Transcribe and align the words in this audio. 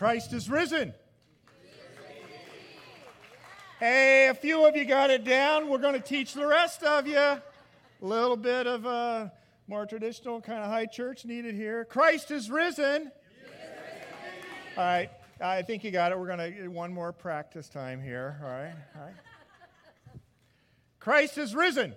Christ 0.00 0.32
is 0.32 0.48
risen. 0.48 0.94
Hey, 3.78 4.28
a 4.28 4.34
few 4.34 4.66
of 4.66 4.74
you 4.74 4.86
got 4.86 5.10
it 5.10 5.24
down. 5.24 5.68
We're 5.68 5.76
going 5.76 5.92
to 5.92 6.00
teach 6.00 6.32
the 6.32 6.46
rest 6.46 6.82
of 6.82 7.06
you. 7.06 7.18
A 7.18 7.42
little 8.00 8.38
bit 8.38 8.66
of 8.66 8.86
a 8.86 9.30
more 9.68 9.84
traditional 9.84 10.40
kind 10.40 10.60
of 10.60 10.70
high 10.70 10.86
church 10.86 11.26
needed 11.26 11.54
here. 11.54 11.84
Christ 11.84 12.30
is 12.30 12.50
risen. 12.50 13.12
All 14.78 14.84
right, 14.84 15.10
I 15.38 15.60
think 15.60 15.84
you 15.84 15.90
got 15.90 16.12
it. 16.12 16.18
We're 16.18 16.34
going 16.34 16.54
to 16.54 16.68
one 16.68 16.94
more 16.94 17.12
practice 17.12 17.68
time 17.68 18.02
here. 18.02 18.38
All 18.42 18.48
right, 18.48 18.72
all 18.96 19.02
right. 19.02 19.14
Christ 20.98 21.36
is 21.36 21.54
risen. 21.54 21.94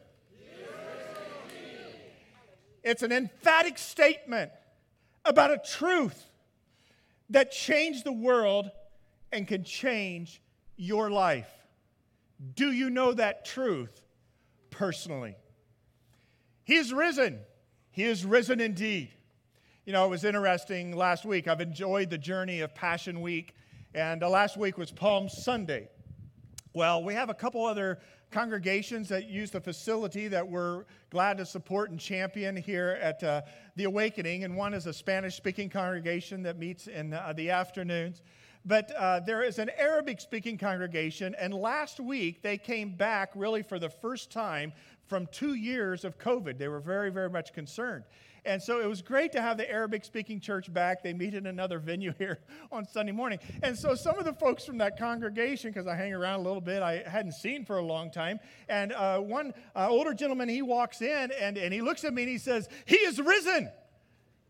It's 2.84 3.02
an 3.02 3.14
emphatic 3.14 3.78
statement 3.78 4.52
about 5.24 5.52
a 5.52 5.58
truth 5.58 6.32
that 7.30 7.52
changed 7.52 8.04
the 8.04 8.13
world 8.13 8.70
and 9.32 9.48
can 9.48 9.63
change 9.63 10.41
your 10.76 11.09
life. 11.09 11.49
Do 12.55 12.72
you 12.72 12.90
know 12.90 13.13
that 13.13 13.46
truth 13.46 14.02
personally? 14.70 15.36
He 16.63 16.76
is 16.76 16.94
risen. 16.94 17.40
He 17.91 18.04
is 18.04 18.26
risen 18.26 18.59
indeed. 18.59 19.12
You 19.86 19.94
know, 19.94 20.05
it 20.05 20.09
was 20.09 20.23
interesting 20.23 20.96
last 20.96 21.26
week. 21.26 21.48
I've 21.48 21.62
enjoyed 21.62 22.09
the 22.09 22.18
journey 22.18 22.62
of 22.62 22.73
Passion 22.73 23.22
Week, 23.22 23.54
and 23.94 24.24
uh, 24.24 24.30
last 24.30 24.55
week 24.58 24.77
was 24.77 24.91
Palm 24.91 25.27
Sunday. 25.27 25.90
Well, 26.74 27.04
we 27.04 27.13
have 27.13 27.30
a 27.30 27.34
couple 27.34 27.66
other 27.66 27.99
congregations 28.34 29.08
that 29.10 29.30
use 29.30 29.52
the 29.52 29.62
facility 29.62 30.28
that 30.28 30.46
we're 30.46 30.86
glad 31.12 31.38
to 31.38 31.46
support 31.46 31.91
and 31.91 32.00
champion 32.00 32.55
here 32.55 32.98
at 33.00 33.24
uh, 33.24 33.41
the 33.76 33.84
Awakening. 33.84 34.44
And 34.44 34.58
one 34.58 34.74
is 34.74 34.88
a 34.88 34.94
Spanish 34.94 35.36
speaking 35.36 35.70
congregation 35.70 36.41
that 36.44 36.58
meets 36.58 36.88
in 36.88 37.14
uh, 37.14 37.32
the 37.38 37.52
afternoons. 37.52 38.24
But 38.66 38.91
uh, 38.91 39.20
there 39.20 39.44
is 39.44 39.60
an 39.60 39.70
Arabic 39.77 40.20
speaking 40.20 40.57
congregation, 40.57 41.35
and 41.38 41.54
last 41.54 41.99
week 41.99 42.41
they 42.41 42.57
came 42.57 42.96
back 42.96 43.32
really 43.35 43.62
for 43.62 43.77
the 43.77 43.90
first 43.90 44.32
time 44.32 44.74
from 45.05 45.27
two 45.27 45.54
years 45.54 46.04
of 46.04 46.18
COVID. 46.18 46.57
They 46.57 46.70
were 46.70 46.79
very, 46.79 47.12
very 47.12 47.29
much 47.29 47.54
concerned. 47.54 48.05
And 48.46 48.62
so 48.62 48.82
it 48.82 48.88
was 48.88 49.02
great 49.02 49.32
to 49.34 49.41
have 49.41 49.58
the 49.58 49.70
Arabic 49.70 50.04
speaking 50.04 50.40
church 50.40 50.72
back. 50.72 51.02
They 51.02 51.13
meet 51.13 51.34
in 51.34 51.46
another 51.46 51.80
venue 51.80 52.13
here 52.18 52.40
on 52.72 52.85
Sunday 52.85 53.13
morning. 53.13 53.40
And 53.62 53.77
so 53.77 53.96
some 53.96 54.20
of 54.20 54.26
the 54.26 54.34
folks 54.34 54.66
from 54.66 54.77
that 54.80 54.98
congregation, 54.98 55.72
because 55.72 55.88
I 55.88 55.96
hang 55.96 56.13
around 56.13 56.41
a 56.41 56.44
little 56.44 56.62
bit, 56.62 56.82
I 56.82 57.04
hadn't 57.08 57.34
seen 57.34 57.63
for 57.63 57.77
a 57.77 57.85
long 57.85 58.12
time. 58.12 58.40
And 58.68 58.91
uh, 58.91 59.20
one 59.20 59.54
uh, 59.76 59.88
older 59.90 60.13
gentleman, 60.13 60.50
he 60.50 60.62
walks 60.62 61.02
in 61.02 61.32
and, 61.32 61.58
and 61.58 61.74
he 61.74 61.82
looks 61.82 62.04
at 62.04 62.13
me 62.13 62.24
and 62.24 62.32
he 62.32 62.38
says, 62.38 62.68
He 62.85 62.98
is 62.98 63.20
risen. 63.20 63.72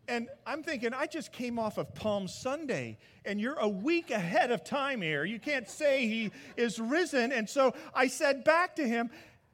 And 0.07 0.27
I'm 0.45 0.63
thinking, 0.63 0.93
I 0.93 1.05
just 1.05 1.31
came 1.31 1.57
off 1.57 1.77
of 1.77 1.95
Palm 1.95 2.27
Sunday, 2.27 2.97
and 3.23 3.39
you're 3.39 3.57
a 3.57 3.69
week 3.69 4.11
ahead 4.11 4.51
of 4.51 4.65
time 4.65 5.01
here. 5.01 5.23
You 5.23 5.39
can't 5.39 5.69
say 5.69 6.07
he 6.07 6.31
is 6.57 6.77
risen. 6.77 7.31
And 7.31 7.49
so 7.49 7.73
I 7.95 8.07
said 8.07 8.43
back 8.43 8.75
to 8.75 8.85
him, 8.85 9.09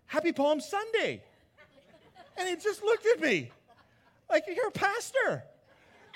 Happy 0.08 0.32
Palm 0.32 0.60
Sunday. 0.60 1.22
And 2.36 2.50
he 2.50 2.56
just 2.56 2.82
looked 2.82 3.06
at 3.06 3.20
me 3.20 3.52
like, 4.30 4.46
You're 4.48 4.68
a 4.68 4.72
pastor. 4.72 5.44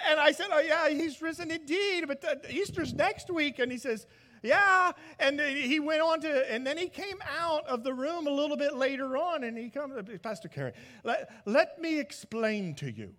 And 0.10 0.20
I 0.20 0.32
said, 0.32 0.48
Oh, 0.52 0.60
yeah, 0.60 0.90
he's 0.90 1.22
risen 1.22 1.52
indeed, 1.52 2.06
but 2.08 2.46
Easter's 2.50 2.94
next 2.94 3.30
week. 3.30 3.60
And 3.60 3.72
he 3.72 3.78
says, 3.78 4.08
yeah 4.44 4.92
and 5.20 5.40
he 5.40 5.80
went 5.80 6.02
on 6.02 6.20
to 6.20 6.54
and 6.54 6.68
then 6.68 6.78
he 6.78 6.88
came 6.88 7.18
out 7.40 7.66
of 7.66 7.84
the 7.84 7.94
room 7.94 8.28
a 8.28 8.30
little 8.30 8.58
bit 8.58 8.76
later 8.76 9.18
on 9.18 9.44
and 9.44 9.58
he 9.58 9.70
comes 9.70 9.94
pastor 10.22 10.50
Kerry, 10.50 10.74
let, 11.04 11.32
let 11.46 11.82
me 11.82 11.98
explain 12.00 12.76
to 12.76 12.92
you 12.92 13.14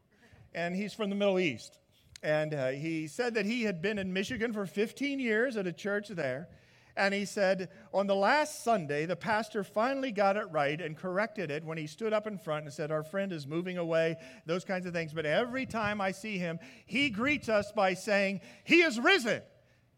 and 0.54 0.76
he's 0.76 0.92
from 0.92 1.10
the 1.10 1.16
middle 1.16 1.40
east 1.40 1.78
and 2.22 2.54
uh, 2.54 2.68
he 2.68 3.08
said 3.08 3.34
that 3.34 3.46
he 3.46 3.62
had 3.64 3.82
been 3.82 3.98
in 3.98 4.12
michigan 4.12 4.52
for 4.52 4.66
15 4.66 5.18
years 5.18 5.56
at 5.56 5.66
a 5.66 5.72
church 5.72 6.08
there 6.08 6.48
and 6.96 7.12
he 7.12 7.24
said, 7.24 7.70
on 7.92 8.06
the 8.06 8.14
last 8.14 8.62
Sunday, 8.62 9.04
the 9.04 9.16
pastor 9.16 9.64
finally 9.64 10.12
got 10.12 10.36
it 10.36 10.46
right 10.50 10.80
and 10.80 10.96
corrected 10.96 11.50
it 11.50 11.64
when 11.64 11.76
he 11.76 11.88
stood 11.88 12.12
up 12.12 12.26
in 12.26 12.38
front 12.38 12.64
and 12.64 12.72
said, 12.72 12.92
Our 12.92 13.02
friend 13.02 13.32
is 13.32 13.46
moving 13.46 13.78
away, 13.78 14.16
those 14.46 14.64
kinds 14.64 14.86
of 14.86 14.92
things. 14.92 15.12
But 15.12 15.26
every 15.26 15.66
time 15.66 16.00
I 16.00 16.12
see 16.12 16.38
him, 16.38 16.60
he 16.86 17.10
greets 17.10 17.48
us 17.48 17.72
by 17.72 17.94
saying, 17.94 18.42
He 18.62 18.82
is 18.82 19.00
risen. 19.00 19.42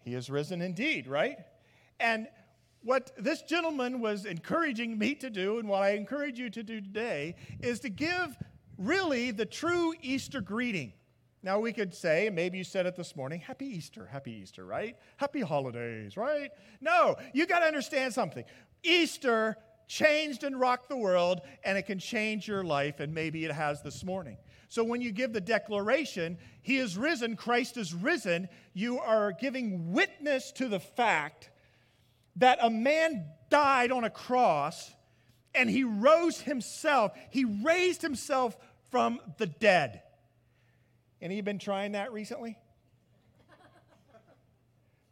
He 0.04 0.14
is 0.14 0.30
risen 0.30 0.62
indeed, 0.62 1.06
right? 1.06 1.36
And 2.00 2.28
what 2.82 3.10
this 3.18 3.42
gentleman 3.42 4.00
was 4.00 4.24
encouraging 4.24 4.96
me 4.96 5.16
to 5.16 5.28
do, 5.28 5.58
and 5.58 5.68
what 5.68 5.82
I 5.82 5.90
encourage 5.90 6.38
you 6.38 6.48
to 6.50 6.62
do 6.62 6.80
today, 6.80 7.34
is 7.60 7.80
to 7.80 7.90
give 7.90 8.36
really 8.78 9.32
the 9.32 9.46
true 9.46 9.92
Easter 10.00 10.40
greeting. 10.40 10.92
Now, 11.46 11.60
we 11.60 11.72
could 11.72 11.94
say, 11.94 12.28
maybe 12.28 12.58
you 12.58 12.64
said 12.64 12.86
it 12.86 12.96
this 12.96 13.14
morning, 13.14 13.38
Happy 13.38 13.66
Easter, 13.66 14.04
Happy 14.04 14.32
Easter, 14.32 14.66
right? 14.66 14.96
Happy 15.16 15.42
holidays, 15.42 16.16
right? 16.16 16.50
No, 16.80 17.14
you 17.32 17.46
got 17.46 17.60
to 17.60 17.66
understand 17.66 18.12
something. 18.12 18.42
Easter 18.82 19.56
changed 19.86 20.42
and 20.42 20.58
rocked 20.58 20.88
the 20.88 20.96
world, 20.96 21.42
and 21.62 21.78
it 21.78 21.82
can 21.82 22.00
change 22.00 22.48
your 22.48 22.64
life, 22.64 22.98
and 22.98 23.14
maybe 23.14 23.44
it 23.44 23.52
has 23.52 23.80
this 23.80 24.02
morning. 24.02 24.38
So 24.68 24.82
when 24.82 25.00
you 25.00 25.12
give 25.12 25.32
the 25.32 25.40
declaration, 25.40 26.36
He 26.62 26.78
is 26.78 26.98
risen, 26.98 27.36
Christ 27.36 27.76
is 27.76 27.94
risen, 27.94 28.48
you 28.74 28.98
are 28.98 29.30
giving 29.30 29.92
witness 29.92 30.50
to 30.56 30.66
the 30.66 30.80
fact 30.80 31.50
that 32.34 32.58
a 32.60 32.70
man 32.70 33.24
died 33.50 33.92
on 33.92 34.02
a 34.02 34.10
cross 34.10 34.90
and 35.54 35.70
he 35.70 35.84
rose 35.84 36.40
himself, 36.40 37.12
he 37.30 37.44
raised 37.44 38.02
himself 38.02 38.56
from 38.90 39.20
the 39.38 39.46
dead. 39.46 40.02
Any 41.20 41.40
been 41.40 41.58
trying 41.58 41.92
that 41.92 42.12
recently? 42.12 42.58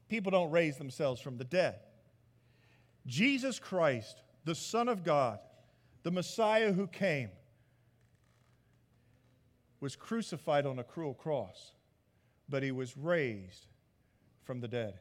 People 0.08 0.30
don't 0.30 0.50
raise 0.50 0.76
themselves 0.76 1.20
from 1.20 1.38
the 1.38 1.44
dead. 1.44 1.76
Jesus 3.06 3.58
Christ, 3.58 4.22
the 4.44 4.54
Son 4.54 4.88
of 4.88 5.02
God, 5.02 5.38
the 6.02 6.10
Messiah 6.10 6.72
who 6.72 6.86
came, 6.86 7.30
was 9.80 9.96
crucified 9.96 10.66
on 10.66 10.78
a 10.78 10.84
cruel 10.84 11.14
cross, 11.14 11.72
but 12.48 12.62
he 12.62 12.70
was 12.70 12.96
raised 12.96 13.66
from 14.44 14.60
the 14.60 14.68
dead. 14.68 15.00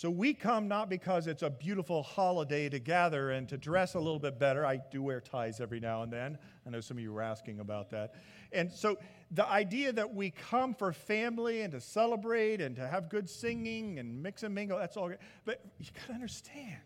So 0.00 0.08
we 0.08 0.32
come 0.32 0.66
not 0.66 0.88
because 0.88 1.26
it's 1.26 1.42
a 1.42 1.50
beautiful 1.50 2.02
holiday 2.02 2.70
to 2.70 2.78
gather 2.78 3.32
and 3.32 3.46
to 3.50 3.58
dress 3.58 3.92
a 3.92 3.98
little 3.98 4.18
bit 4.18 4.38
better. 4.38 4.64
I 4.64 4.80
do 4.90 5.02
wear 5.02 5.20
ties 5.20 5.60
every 5.60 5.78
now 5.78 6.04
and 6.04 6.10
then. 6.10 6.38
I 6.66 6.70
know 6.70 6.80
some 6.80 6.96
of 6.96 7.02
you 7.02 7.12
were 7.12 7.20
asking 7.20 7.60
about 7.60 7.90
that. 7.90 8.14
And 8.50 8.72
so 8.72 8.96
the 9.30 9.46
idea 9.46 9.92
that 9.92 10.14
we 10.14 10.30
come 10.30 10.72
for 10.72 10.94
family 10.94 11.60
and 11.60 11.70
to 11.72 11.82
celebrate 11.82 12.62
and 12.62 12.74
to 12.76 12.88
have 12.88 13.10
good 13.10 13.28
singing 13.28 13.98
and 13.98 14.22
mix 14.22 14.42
and 14.42 14.54
mingle, 14.54 14.78
that's 14.78 14.96
all 14.96 15.10
good. 15.10 15.18
But 15.44 15.60
you 15.78 15.84
got 15.94 16.06
to 16.06 16.14
understand 16.14 16.80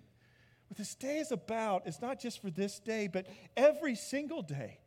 what 0.67 0.77
this 0.77 0.97
day 0.97 1.19
is 1.19 1.31
about 1.31 1.87
is 1.87 2.03
not 2.03 2.19
just 2.19 2.43
for 2.43 2.51
this 2.51 2.81
day, 2.81 3.07
but 3.07 3.29
every 3.57 3.95
single 3.95 4.43
day 4.43 4.81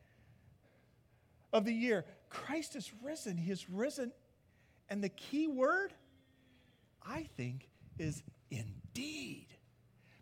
of 1.53 1.63
the 1.63 1.73
year. 1.73 2.03
Christ 2.29 2.75
is 2.75 2.91
risen. 3.01 3.37
He 3.37 3.51
is 3.51 3.69
risen. 3.69 4.11
And 4.89 5.01
the 5.01 5.07
key 5.07 5.47
word, 5.47 5.93
I 7.01 7.29
think, 7.37 7.69
is 7.99 8.23
indeed. 8.49 9.47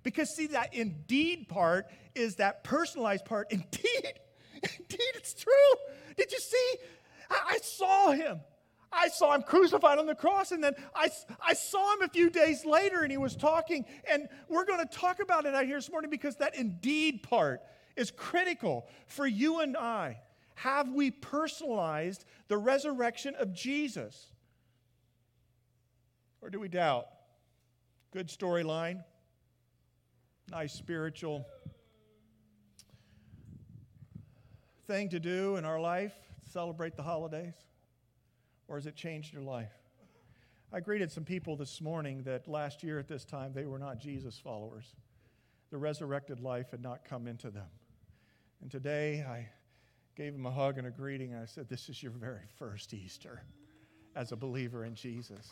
Because, 0.04 0.34
see, 0.36 0.48
that 0.48 0.74
indeed 0.74 1.48
part 1.48 1.88
is 2.14 2.36
that 2.36 2.64
personalized 2.64 3.26
part. 3.26 3.52
Indeed, 3.52 4.20
indeed, 4.64 5.12
it's 5.16 5.34
true. 5.34 5.54
Did 6.16 6.32
you 6.32 6.40
see? 6.40 6.76
I, 7.30 7.54
I 7.54 7.58
saw 7.58 8.12
him. 8.12 8.40
I 8.92 9.10
saw 9.10 9.34
him 9.34 9.44
crucified 9.44 9.98
on 9.98 10.06
the 10.06 10.16
cross, 10.16 10.52
and 10.52 10.64
then 10.64 10.74
I, 10.96 11.10
I 11.46 11.54
saw 11.54 11.96
him 11.96 12.04
a 12.04 12.08
few 12.08 12.30
days 12.30 12.66
later, 12.66 13.02
and 13.02 13.12
he 13.12 13.18
was 13.18 13.36
talking. 13.36 13.86
And 14.10 14.30
we're 14.48 14.66
going 14.66 14.80
to 14.80 14.98
talk 14.98 15.20
about 15.20 15.46
it 15.46 15.54
out 15.54 15.66
here 15.66 15.78
this 15.78 15.92
morning 15.92 16.10
because 16.10 16.38
that 16.38 16.56
indeed 16.56 17.24
part 17.24 17.62
is 17.96 18.12
critical 18.12 18.88
for 19.08 19.26
you 19.28 19.60
and 19.60 19.76
I. 19.76 20.20
Have 20.56 20.90
we 20.90 21.12
personalized 21.12 22.24
the 22.48 22.58
resurrection 22.58 23.36
of 23.38 23.54
Jesus? 23.54 24.28
Or 26.42 26.50
do 26.50 26.60
we 26.60 26.70
doubt? 26.70 27.08
Good 28.16 28.30
storyline, 28.30 29.04
nice 30.50 30.72
spiritual 30.72 31.46
thing 34.88 35.10
to 35.10 35.20
do 35.20 35.58
in 35.58 35.66
our 35.66 35.82
life, 35.82 36.14
celebrate 36.50 36.96
the 36.96 37.04
holidays? 37.04 37.56
Or 38.70 38.78
has 38.78 38.86
it 38.86 38.96
changed 38.96 39.34
your 39.34 39.42
life? 39.42 39.74
I 40.72 40.80
greeted 40.80 41.12
some 41.12 41.26
people 41.26 41.58
this 41.58 41.82
morning 41.82 42.24
that 42.24 42.48
last 42.48 42.84
year 42.84 43.00
at 43.00 43.10
this 43.10 43.26
time 43.26 43.52
they 43.54 43.66
were 43.66 43.80
not 43.80 44.00
Jesus 44.00 44.40
followers. 44.40 44.96
The 45.70 45.78
resurrected 45.78 46.40
life 46.40 46.72
had 46.72 46.82
not 46.82 47.04
come 47.04 47.28
into 47.28 47.50
them. 47.50 47.68
And 48.62 48.72
today 48.72 49.26
I 49.28 49.50
gave 50.16 50.32
them 50.32 50.46
a 50.46 50.52
hug 50.52 50.78
and 50.78 50.88
a 50.88 50.92
greeting, 50.92 51.34
and 51.34 51.42
I 51.42 51.48
said, 51.48 51.68
This 51.68 51.90
is 51.90 52.02
your 52.02 52.14
very 52.14 52.48
first 52.58 52.94
Easter 52.94 53.44
as 54.16 54.32
a 54.32 54.38
believer 54.38 54.86
in 54.86 54.96
Jesus. 54.96 55.52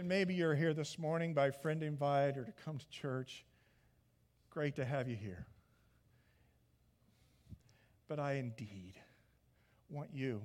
And 0.00 0.08
maybe 0.08 0.32
you're 0.32 0.54
here 0.54 0.72
this 0.72 0.98
morning 0.98 1.34
by 1.34 1.50
friend 1.50 1.82
invite 1.82 2.38
or 2.38 2.44
to 2.44 2.52
come 2.64 2.78
to 2.78 2.88
church. 2.88 3.44
Great 4.48 4.74
to 4.76 4.84
have 4.86 5.10
you 5.10 5.14
here. 5.14 5.46
But 8.08 8.18
I 8.18 8.36
indeed 8.36 8.94
want 9.90 10.08
you 10.10 10.40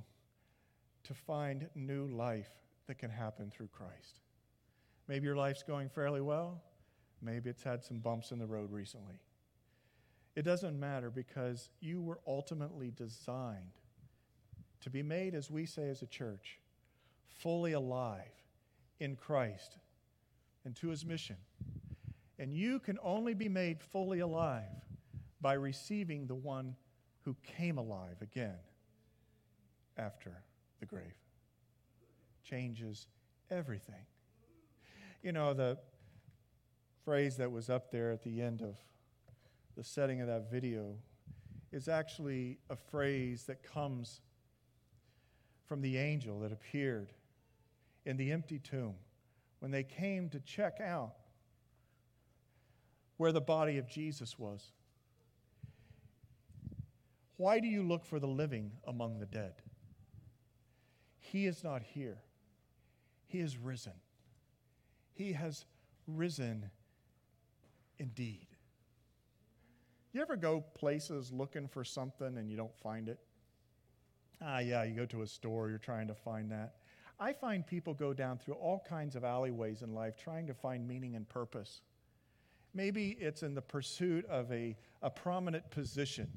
to 1.05 1.13
find 1.13 1.69
new 1.73 2.05
life 2.07 2.49
that 2.87 2.97
can 2.97 3.09
happen 3.09 3.49
through 3.49 3.69
Christ. 3.69 4.19
Maybe 5.07 5.23
your 5.23 5.37
life's 5.37 5.63
going 5.63 5.87
fairly 5.87 6.19
well. 6.19 6.61
Maybe 7.21 7.49
it's 7.49 7.63
had 7.63 7.81
some 7.81 7.99
bumps 7.99 8.31
in 8.31 8.39
the 8.39 8.47
road 8.47 8.73
recently. 8.73 9.21
It 10.35 10.41
doesn't 10.41 10.77
matter 10.77 11.09
because 11.09 11.69
you 11.79 12.01
were 12.01 12.19
ultimately 12.27 12.91
designed 12.91 13.79
to 14.81 14.89
be 14.89 15.01
made, 15.01 15.33
as 15.33 15.49
we 15.49 15.65
say 15.65 15.87
as 15.87 16.01
a 16.01 16.07
church, 16.07 16.59
fully 17.29 17.71
alive 17.71 18.44
in 18.99 19.15
Christ 19.15 19.77
and 20.63 20.75
to 20.77 20.89
his 20.89 21.05
mission. 21.05 21.37
And 22.39 22.53
you 22.53 22.79
can 22.79 22.97
only 23.01 23.33
be 23.33 23.47
made 23.47 23.81
fully 23.81 24.19
alive 24.19 24.63
by 25.41 25.53
receiving 25.53 26.27
the 26.27 26.35
one 26.35 26.75
who 27.21 27.35
came 27.43 27.77
alive 27.77 28.21
again 28.21 28.57
after 29.97 30.43
the 30.79 30.85
grave. 30.85 31.15
Changes 32.43 33.07
everything. 33.49 34.05
You 35.23 35.31
know, 35.31 35.53
the 35.53 35.77
phrase 37.03 37.37
that 37.37 37.51
was 37.51 37.69
up 37.69 37.91
there 37.91 38.11
at 38.11 38.23
the 38.23 38.41
end 38.41 38.61
of 38.61 38.75
the 39.75 39.83
setting 39.83 40.21
of 40.21 40.27
that 40.27 40.51
video 40.51 40.95
is 41.71 41.87
actually 41.87 42.57
a 42.69 42.75
phrase 42.75 43.43
that 43.43 43.63
comes 43.63 44.21
from 45.65 45.81
the 45.81 45.97
angel 45.97 46.39
that 46.39 46.51
appeared 46.51 47.11
in 48.05 48.17
the 48.17 48.31
empty 48.31 48.59
tomb 48.59 48.95
when 49.59 49.71
they 49.71 49.83
came 49.83 50.29
to 50.29 50.39
check 50.39 50.79
out 50.79 51.15
where 53.17 53.31
the 53.31 53.41
body 53.41 53.77
of 53.77 53.87
Jesus 53.87 54.37
was. 54.37 54.71
Why 57.37 57.59
do 57.59 57.67
you 57.67 57.83
look 57.83 58.05
for 58.05 58.19
the 58.19 58.27
living 58.27 58.71
among 58.87 59.19
the 59.19 59.25
dead? 59.25 59.53
He 61.19 61.45
is 61.45 61.63
not 61.63 61.81
here. 61.81 62.19
He 63.27 63.39
is 63.39 63.57
risen. 63.57 63.93
He 65.13 65.33
has 65.33 65.65
risen 66.07 66.69
indeed. 67.97 68.47
You 70.13 70.21
ever 70.21 70.37
go 70.37 70.61
places 70.61 71.31
looking 71.31 71.67
for 71.67 71.83
something 71.83 72.37
and 72.37 72.49
you 72.49 72.55
don't 72.55 72.77
find 72.77 73.09
it? 73.09 73.19
Ah, 74.41 74.59
yeah, 74.59 74.83
you 74.83 74.95
go 74.95 75.05
to 75.07 75.23
a 75.23 75.27
store, 75.27 75.69
you're 75.69 75.77
trying 75.77 76.07
to 76.07 76.15
find 76.15 76.51
that. 76.51 76.75
I 77.19 77.33
find 77.33 77.65
people 77.65 77.93
go 77.93 78.13
down 78.13 78.37
through 78.37 78.55
all 78.55 78.83
kinds 78.87 79.15
of 79.15 79.23
alleyways 79.23 79.81
in 79.81 79.93
life 79.93 80.17
trying 80.17 80.47
to 80.47 80.53
find 80.53 80.87
meaning 80.87 81.15
and 81.15 81.27
purpose. 81.27 81.81
Maybe 82.73 83.15
it's 83.19 83.41
in 83.41 83.53
the 83.53 83.61
pursuit 83.61 84.25
of 84.25 84.51
a, 84.51 84.75
a 85.01 85.09
prominent 85.09 85.69
position 85.71 86.29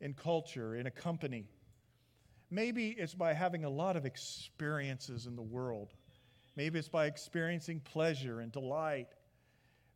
in 0.00 0.14
culture, 0.14 0.76
in 0.76 0.86
a 0.86 0.90
company. 0.90 1.48
Maybe 2.50 2.90
it's 2.90 3.14
by 3.14 3.32
having 3.32 3.64
a 3.64 3.70
lot 3.70 3.96
of 3.96 4.06
experiences 4.06 5.26
in 5.26 5.34
the 5.34 5.42
world. 5.42 5.94
Maybe 6.56 6.78
it's 6.78 6.88
by 6.88 7.06
experiencing 7.06 7.80
pleasure 7.80 8.40
and 8.40 8.52
delight. 8.52 9.08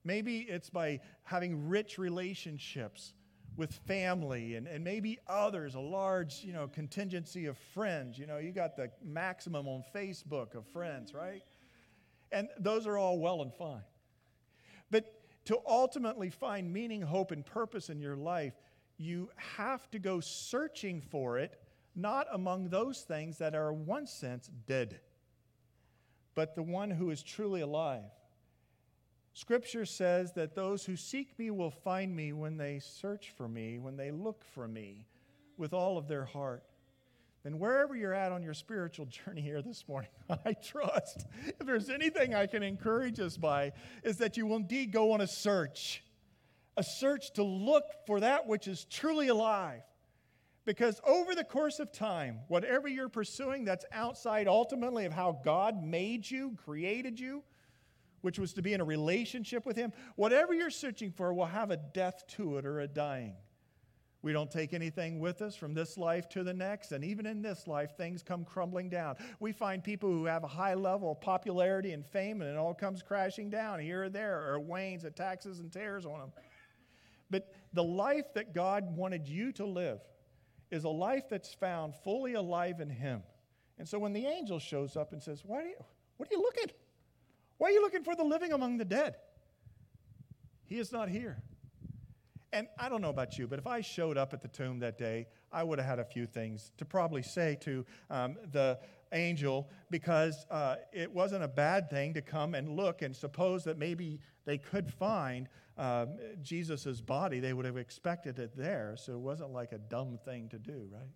Maybe 0.02 0.38
it's 0.40 0.70
by 0.70 1.00
having 1.22 1.68
rich 1.68 1.98
relationships 1.98 3.12
with 3.58 3.72
family 3.86 4.54
and, 4.54 4.68
and 4.68 4.84
maybe 4.84 5.18
others, 5.26 5.74
a 5.74 5.80
large, 5.80 6.44
you 6.44 6.52
know, 6.52 6.68
contingency 6.68 7.46
of 7.46 7.58
friends. 7.74 8.16
You 8.16 8.26
know, 8.26 8.38
you 8.38 8.52
got 8.52 8.76
the 8.76 8.90
maximum 9.04 9.66
on 9.66 9.82
Facebook 9.94 10.54
of 10.54 10.64
friends, 10.68 11.12
right? 11.12 11.42
And 12.30 12.48
those 12.58 12.86
are 12.86 12.96
all 12.96 13.18
well 13.18 13.42
and 13.42 13.52
fine. 13.52 13.82
But 14.90 15.12
to 15.46 15.58
ultimately 15.66 16.30
find 16.30 16.72
meaning, 16.72 17.02
hope, 17.02 17.32
and 17.32 17.44
purpose 17.44 17.90
in 17.90 18.00
your 18.00 18.16
life, 18.16 18.54
you 18.96 19.28
have 19.56 19.90
to 19.90 19.98
go 19.98 20.20
searching 20.20 21.00
for 21.00 21.38
it, 21.38 21.60
not 21.96 22.26
among 22.32 22.68
those 22.68 23.00
things 23.00 23.38
that 23.38 23.54
are, 23.54 23.72
in 23.72 23.86
one 23.86 24.06
sense, 24.06 24.48
dead, 24.66 25.00
but 26.34 26.54
the 26.54 26.62
one 26.62 26.90
who 26.90 27.10
is 27.10 27.22
truly 27.22 27.60
alive. 27.60 28.10
Scripture 29.38 29.86
says 29.86 30.32
that 30.32 30.56
those 30.56 30.84
who 30.84 30.96
seek 30.96 31.38
me 31.38 31.48
will 31.52 31.70
find 31.70 32.14
me 32.14 32.32
when 32.32 32.56
they 32.56 32.80
search 32.80 33.30
for 33.36 33.46
me, 33.46 33.78
when 33.78 33.96
they 33.96 34.10
look 34.10 34.42
for 34.42 34.66
me 34.66 35.06
with 35.56 35.72
all 35.72 35.96
of 35.96 36.08
their 36.08 36.24
heart. 36.24 36.64
And 37.44 37.60
wherever 37.60 37.94
you're 37.94 38.12
at 38.12 38.32
on 38.32 38.42
your 38.42 38.52
spiritual 38.52 39.06
journey 39.24 39.40
here 39.40 39.62
this 39.62 39.86
morning, 39.86 40.10
I 40.44 40.54
trust 40.54 41.24
if 41.46 41.64
there's 41.64 41.88
anything 41.88 42.34
I 42.34 42.48
can 42.48 42.64
encourage 42.64 43.20
us 43.20 43.36
by, 43.36 43.74
is 44.02 44.16
that 44.16 44.36
you 44.36 44.44
will 44.44 44.56
indeed 44.56 44.90
go 44.90 45.12
on 45.12 45.20
a 45.20 45.28
search, 45.28 46.02
a 46.76 46.82
search 46.82 47.32
to 47.34 47.44
look 47.44 47.84
for 48.08 48.18
that 48.18 48.48
which 48.48 48.66
is 48.66 48.86
truly 48.86 49.28
alive. 49.28 49.82
Because 50.64 51.00
over 51.06 51.36
the 51.36 51.44
course 51.44 51.78
of 51.78 51.92
time, 51.92 52.40
whatever 52.48 52.88
you're 52.88 53.08
pursuing 53.08 53.64
that's 53.64 53.84
outside 53.92 54.48
ultimately 54.48 55.04
of 55.04 55.12
how 55.12 55.38
God 55.44 55.80
made 55.80 56.28
you, 56.28 56.58
created 56.64 57.20
you, 57.20 57.44
which 58.20 58.38
was 58.38 58.52
to 58.54 58.62
be 58.62 58.72
in 58.72 58.80
a 58.80 58.84
relationship 58.84 59.64
with 59.66 59.76
Him, 59.76 59.92
whatever 60.16 60.54
you're 60.54 60.70
searching 60.70 61.10
for 61.10 61.32
will 61.32 61.46
have 61.46 61.70
a 61.70 61.76
death 61.76 62.24
to 62.36 62.58
it 62.58 62.66
or 62.66 62.80
a 62.80 62.88
dying. 62.88 63.34
We 64.20 64.32
don't 64.32 64.50
take 64.50 64.74
anything 64.74 65.20
with 65.20 65.42
us 65.42 65.54
from 65.54 65.74
this 65.74 65.96
life 65.96 66.28
to 66.30 66.42
the 66.42 66.52
next, 66.52 66.90
and 66.90 67.04
even 67.04 67.24
in 67.24 67.40
this 67.40 67.68
life, 67.68 67.96
things 67.96 68.22
come 68.22 68.44
crumbling 68.44 68.88
down. 68.88 69.14
We 69.38 69.52
find 69.52 69.82
people 69.82 70.10
who 70.10 70.24
have 70.24 70.42
a 70.42 70.48
high 70.48 70.74
level 70.74 71.12
of 71.12 71.20
popularity 71.20 71.92
and 71.92 72.04
fame, 72.04 72.42
and 72.42 72.50
it 72.50 72.56
all 72.56 72.74
comes 72.74 73.00
crashing 73.00 73.48
down 73.48 73.78
here 73.78 74.04
or 74.04 74.08
there, 74.08 74.52
or 74.52 74.58
wanes, 74.58 75.04
it 75.04 75.14
taxes 75.14 75.60
and 75.60 75.70
tears 75.70 76.04
on 76.04 76.18
them. 76.18 76.32
But 77.30 77.54
the 77.72 77.84
life 77.84 78.34
that 78.34 78.54
God 78.54 78.96
wanted 78.96 79.28
you 79.28 79.52
to 79.52 79.64
live 79.64 80.00
is 80.70 80.84
a 80.84 80.88
life 80.88 81.28
that's 81.30 81.54
found 81.54 81.94
fully 81.94 82.34
alive 82.34 82.80
in 82.80 82.90
Him. 82.90 83.22
And 83.78 83.88
so 83.88 84.00
when 84.00 84.12
the 84.12 84.26
angel 84.26 84.58
shows 84.58 84.96
up 84.96 85.12
and 85.12 85.22
says, 85.22 85.42
Why 85.44 85.62
are 85.62 85.68
you, 85.68 85.84
What 86.16 86.28
are 86.28 86.34
you 86.34 86.42
looking? 86.42 86.74
Why 87.58 87.68
are 87.68 87.72
you 87.72 87.82
looking 87.82 88.04
for 88.04 88.16
the 88.16 88.24
living 88.24 88.52
among 88.52 88.78
the 88.78 88.84
dead? 88.84 89.16
He 90.64 90.78
is 90.78 90.92
not 90.92 91.08
here. 91.08 91.42
And 92.52 92.66
I 92.78 92.88
don't 92.88 93.02
know 93.02 93.10
about 93.10 93.38
you, 93.38 93.46
but 93.46 93.58
if 93.58 93.66
I 93.66 93.82
showed 93.82 94.16
up 94.16 94.32
at 94.32 94.40
the 94.40 94.48
tomb 94.48 94.78
that 94.78 94.96
day, 94.96 95.26
I 95.52 95.62
would 95.62 95.78
have 95.78 95.88
had 95.88 95.98
a 95.98 96.04
few 96.04 96.24
things 96.24 96.72
to 96.78 96.84
probably 96.84 97.22
say 97.22 97.58
to 97.60 97.84
um, 98.10 98.36
the 98.52 98.78
angel 99.12 99.68
because 99.90 100.46
uh, 100.50 100.76
it 100.92 101.12
wasn't 101.12 101.44
a 101.44 101.48
bad 101.48 101.90
thing 101.90 102.14
to 102.14 102.22
come 102.22 102.54
and 102.54 102.70
look 102.70 103.02
and 103.02 103.14
suppose 103.14 103.64
that 103.64 103.76
maybe 103.76 104.20
they 104.46 104.56
could 104.56 104.90
find 104.90 105.48
um, 105.76 106.16
Jesus' 106.42 107.00
body. 107.00 107.40
They 107.40 107.52
would 107.52 107.66
have 107.66 107.76
expected 107.76 108.38
it 108.38 108.56
there, 108.56 108.94
so 108.96 109.12
it 109.12 109.20
wasn't 109.20 109.52
like 109.52 109.72
a 109.72 109.78
dumb 109.78 110.18
thing 110.24 110.48
to 110.48 110.58
do, 110.58 110.88
right? 110.90 111.10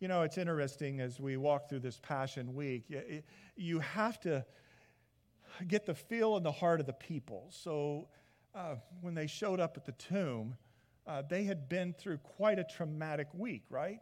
You 0.00 0.06
know, 0.06 0.22
it's 0.22 0.38
interesting 0.38 1.00
as 1.00 1.18
we 1.18 1.36
walk 1.36 1.68
through 1.68 1.80
this 1.80 1.98
Passion 1.98 2.54
Week, 2.54 2.84
you 3.56 3.80
have 3.80 4.20
to 4.20 4.44
get 5.66 5.86
the 5.86 5.94
feel 5.94 6.36
and 6.36 6.44
the 6.44 6.52
heart 6.52 6.80
of 6.80 6.86
the 6.86 6.92
people. 6.92 7.46
So 7.50 8.08
uh, 8.54 8.76
when 9.00 9.14
they 9.14 9.26
showed 9.26 9.60
up 9.60 9.76
at 9.76 9.84
the 9.84 9.92
tomb, 9.92 10.56
uh, 11.06 11.22
they 11.28 11.44
had 11.44 11.68
been 11.68 11.94
through 11.94 12.18
quite 12.18 12.58
a 12.58 12.64
traumatic 12.64 13.28
week, 13.32 13.64
right? 13.70 14.00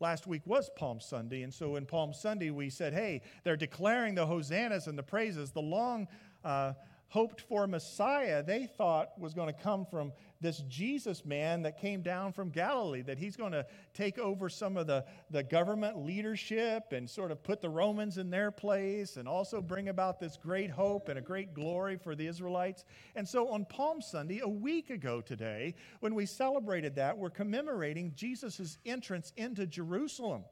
Last 0.00 0.26
week 0.26 0.42
was 0.46 0.70
Palm 0.76 0.98
Sunday, 1.00 1.42
and 1.42 1.52
so 1.52 1.76
in 1.76 1.86
Palm 1.86 2.12
Sunday 2.12 2.50
we 2.50 2.70
said, 2.70 2.92
hey, 2.94 3.22
they're 3.44 3.56
declaring 3.56 4.14
the 4.14 4.26
hosannas 4.26 4.86
and 4.86 4.98
the 4.98 5.02
praises. 5.02 5.52
The 5.52 5.60
long 5.60 6.08
uh, 6.42 6.72
hoped 7.08 7.42
for 7.42 7.66
Messiah 7.66 8.42
they 8.42 8.66
thought 8.66 9.18
was 9.18 9.34
going 9.34 9.52
to 9.52 9.62
come 9.62 9.84
from 9.84 10.12
this 10.40 10.58
Jesus 10.68 11.24
man 11.24 11.62
that 11.62 11.78
came 11.78 12.02
down 12.02 12.32
from 12.32 12.50
Galilee, 12.50 13.02
that 13.02 13.18
he's 13.18 13.36
going 13.36 13.52
to 13.52 13.66
take 13.92 14.18
over 14.18 14.48
some 14.48 14.76
of 14.76 14.86
the, 14.86 15.04
the 15.30 15.42
government 15.42 16.04
leadership 16.04 16.92
and 16.92 17.08
sort 17.08 17.30
of 17.30 17.42
put 17.42 17.60
the 17.60 17.68
Romans 17.68 18.16
in 18.18 18.30
their 18.30 18.50
place 18.50 19.16
and 19.16 19.28
also 19.28 19.60
bring 19.60 19.88
about 19.88 20.18
this 20.18 20.36
great 20.36 20.70
hope 20.70 21.08
and 21.08 21.18
a 21.18 21.22
great 21.22 21.52
glory 21.52 21.96
for 21.96 22.14
the 22.14 22.26
Israelites. 22.26 22.84
And 23.16 23.28
so 23.28 23.48
on 23.48 23.66
Palm 23.66 24.00
Sunday, 24.00 24.40
a 24.42 24.48
week 24.48 24.90
ago 24.90 25.20
today, 25.20 25.74
when 26.00 26.14
we 26.14 26.26
celebrated 26.26 26.94
that, 26.96 27.16
we're 27.16 27.30
commemorating 27.30 28.12
Jesus' 28.14 28.78
entrance 28.86 29.32
into 29.36 29.66
Jerusalem 29.66 30.44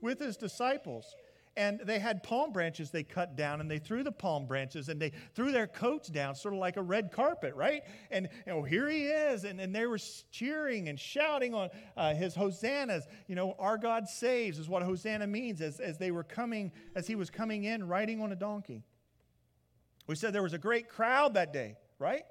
with 0.00 0.18
his 0.20 0.36
disciples 0.36 1.14
and 1.56 1.80
they 1.84 1.98
had 1.98 2.22
palm 2.22 2.52
branches 2.52 2.90
they 2.90 3.02
cut 3.02 3.36
down 3.36 3.60
and 3.60 3.70
they 3.70 3.78
threw 3.78 4.02
the 4.02 4.12
palm 4.12 4.46
branches 4.46 4.88
and 4.88 5.00
they 5.00 5.12
threw 5.34 5.52
their 5.52 5.66
coats 5.66 6.08
down 6.08 6.34
sort 6.34 6.54
of 6.54 6.60
like 6.60 6.76
a 6.76 6.82
red 6.82 7.12
carpet 7.12 7.54
right? 7.54 7.82
And 8.10 8.28
you 8.46 8.52
know 8.52 8.62
here 8.62 8.88
he 8.88 9.04
is 9.04 9.44
and, 9.44 9.60
and 9.60 9.74
they 9.74 9.86
were 9.86 9.98
cheering 10.30 10.88
and 10.88 10.98
shouting 10.98 11.54
on 11.54 11.70
uh, 11.96 12.14
his 12.14 12.34
hosannas. 12.34 13.06
You 13.26 13.34
know 13.36 13.54
our 13.58 13.78
god 13.78 14.08
saves 14.08 14.58
is 14.58 14.68
what 14.68 14.82
hosanna 14.82 15.26
means 15.26 15.60
as, 15.60 15.80
as 15.80 15.98
they 15.98 16.10
were 16.10 16.24
coming 16.24 16.72
as 16.94 17.06
he 17.06 17.14
was 17.14 17.30
coming 17.30 17.64
in 17.64 17.86
riding 17.86 18.20
on 18.20 18.32
a 18.32 18.36
donkey. 18.36 18.82
We 20.06 20.16
said 20.16 20.32
there 20.32 20.42
was 20.42 20.52
a 20.52 20.58
great 20.58 20.88
crowd 20.88 21.34
that 21.34 21.52
day 21.52 21.76
right? 21.98 22.24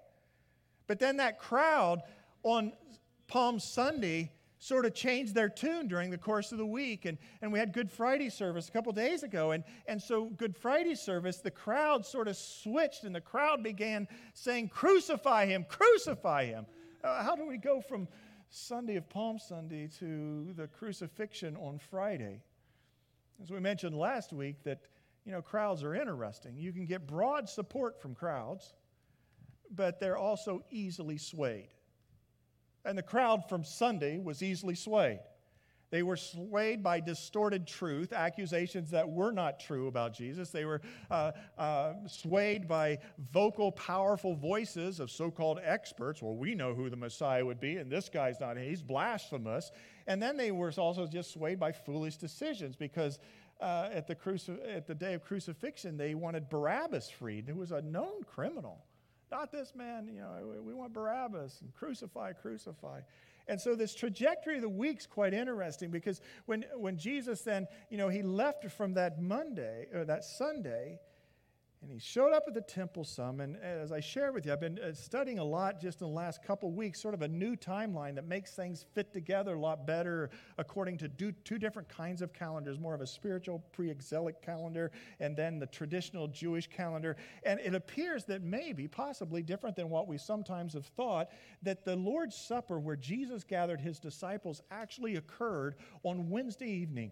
But 0.87 0.99
then 0.99 1.17
that 1.17 1.39
crowd 1.39 2.01
on 2.43 2.73
palm 3.27 3.59
sunday 3.59 4.31
sort 4.63 4.85
of 4.85 4.93
changed 4.93 5.35
their 5.35 5.49
tune 5.49 5.89
during 5.89 6.09
the 6.09 6.17
course 6.17 6.53
of 6.53 6.57
the 6.57 6.65
week. 6.65 7.03
And, 7.03 7.17
and 7.41 7.51
we 7.51 7.59
had 7.59 7.73
Good 7.73 7.91
Friday 7.91 8.29
service 8.29 8.69
a 8.69 8.71
couple 8.71 8.93
days 8.93 9.21
ago. 9.21 9.51
And, 9.51 9.65
and 9.87 10.01
so, 10.01 10.25
Good 10.25 10.55
Friday 10.55 10.95
service, 10.95 11.39
the 11.39 11.51
crowd 11.51 12.05
sort 12.05 12.29
of 12.29 12.37
switched, 12.37 13.03
and 13.03 13.13
the 13.13 13.21
crowd 13.21 13.61
began 13.61 14.07
saying, 14.33 14.69
Crucify 14.69 15.47
him, 15.47 15.65
crucify 15.67 16.45
him. 16.45 16.65
Uh, 17.03 17.21
how 17.23 17.35
do 17.35 17.45
we 17.45 17.57
go 17.57 17.81
from 17.81 18.07
Sunday 18.49 18.95
of 18.95 19.09
Palm 19.09 19.37
Sunday 19.37 19.89
to 19.99 20.53
the 20.55 20.67
crucifixion 20.67 21.57
on 21.57 21.77
Friday? 21.77 22.39
As 23.41 23.51
we 23.51 23.59
mentioned 23.59 23.97
last 23.97 24.31
week, 24.31 24.63
that 24.63 24.79
you 25.25 25.33
know, 25.33 25.41
crowds 25.41 25.83
are 25.83 25.93
interesting. 25.93 26.55
You 26.55 26.71
can 26.71 26.85
get 26.85 27.05
broad 27.05 27.49
support 27.49 28.01
from 28.01 28.15
crowds, 28.15 28.75
but 29.75 29.99
they're 29.99 30.17
also 30.17 30.63
easily 30.71 31.17
swayed. 31.17 31.67
And 32.85 32.97
the 32.97 33.03
crowd 33.03 33.47
from 33.47 33.63
Sunday 33.63 34.17
was 34.17 34.43
easily 34.43 34.75
swayed. 34.75 35.19
They 35.93 36.01
were 36.01 36.17
swayed 36.17 36.81
by 36.81 37.01
distorted 37.01 37.67
truth, 37.67 38.13
accusations 38.13 38.89
that 38.89 39.07
were 39.07 39.31
not 39.31 39.59
true 39.59 39.85
about 39.85 40.15
Jesus. 40.15 40.49
They 40.49 40.65
were 40.65 40.81
uh, 41.11 41.33
uh, 41.55 41.93
swayed 42.07 42.67
by 42.67 42.97
vocal, 43.31 43.71
powerful 43.71 44.33
voices 44.33 44.99
of 44.99 45.11
so 45.11 45.29
called 45.29 45.59
experts. 45.63 46.19
Well, 46.19 46.35
we 46.35 46.55
know 46.55 46.73
who 46.73 46.89
the 46.89 46.95
Messiah 46.95 47.45
would 47.45 47.59
be, 47.59 47.77
and 47.77 47.91
this 47.91 48.09
guy's 48.09 48.39
not, 48.39 48.57
he's 48.57 48.81
blasphemous. 48.81 49.71
And 50.07 50.19
then 50.19 50.35
they 50.35 50.49
were 50.49 50.73
also 50.79 51.05
just 51.05 51.31
swayed 51.31 51.59
by 51.59 51.71
foolish 51.71 52.17
decisions 52.17 52.75
because 52.75 53.19
uh, 53.61 53.89
at, 53.93 54.07
the 54.07 54.15
cruci- 54.15 54.75
at 54.75 54.87
the 54.87 54.95
day 54.95 55.13
of 55.13 55.23
crucifixion, 55.23 55.95
they 55.95 56.15
wanted 56.15 56.49
Barabbas 56.49 57.11
freed, 57.11 57.47
who 57.47 57.59
was 57.59 57.71
a 57.71 57.83
known 57.83 58.23
criminal. 58.23 58.83
Not 59.33 59.51
this 59.51 59.73
man, 59.73 60.07
you 60.13 60.21
know, 60.21 60.61
we 60.63 60.75
want 60.75 60.93
Barabbas 60.93 61.57
and 61.61 61.73
crucify, 61.73 62.33
crucify. 62.33 62.99
And 63.47 63.59
so 63.59 63.73
this 63.73 63.95
trajectory 63.95 64.57
of 64.57 64.61
the 64.61 64.69
week's 64.69 65.07
quite 65.07 65.33
interesting 65.33 65.89
because 65.89 66.21
when, 66.45 66.63
when 66.75 66.97
Jesus 66.97 67.41
then, 67.41 67.65
you 67.89 67.97
know, 67.97 68.09
he 68.09 68.21
left 68.21 68.71
from 68.71 68.93
that 68.93 69.19
Monday 69.19 69.87
or 69.91 70.05
that 70.05 70.23
Sunday, 70.23 70.99
and 71.83 71.91
he 71.91 71.99
showed 71.99 72.31
up 72.31 72.45
at 72.47 72.53
the 72.53 72.61
temple 72.61 73.03
some. 73.03 73.41
And 73.41 73.57
as 73.57 73.91
I 73.91 73.99
shared 73.99 74.33
with 74.33 74.45
you, 74.45 74.53
I've 74.53 74.61
been 74.61 74.79
uh, 74.79 74.93
studying 74.93 75.39
a 75.39 75.43
lot 75.43 75.81
just 75.81 75.99
in 75.99 76.07
the 76.07 76.13
last 76.13 76.41
couple 76.41 76.71
weeks, 76.71 77.01
sort 77.01 77.13
of 77.13 77.23
a 77.23 77.27
new 77.27 77.57
timeline 77.57 78.15
that 78.15 78.25
makes 78.25 78.51
things 78.51 78.85
fit 78.93 79.11
together 79.11 79.55
a 79.55 79.59
lot 79.59 79.85
better 79.85 80.29
according 80.57 80.97
to 80.99 81.09
two 81.09 81.57
different 81.57 81.89
kinds 81.89 82.21
of 82.21 82.31
calendars 82.31 82.79
more 82.79 82.95
of 82.95 83.01
a 83.01 83.07
spiritual 83.07 83.59
pre 83.73 83.91
exilic 83.91 84.41
calendar 84.41 84.91
and 85.19 85.35
then 85.35 85.59
the 85.59 85.65
traditional 85.67 86.29
Jewish 86.29 86.67
calendar. 86.67 87.17
And 87.43 87.59
it 87.59 87.75
appears 87.75 88.23
that 88.25 88.43
maybe, 88.43 88.87
possibly 88.87 89.43
different 89.43 89.75
than 89.75 89.89
what 89.89 90.07
we 90.07 90.17
sometimes 90.17 90.73
have 90.75 90.85
thought, 90.85 91.31
that 91.63 91.83
the 91.83 91.97
Lord's 91.97 92.37
Supper, 92.37 92.79
where 92.79 92.95
Jesus 92.95 93.43
gathered 93.43 93.81
his 93.81 93.99
disciples, 93.99 94.61
actually 94.71 95.17
occurred 95.17 95.75
on 96.03 96.29
Wednesday 96.29 96.69
evening 96.69 97.11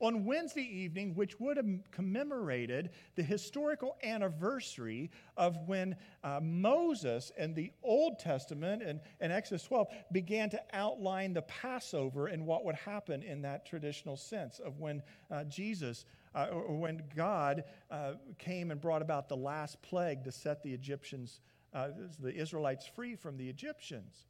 on 0.00 0.24
Wednesday 0.24 0.62
evening, 0.62 1.14
which 1.14 1.40
would 1.40 1.56
have 1.56 1.66
commemorated 1.90 2.90
the 3.14 3.22
historical 3.22 3.96
anniversary 4.02 5.10
of 5.36 5.56
when 5.66 5.96
uh, 6.22 6.40
Moses 6.42 7.32
in 7.38 7.54
the 7.54 7.72
Old 7.82 8.18
Testament 8.18 8.82
and, 8.82 9.00
and 9.20 9.32
Exodus 9.32 9.62
12 9.64 9.88
began 10.12 10.50
to 10.50 10.62
outline 10.72 11.32
the 11.32 11.42
Passover 11.42 12.26
and 12.26 12.44
what 12.46 12.64
would 12.64 12.76
happen 12.76 13.22
in 13.22 13.42
that 13.42 13.64
traditional 13.64 14.16
sense 14.16 14.58
of 14.58 14.78
when 14.78 15.02
uh, 15.30 15.44
Jesus 15.44 16.04
uh, 16.34 16.48
or 16.52 16.76
when 16.76 17.02
God 17.14 17.64
uh, 17.90 18.12
came 18.38 18.70
and 18.70 18.80
brought 18.80 19.00
about 19.00 19.28
the 19.28 19.36
last 19.36 19.80
plague 19.80 20.22
to 20.24 20.32
set 20.32 20.62
the 20.62 20.72
Egyptians, 20.72 21.40
uh, 21.72 21.88
the 22.20 22.34
Israelites 22.34 22.86
free 22.86 23.16
from 23.16 23.38
the 23.38 23.48
Egyptians. 23.48 24.26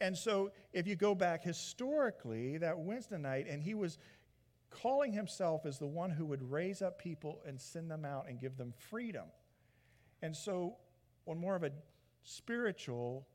And 0.00 0.16
so, 0.16 0.52
if 0.72 0.86
you 0.86 0.94
go 0.94 1.14
back 1.14 1.42
historically, 1.42 2.58
that 2.58 2.78
Wednesday 2.78 3.18
night, 3.18 3.46
and 3.48 3.60
he 3.60 3.74
was 3.74 3.98
calling 4.70 5.12
himself 5.12 5.66
as 5.66 5.78
the 5.78 5.86
one 5.86 6.10
who 6.10 6.26
would 6.26 6.50
raise 6.50 6.82
up 6.82 6.98
people 6.98 7.40
and 7.46 7.60
send 7.60 7.90
them 7.90 8.04
out 8.04 8.28
and 8.28 8.40
give 8.40 8.56
them 8.56 8.72
freedom. 8.90 9.26
And 10.22 10.36
so, 10.36 10.76
on 11.26 11.38
more 11.38 11.56
of 11.56 11.62
a 11.62 11.70
spiritual 12.22 13.26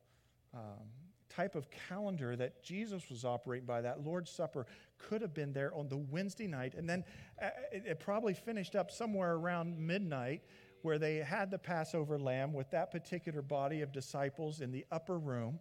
um, 0.52 0.88
type 1.28 1.54
of 1.54 1.68
calendar 1.70 2.36
that 2.36 2.62
Jesus 2.62 3.08
was 3.10 3.24
operating 3.24 3.66
by, 3.66 3.80
that 3.80 4.04
Lord's 4.04 4.30
Supper 4.30 4.66
could 4.98 5.22
have 5.22 5.34
been 5.34 5.52
there 5.52 5.74
on 5.74 5.88
the 5.88 5.96
Wednesday 5.96 6.46
night. 6.46 6.74
And 6.74 6.88
then 6.88 7.04
uh, 7.42 7.48
it, 7.72 7.84
it 7.86 8.00
probably 8.00 8.34
finished 8.34 8.76
up 8.76 8.90
somewhere 8.90 9.34
around 9.34 9.78
midnight 9.78 10.42
where 10.82 10.98
they 10.98 11.16
had 11.16 11.50
the 11.50 11.58
Passover 11.58 12.18
lamb 12.18 12.52
with 12.52 12.70
that 12.70 12.90
particular 12.90 13.42
body 13.42 13.80
of 13.80 13.90
disciples 13.90 14.60
in 14.60 14.70
the 14.70 14.84
upper 14.92 15.18
room. 15.18 15.58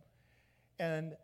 And 0.79 1.15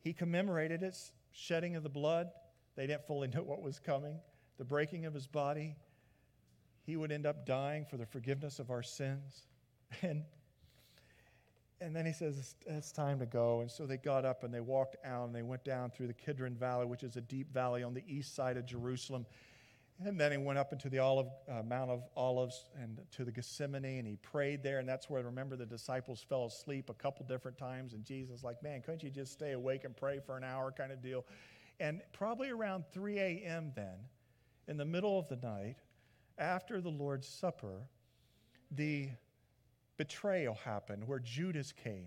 he 0.00 0.12
commemorated 0.12 0.82
its 0.82 1.12
shedding 1.32 1.76
of 1.76 1.82
the 1.82 1.88
blood 1.88 2.30
they 2.76 2.86
didn't 2.86 3.06
fully 3.06 3.28
know 3.34 3.42
what 3.42 3.62
was 3.62 3.78
coming. 3.78 4.18
The 4.58 4.64
breaking 4.64 5.06
of 5.06 5.14
his 5.14 5.26
body. 5.26 5.76
He 6.82 6.96
would 6.96 7.10
end 7.10 7.26
up 7.26 7.46
dying 7.46 7.86
for 7.86 7.96
the 7.96 8.06
forgiveness 8.06 8.58
of 8.58 8.70
our 8.70 8.82
sins. 8.82 9.46
And, 10.02 10.24
and 11.80 11.94
then 11.94 12.04
he 12.04 12.12
says, 12.12 12.56
it's, 12.66 12.92
time 12.92 13.20
to 13.20 13.26
go. 13.26 13.60
And 13.60 13.70
so 13.70 13.86
they 13.86 13.96
got 13.96 14.24
up 14.24 14.42
and 14.42 14.52
they 14.52 14.60
walked 14.60 14.96
out 15.04 15.26
and 15.26 15.34
they 15.34 15.42
went 15.42 15.62
down 15.62 15.90
through 15.90 16.08
the 16.08 16.14
Kidron 16.14 16.56
Valley, 16.56 16.84
which 16.84 17.04
is 17.04 17.16
a 17.16 17.20
deep 17.20 17.52
valley 17.52 17.84
on 17.84 17.94
the 17.94 18.02
east 18.08 18.34
side 18.34 18.56
of 18.56 18.66
Jerusalem. 18.66 19.24
And 20.04 20.18
then 20.18 20.32
he 20.32 20.38
went 20.38 20.58
up 20.58 20.72
into 20.72 20.88
the 20.88 20.98
Olive, 20.98 21.28
uh, 21.48 21.62
Mount 21.62 21.90
of 21.90 22.02
Olives 22.16 22.64
and 22.80 23.00
to 23.12 23.24
the 23.24 23.30
Gethsemane, 23.30 23.84
and 23.84 24.08
he 24.08 24.16
prayed 24.16 24.62
there. 24.62 24.80
And 24.80 24.88
that's 24.88 25.08
where, 25.08 25.22
remember, 25.22 25.54
the 25.54 25.66
disciples 25.66 26.24
fell 26.28 26.46
asleep 26.46 26.90
a 26.90 26.94
couple 26.94 27.24
different 27.26 27.58
times. 27.58 27.92
And 27.92 28.04
Jesus, 28.04 28.42
like, 28.42 28.60
man, 28.62 28.80
couldn't 28.80 29.04
you 29.04 29.10
just 29.10 29.32
stay 29.32 29.52
awake 29.52 29.84
and 29.84 29.96
pray 29.96 30.18
for 30.24 30.36
an 30.36 30.42
hour 30.42 30.72
kind 30.72 30.90
of 30.90 31.00
deal? 31.00 31.24
And 31.84 32.00
probably 32.14 32.48
around 32.48 32.84
3 32.92 33.18
a.m., 33.18 33.70
then, 33.76 33.98
in 34.68 34.78
the 34.78 34.86
middle 34.86 35.18
of 35.18 35.28
the 35.28 35.36
night, 35.36 35.76
after 36.38 36.80
the 36.80 36.88
Lord's 36.88 37.28
Supper, 37.28 37.82
the 38.70 39.10
betrayal 39.98 40.54
happened 40.54 41.06
where 41.06 41.18
Judas 41.18 41.72
came 41.72 42.06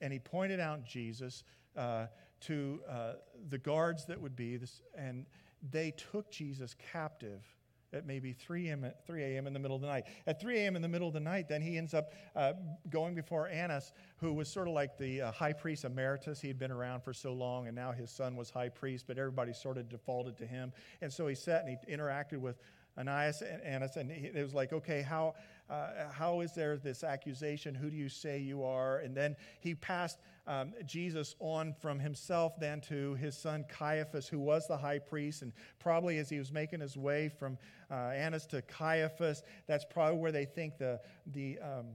and 0.00 0.12
he 0.12 0.20
pointed 0.20 0.60
out 0.60 0.84
Jesus 0.84 1.42
uh, 1.76 2.06
to 2.42 2.80
uh, 2.88 3.12
the 3.48 3.58
guards 3.58 4.04
that 4.04 4.20
would 4.20 4.36
be, 4.36 4.56
this, 4.56 4.82
and 4.96 5.26
they 5.68 5.90
took 6.12 6.30
Jesus 6.30 6.76
captive 6.92 7.44
at 7.92 8.06
maybe 8.06 8.32
3 8.32 8.68
a.m. 8.68 8.86
3 9.06 9.22
a.m. 9.22 9.46
in 9.46 9.52
the 9.52 9.58
middle 9.58 9.76
of 9.76 9.82
the 9.82 9.88
night. 9.88 10.04
At 10.26 10.40
3 10.40 10.58
a.m. 10.58 10.76
in 10.76 10.82
the 10.82 10.88
middle 10.88 11.08
of 11.08 11.14
the 11.14 11.20
night, 11.20 11.48
then 11.48 11.62
he 11.62 11.78
ends 11.78 11.94
up 11.94 12.12
uh, 12.36 12.52
going 12.90 13.14
before 13.14 13.48
Annas, 13.48 13.92
who 14.18 14.32
was 14.32 14.48
sort 14.48 14.68
of 14.68 14.74
like 14.74 14.98
the 14.98 15.22
uh, 15.22 15.32
high 15.32 15.52
priest 15.52 15.84
emeritus. 15.84 16.40
He 16.40 16.48
had 16.48 16.58
been 16.58 16.70
around 16.70 17.02
for 17.02 17.12
so 17.12 17.32
long, 17.32 17.66
and 17.66 17.74
now 17.74 17.92
his 17.92 18.10
son 18.10 18.36
was 18.36 18.50
high 18.50 18.68
priest, 18.68 19.06
but 19.06 19.18
everybody 19.18 19.52
sort 19.52 19.78
of 19.78 19.88
defaulted 19.88 20.36
to 20.38 20.46
him. 20.46 20.72
And 21.00 21.12
so 21.12 21.26
he 21.26 21.34
sat 21.34 21.64
and 21.64 21.78
he 21.78 21.92
interacted 21.92 22.38
with 22.38 22.58
Ananias 22.98 23.42
and 23.42 23.62
Annas, 23.62 23.96
and 23.96 24.10
it 24.10 24.42
was 24.42 24.54
like, 24.54 24.72
okay, 24.72 25.02
how, 25.02 25.34
uh, 25.70 26.10
how 26.10 26.40
is 26.40 26.52
there 26.52 26.76
this 26.76 27.04
accusation? 27.04 27.74
Who 27.74 27.90
do 27.90 27.96
you 27.96 28.08
say 28.08 28.38
you 28.38 28.64
are? 28.64 28.98
And 28.98 29.16
then 29.16 29.36
he 29.60 29.74
passed 29.74 30.18
um, 30.48 30.72
Jesus 30.86 31.36
on 31.38 31.74
from 31.80 32.00
himself 32.00 32.58
then 32.58 32.80
to 32.82 33.14
his 33.14 33.36
son 33.36 33.64
Caiaphas, 33.68 34.26
who 34.26 34.38
was 34.38 34.66
the 34.66 34.76
high 34.76 34.98
priest. 34.98 35.42
And 35.42 35.52
probably 35.78 36.18
as 36.18 36.28
he 36.28 36.38
was 36.38 36.50
making 36.50 36.80
his 36.80 36.96
way 36.96 37.28
from 37.28 37.58
uh, 37.90 37.94
Annas 37.94 38.46
to 38.46 38.62
Caiaphas, 38.62 39.42
that's 39.66 39.84
probably 39.84 40.18
where 40.18 40.32
they 40.32 40.46
think 40.46 40.78
the, 40.78 41.00
the, 41.26 41.58
um, 41.58 41.86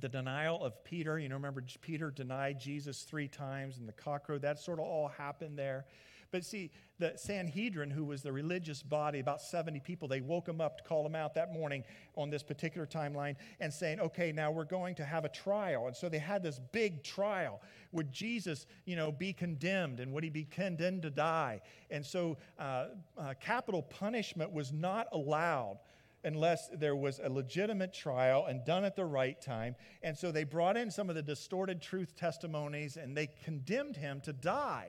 the 0.00 0.08
denial 0.08 0.64
of 0.64 0.82
Peter. 0.82 1.18
You 1.18 1.28
know, 1.28 1.36
remember 1.36 1.62
Peter 1.80 2.10
denied 2.10 2.58
Jesus 2.58 3.02
three 3.02 3.28
times 3.28 3.78
and 3.78 3.86
the 3.86 3.92
cockroach, 3.92 4.40
that 4.42 4.58
sort 4.58 4.78
of 4.78 4.86
all 4.86 5.08
happened 5.08 5.58
there. 5.58 5.84
But 6.30 6.44
see, 6.44 6.70
the 6.98 7.14
Sanhedrin, 7.16 7.90
who 7.90 8.04
was 8.04 8.22
the 8.22 8.32
religious 8.32 8.82
body, 8.82 9.20
about 9.20 9.40
70 9.40 9.80
people, 9.80 10.08
they 10.08 10.20
woke 10.20 10.48
him 10.48 10.60
up 10.60 10.78
to 10.78 10.84
call 10.84 11.06
him 11.06 11.14
out 11.14 11.34
that 11.34 11.52
morning 11.52 11.84
on 12.16 12.28
this 12.28 12.42
particular 12.42 12.86
timeline 12.86 13.36
and 13.60 13.72
saying, 13.72 14.00
okay, 14.00 14.32
now 14.32 14.50
we're 14.50 14.64
going 14.64 14.94
to 14.96 15.04
have 15.04 15.24
a 15.24 15.28
trial. 15.28 15.86
And 15.86 15.96
so 15.96 16.08
they 16.08 16.18
had 16.18 16.42
this 16.42 16.60
big 16.72 17.02
trial. 17.02 17.62
Would 17.92 18.12
Jesus, 18.12 18.66
you 18.84 18.96
know, 18.96 19.10
be 19.10 19.32
condemned 19.32 20.00
and 20.00 20.12
would 20.12 20.24
he 20.24 20.30
be 20.30 20.44
condemned 20.44 21.02
to 21.02 21.10
die? 21.10 21.60
And 21.90 22.04
so 22.04 22.36
uh, 22.58 22.86
uh, 23.16 23.34
capital 23.40 23.82
punishment 23.82 24.52
was 24.52 24.72
not 24.72 25.06
allowed 25.12 25.78
unless 26.24 26.68
there 26.74 26.96
was 26.96 27.20
a 27.22 27.28
legitimate 27.28 27.94
trial 27.94 28.46
and 28.46 28.64
done 28.64 28.84
at 28.84 28.96
the 28.96 29.04
right 29.04 29.40
time. 29.40 29.76
And 30.02 30.18
so 30.18 30.32
they 30.32 30.44
brought 30.44 30.76
in 30.76 30.90
some 30.90 31.08
of 31.08 31.14
the 31.14 31.22
distorted 31.22 31.80
truth 31.80 32.16
testimonies 32.16 32.96
and 32.96 33.16
they 33.16 33.28
condemned 33.44 33.96
him 33.96 34.20
to 34.22 34.32
die. 34.32 34.88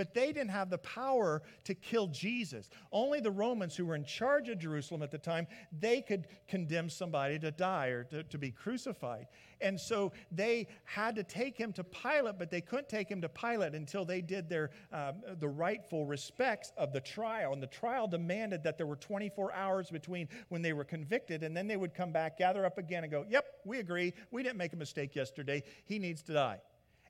But 0.00 0.14
they 0.14 0.32
didn't 0.32 0.52
have 0.52 0.70
the 0.70 0.78
power 0.78 1.42
to 1.64 1.74
kill 1.74 2.06
Jesus. 2.06 2.70
Only 2.90 3.20
the 3.20 3.30
Romans, 3.30 3.76
who 3.76 3.84
were 3.84 3.94
in 3.94 4.06
charge 4.06 4.48
of 4.48 4.58
Jerusalem 4.58 5.02
at 5.02 5.10
the 5.10 5.18
time, 5.18 5.46
they 5.78 6.00
could 6.00 6.26
condemn 6.48 6.88
somebody 6.88 7.38
to 7.38 7.50
die 7.50 7.88
or 7.88 8.04
to, 8.04 8.22
to 8.22 8.38
be 8.38 8.50
crucified. 8.50 9.26
And 9.60 9.78
so 9.78 10.12
they 10.32 10.68
had 10.84 11.16
to 11.16 11.22
take 11.22 11.54
him 11.58 11.74
to 11.74 11.84
Pilate, 11.84 12.38
but 12.38 12.50
they 12.50 12.62
couldn't 12.62 12.88
take 12.88 13.10
him 13.10 13.20
to 13.20 13.28
Pilate 13.28 13.74
until 13.74 14.06
they 14.06 14.22
did 14.22 14.48
their, 14.48 14.70
um, 14.90 15.16
the 15.38 15.50
rightful 15.50 16.06
respects 16.06 16.72
of 16.78 16.94
the 16.94 17.00
trial. 17.02 17.52
And 17.52 17.62
the 17.62 17.66
trial 17.66 18.08
demanded 18.08 18.62
that 18.62 18.78
there 18.78 18.86
were 18.86 18.96
24 18.96 19.52
hours 19.52 19.90
between 19.90 20.30
when 20.48 20.62
they 20.62 20.72
were 20.72 20.84
convicted, 20.84 21.42
and 21.42 21.54
then 21.54 21.66
they 21.66 21.76
would 21.76 21.92
come 21.92 22.10
back, 22.10 22.38
gather 22.38 22.64
up 22.64 22.78
again, 22.78 23.04
and 23.04 23.12
go, 23.12 23.26
Yep, 23.28 23.44
we 23.66 23.80
agree. 23.80 24.14
We 24.30 24.42
didn't 24.42 24.56
make 24.56 24.72
a 24.72 24.76
mistake 24.76 25.14
yesterday. 25.14 25.62
He 25.84 25.98
needs 25.98 26.22
to 26.22 26.32
die. 26.32 26.60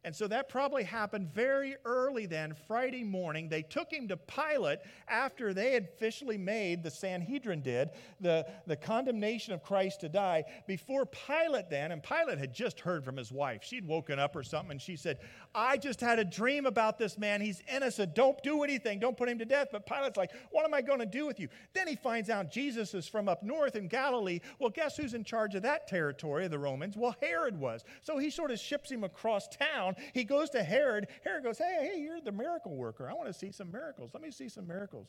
And 0.02 0.16
so 0.16 0.26
that 0.28 0.49
probably 0.49 0.83
happened 0.83 1.33
very 1.35 1.76
early 1.85 2.26
then, 2.26 2.54
Friday 2.66 3.04
morning. 3.04 3.49
They 3.49 3.62
took 3.62 3.92
him 3.92 4.09
to 4.09 4.16
Pilate 4.16 4.78
after 5.09 5.52
they 5.52 5.73
had 5.73 5.85
officially 5.85 6.38
made, 6.38 6.83
the 6.83 6.90
Sanhedrin 6.90 7.61
did, 7.61 7.90
the, 8.19 8.47
the 8.66 8.76
condemnation 8.76 9.52
of 9.52 9.62
Christ 9.62 10.00
to 10.00 10.09
die. 10.09 10.45
Before 10.66 11.04
Pilate 11.04 11.69
then, 11.69 11.92
and 11.92 12.02
Pilate 12.02 12.38
had 12.38 12.54
just 12.54 12.80
heard 12.80 13.04
from 13.04 13.16
his 13.16 13.30
wife. 13.30 13.62
She'd 13.62 13.87
woken 13.87 14.19
up 14.19 14.37
or 14.37 14.42
something, 14.42 14.73
and 14.73 14.83
she 14.83 14.97
said, 14.97 15.19
I 15.54 15.76
just 15.76 16.00
had 16.00 16.19
a 16.19 16.25
dream 16.25 16.64
about 16.64 16.99
this 16.99 17.19
man. 17.19 17.40
He's 17.40 17.62
innocent. 17.71 18.14
Don't 18.14 18.40
do 18.42 18.62
anything. 18.62 19.00
Don't 19.00 19.16
put 19.16 19.28
him 19.28 19.38
to 19.38 19.45
death. 19.45 19.69
But 19.73 19.85
Pilate's 19.85 20.16
like, 20.16 20.30
What 20.50 20.64
am 20.64 20.73
I 20.73 20.80
going 20.80 21.00
to 21.00 21.07
do 21.07 21.26
with 21.26 21.40
you? 21.40 21.49
Then 21.75 21.88
he 21.88 21.97
finds 21.97 22.30
out 22.30 22.50
Jesus 22.50 22.95
is 22.95 23.09
from 23.09 23.28
up 23.28 23.42
north 23.42 23.76
in 23.76 23.88
Galilee. 23.88 24.40
Well, 24.59 24.71
guess 24.71 24.97
who's 24.97 25.14
in 25.14 25.25
charge 25.25 25.54
of 25.54 25.62
that 25.62 25.88
territory 25.88 26.47
the 26.49 26.59
Romans? 26.59 26.97
Well, 26.97 27.16
Herod 27.21 27.59
was. 27.59 27.85
So 28.02 28.19
he 28.19 28.30
sort 28.30 28.50
of 28.50 28.59
ships 28.59 28.90
him 28.90 29.04
across 29.04 29.49
town. 29.49 29.89
He 30.12 30.25
goes 30.25 30.50
to 30.50 30.62
Herod. 30.62 31.09
Herod 31.25 31.44
goes, 31.44 31.59
Hey, 31.59 31.90
hey, 31.92 32.00
you're 32.00 32.20
the 32.20 32.32
miracle 32.32 32.75
worker. 32.75 33.09
I 33.09 33.14
want 33.14 33.28
to 33.28 33.32
see 33.32 33.52
some 33.52 33.70
miracles. 33.70 34.11
Let 34.12 34.23
me 34.23 34.30
see 34.30 34.49
some 34.49 34.66
miracles. 34.66 35.09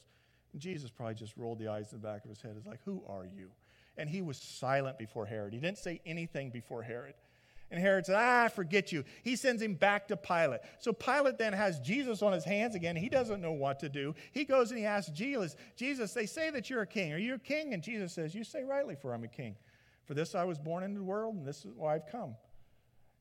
And 0.54 0.62
Jesus 0.62 0.92
probably 0.92 1.16
just 1.16 1.38
rolled 1.38 1.60
the 1.60 1.68
eyes 1.68 1.92
in 1.92 2.02
the 2.02 2.08
back 2.08 2.24
of 2.24 2.30
his 2.30 2.42
head. 2.42 2.54
It's 2.58 2.68
like, 2.68 2.84
Who 2.86 3.04
are 3.08 3.26
you? 3.26 3.50
And 3.98 4.10
he 4.10 4.22
was 4.22 4.38
silent 4.38 4.98
before 4.98 5.26
Herod. 5.26 5.54
He 5.54 5.60
didn't 5.60 5.78
say 5.78 6.02
anything 6.06 6.50
before 6.50 6.84
Herod. 6.84 7.14
And 7.72 7.80
Herod 7.80 8.06
said, 8.06 8.18
Ah, 8.18 8.50
forget 8.50 8.92
you. 8.92 9.06
He 9.24 9.38
sends 9.38 9.62
him 9.62 9.76
back 9.76 10.10
to 10.10 10.18
Pilate. 10.18 10.60
So 10.80 10.92
Pilate 10.92 11.38
then 11.38 11.54
has 11.54 11.80
Jesus 11.80 12.22
on 12.22 12.34
his 12.34 12.44
hands 12.44 12.76
again. 12.76 12.98
He 12.98 13.08
doesn't 13.08 13.42
know 13.42 13.54
what 13.54 13.80
to 13.80 13.90
do. 13.90 14.14
He 14.34 14.44
goes 14.44 14.72
and 14.72 14.80
he 14.80 14.86
asks 14.86 15.10
Jesus, 15.12 15.56
Jesus, 15.78 16.14
they 16.14 16.26
say 16.26 16.50
that 16.50 16.70
you're 16.70 16.82
a 16.82 16.88
king. 16.88 17.14
Are 17.14 17.18
you 17.18 17.36
a 17.36 17.40
king? 17.40 17.74
And 17.74 17.82
Jesus 17.82 18.12
says, 18.12 18.36
You 18.36 18.44
say 18.44 18.64
rightly, 18.64 18.96
for 18.96 19.14
I'm 19.14 19.24
a 19.24 19.30
king. 19.30 19.56
For 20.04 20.14
this 20.14 20.36
I 20.36 20.44
was 20.44 20.60
born 20.60 20.84
into 20.84 20.98
the 20.98 21.06
world, 21.06 21.36
and 21.36 21.46
this 21.46 21.64
is 21.64 21.72
why 21.74 21.96
I've 21.96 22.08
come. 22.12 22.36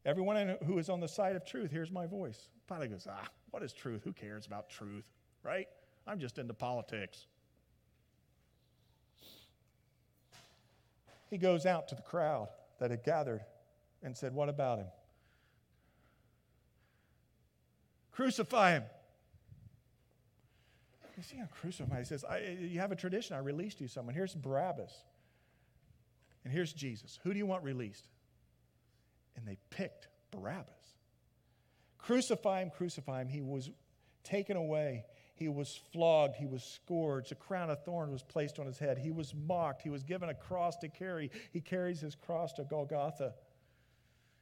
Everyone 0.05 0.57
who 0.65 0.79
is 0.79 0.89
on 0.89 1.01
the 1.01 1.09
side 1.09 1.37
of 1.37 1.45
truth 1.45 1.71
hears 1.71 1.91
my 1.91 2.07
voice. 2.07 2.49
Pilate 2.69 2.91
goes, 2.91 3.07
Ah, 3.11 3.29
what 3.51 3.63
is 3.63 3.73
truth? 3.73 4.03
Who 4.05 4.13
cares 4.13 4.47
about 4.47 4.71
truth, 4.71 5.11
right? 5.43 5.67
I'm 6.07 6.19
just 6.19 6.39
into 6.39 6.55
politics. 6.55 7.27
He 11.29 11.39
goes 11.39 11.67
out 11.67 11.89
to 11.89 11.95
the 11.95 12.03
crowd 12.03 12.49
that 12.79 12.91
had 12.91 13.05
gathered 13.05 13.43
and 14.03 14.17
said, 14.17 14.35
What 14.35 14.49
about 14.49 14.79
him? 14.79 14.87
Crucify 18.13 18.73
him. 18.73 18.85
You 21.17 21.23
see, 21.23 21.37
I'm 21.39 21.49
crucify. 21.49 21.99
He 21.99 22.05
says, 22.05 22.25
You 22.59 22.81
have 22.81 22.93
a 22.93 22.97
tradition. 22.97 23.37
I 23.37 23.41
released 23.41 23.81
you 23.81 23.89
someone. 23.89 24.15
Here's 24.15 24.35
Barabbas. 24.35 24.93
And 26.45 26.53
here's 26.53 26.73
Jesus. 26.73 27.19
Who 27.23 27.33
do 27.33 27.39
you 27.39 27.47
want 27.47 27.63
released? 27.63 28.09
And 29.41 29.49
they 29.49 29.59
picked 29.71 30.09
Barabbas. 30.31 30.69
Crucify 31.99 32.63
him, 32.63 32.71
crucify 32.71 33.23
him. 33.23 33.29
He 33.29 33.41
was 33.41 33.71
taken 34.23 34.57
away. 34.57 35.05
He 35.35 35.49
was 35.49 35.81
flogged. 35.93 36.37
He 36.37 36.47
was 36.47 36.63
scourged. 36.63 37.33
A 37.33 37.35
crown 37.35 37.71
of 37.71 37.83
thorns 37.85 38.13
was 38.13 38.23
placed 38.23 38.59
on 38.59 38.67
his 38.67 38.79
head. 38.79 38.99
He 38.99 39.11
was 39.11 39.35
mocked. 39.35 39.83
He 39.83 39.91
was 39.91 40.03
given 40.03 40.29
a 40.29 40.35
cross 40.35 40.77
to 40.79 40.89
carry. 40.89 41.31
He 41.53 41.61
carries 41.61 42.01
his 42.01 42.15
cross 42.15 42.53
to 42.55 42.65
Golgotha 42.65 43.33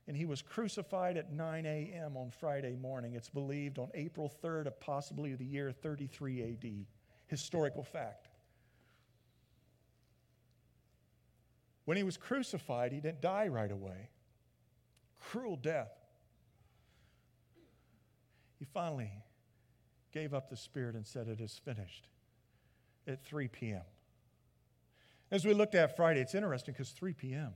and 0.09 0.17
he 0.17 0.25
was 0.25 0.41
crucified 0.41 1.19
at 1.19 1.31
9 1.31 1.67
a.m. 1.67 2.17
on 2.17 2.31
Friday 2.31 2.75
morning. 2.75 3.13
It's 3.13 3.29
believed 3.29 3.79
on 3.79 3.91
April 3.93 4.33
3rd 4.43 4.67
of 4.67 4.81
possibly 4.81 5.35
the 5.35 5.45
year 5.45 5.71
33 5.71 6.43
AD. 6.43 6.87
Historical 7.27 7.85
fact. 7.85 8.29
When 11.85 11.99
he 11.99 12.03
was 12.03 12.17
crucified, 12.17 12.93
he 12.93 13.01
didn't 13.01 13.21
die 13.21 13.49
right 13.49 13.71
away. 13.71 14.09
Cruel 15.21 15.57
death. 15.57 15.93
He 18.59 18.65
finally 18.65 19.11
gave 20.13 20.35
up 20.35 20.51
the 20.51 20.57
spirit 20.57 20.95
and 20.95 21.07
said, 21.07 21.29
It 21.29 21.41
is 21.41 21.61
finished 21.65 22.09
at 23.07 23.25
3 23.25 23.49
p.m. 23.49 23.83
As 25.31 25.45
we 25.45 25.53
looked 25.53 25.75
at 25.75 25.97
Friday, 25.97 26.21
it's 26.21 26.35
interesting 26.35 26.75
because 26.75 26.91
3 26.91 27.13
p.m 27.13 27.53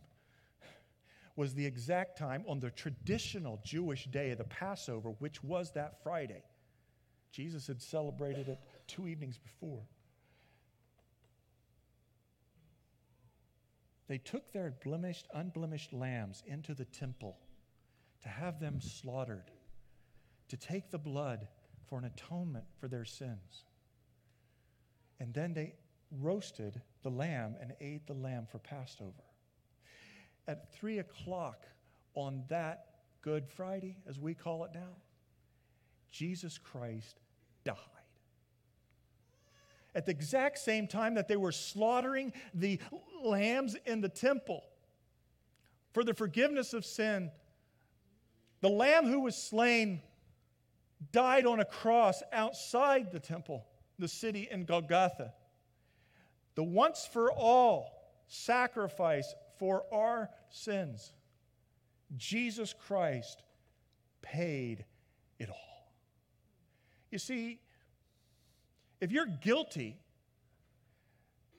was 1.37 1.55
the 1.55 1.65
exact 1.65 2.19
time 2.19 2.45
on 2.47 2.61
the 2.61 2.71
traditional 2.71 3.61
Jewish 3.65 4.05
day 4.07 4.31
of 4.31 4.39
the 4.39 4.45
Passover, 4.45 5.11
which 5.19 5.43
was 5.43 5.73
that 5.73 6.03
Friday. 6.03 6.43
Jesus 7.31 7.67
had 7.67 7.81
celebrated 7.81 8.49
it 8.49 8.59
two 8.87 9.09
evenings 9.09 9.39
before. 9.39 9.83
They 14.09 14.19
took 14.19 14.53
their 14.53 14.75
blemished, 14.85 15.27
unblemished 15.33 15.93
lambs 15.95 16.43
into 16.47 16.75
the 16.75 16.85
temple 16.85 17.39
to 18.23 18.29
have 18.29 18.61
them 18.61 18.81
slaughtered, 18.81 19.51
to 20.49 20.57
take 20.57 20.91
the 20.91 20.99
blood 20.99 21.49
for 21.87 21.99
an 21.99 22.05
atonement 22.05 22.65
for 22.79 22.89
their 22.89 23.05
sins. 23.05 23.65
And 25.21 25.35
then 25.35 25.55
they 25.55 25.75
roasted 26.21 26.81
the 27.03 27.11
lamb 27.11 27.57
and 27.61 27.73
ate 27.81 28.07
the 28.07 28.15
lamb 28.15 28.47
for 28.51 28.59
Passover 28.59 29.25
at 30.47 30.73
3 30.75 30.99
o'clock 30.99 31.67
on 32.15 32.45
that 32.49 32.87
Good 33.23 33.49
Friday, 33.49 33.97
as 34.09 34.19
we 34.19 34.35
call 34.35 34.65
it 34.65 34.73
now, 34.75 34.97
Jesus 36.11 36.59
Christ 36.59 37.21
died. 37.65 37.77
At 39.95 40.07
the 40.07 40.13
exact 40.13 40.59
same 40.59 40.89
time 40.89 41.15
that 41.15 41.29
they 41.29 41.37
were 41.37 41.53
slaughtering 41.53 42.33
the 42.53 42.81
lambs 43.23 43.77
in 43.87 44.01
the 44.01 44.09
temple 44.09 44.65
for 45.93 46.03
the 46.03 46.15
forgiveness 46.15 46.73
of 46.73 46.85
sin, 46.85 47.31
the 48.63 48.71
lamb 48.71 49.07
who 49.07 49.21
was 49.21 49.37
slain 49.37 50.01
died 51.11 51.47
on 51.47 51.61
a 51.61 51.65
cross 51.65 52.23
outside 52.33 53.11
the 53.11 53.21
temple, 53.21 53.67
the 53.99 54.09
city 54.09 54.49
in 54.51 54.65
Golgotha. 54.65 55.35
The 56.55 56.63
once 56.63 57.09
for 57.13 57.33
all 57.33 57.91
sacrifice 58.29 59.35
for 59.59 59.85
our 59.93 60.31
sins. 60.49 61.13
Jesus 62.17 62.73
Christ 62.73 63.43
paid 64.23 64.85
it 65.41 65.51
all. 65.51 65.93
You 67.11 67.19
see, 67.19 67.59
if 69.01 69.11
you're 69.11 69.27
guilty, 69.27 69.99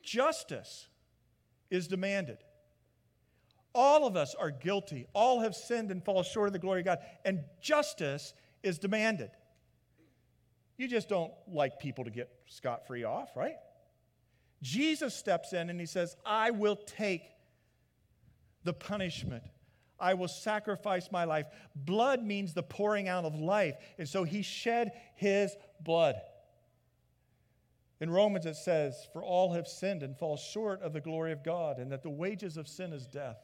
justice 0.01 0.87
is 1.69 1.87
demanded. 1.87 2.37
All 3.73 4.05
of 4.05 4.15
us 4.15 4.35
are 4.35 4.51
guilty. 4.51 5.07
All 5.13 5.41
have 5.41 5.55
sinned 5.55 5.91
and 5.91 6.03
fall 6.03 6.23
short 6.23 6.47
of 6.47 6.53
the 6.53 6.59
glory 6.59 6.81
of 6.81 6.85
God, 6.85 6.99
and 7.25 7.43
justice 7.61 8.33
is 8.61 8.77
demanded. 8.77 9.31
You 10.77 10.87
just 10.87 11.09
don't 11.09 11.31
like 11.47 11.79
people 11.79 12.03
to 12.05 12.11
get 12.11 12.29
scot 12.47 12.87
free 12.87 13.03
off, 13.03 13.35
right? 13.35 13.55
Jesus 14.61 15.13
steps 15.13 15.53
in 15.53 15.69
and 15.69 15.79
he 15.79 15.85
says, 15.85 16.15
I 16.25 16.51
will 16.51 16.75
take 16.75 17.23
the 18.63 18.73
punishment. 18.73 19.43
I 19.99 20.15
will 20.15 20.27
sacrifice 20.27 21.09
my 21.11 21.25
life. 21.25 21.45
Blood 21.75 22.23
means 22.23 22.53
the 22.53 22.63
pouring 22.63 23.07
out 23.07 23.25
of 23.25 23.35
life. 23.35 23.75
And 23.97 24.07
so 24.07 24.23
he 24.23 24.41
shed 24.41 24.93
his 25.15 25.55
blood. 25.81 26.15
In 27.99 28.09
Romans, 28.09 28.45
it 28.45 28.55
says, 28.55 29.07
For 29.13 29.23
all 29.23 29.53
have 29.53 29.67
sinned 29.67 30.03
and 30.03 30.17
fall 30.17 30.35
short 30.35 30.81
of 30.81 30.91
the 30.91 30.99
glory 30.99 31.31
of 31.31 31.43
God, 31.43 31.77
and 31.77 31.91
that 31.91 32.03
the 32.03 32.09
wages 32.09 32.57
of 32.57 32.67
sin 32.67 32.91
is 32.91 33.07
death. 33.07 33.37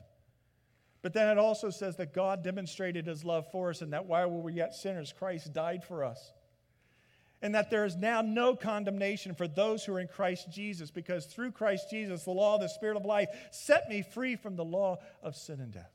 But 1.01 1.13
then 1.13 1.29
it 1.29 1.37
also 1.37 1.69
says 1.69 1.95
that 1.97 2.13
God 2.13 2.43
demonstrated 2.43 3.07
his 3.07 3.23
love 3.23 3.49
for 3.51 3.69
us, 3.69 3.81
and 3.81 3.93
that 3.93 4.05
while 4.05 4.29
we 4.29 4.41
were 4.41 4.49
yet 4.49 4.73
sinners, 4.73 5.13
Christ 5.17 5.53
died 5.53 5.83
for 5.83 6.03
us 6.03 6.33
and 7.41 7.55
that 7.55 7.69
there 7.69 7.85
is 7.85 7.95
now 7.95 8.21
no 8.21 8.55
condemnation 8.55 9.33
for 9.33 9.47
those 9.47 9.83
who 9.85 9.93
are 9.93 9.99
in 9.99 10.07
Christ 10.07 10.51
Jesus, 10.51 10.91
because 10.91 11.25
through 11.25 11.51
Christ 11.51 11.89
Jesus, 11.89 12.23
the 12.23 12.31
law 12.31 12.55
of 12.55 12.61
the 12.61 12.67
Spirit 12.67 12.97
of 12.97 13.05
life 13.05 13.29
set 13.51 13.87
me 13.89 14.01
free 14.01 14.35
from 14.35 14.55
the 14.55 14.65
law 14.65 14.97
of 15.23 15.35
sin 15.35 15.59
and 15.61 15.71
death. 15.71 15.91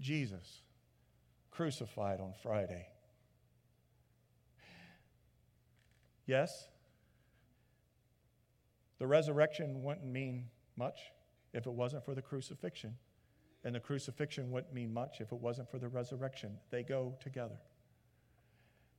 Jesus 0.00 0.62
crucified 1.50 2.20
on 2.20 2.32
Friday. 2.42 2.86
Yes, 6.26 6.68
the 8.98 9.06
resurrection 9.06 9.82
wouldn't 9.82 10.06
mean 10.06 10.46
much 10.76 10.98
if 11.52 11.66
it 11.66 11.72
wasn't 11.72 12.04
for 12.04 12.14
the 12.14 12.22
crucifixion, 12.22 12.96
and 13.64 13.74
the 13.74 13.80
crucifixion 13.80 14.50
wouldn't 14.50 14.72
mean 14.72 14.92
much 14.92 15.20
if 15.20 15.32
it 15.32 15.40
wasn't 15.40 15.70
for 15.70 15.78
the 15.78 15.88
resurrection. 15.88 16.56
They 16.70 16.82
go 16.82 17.14
together. 17.20 17.56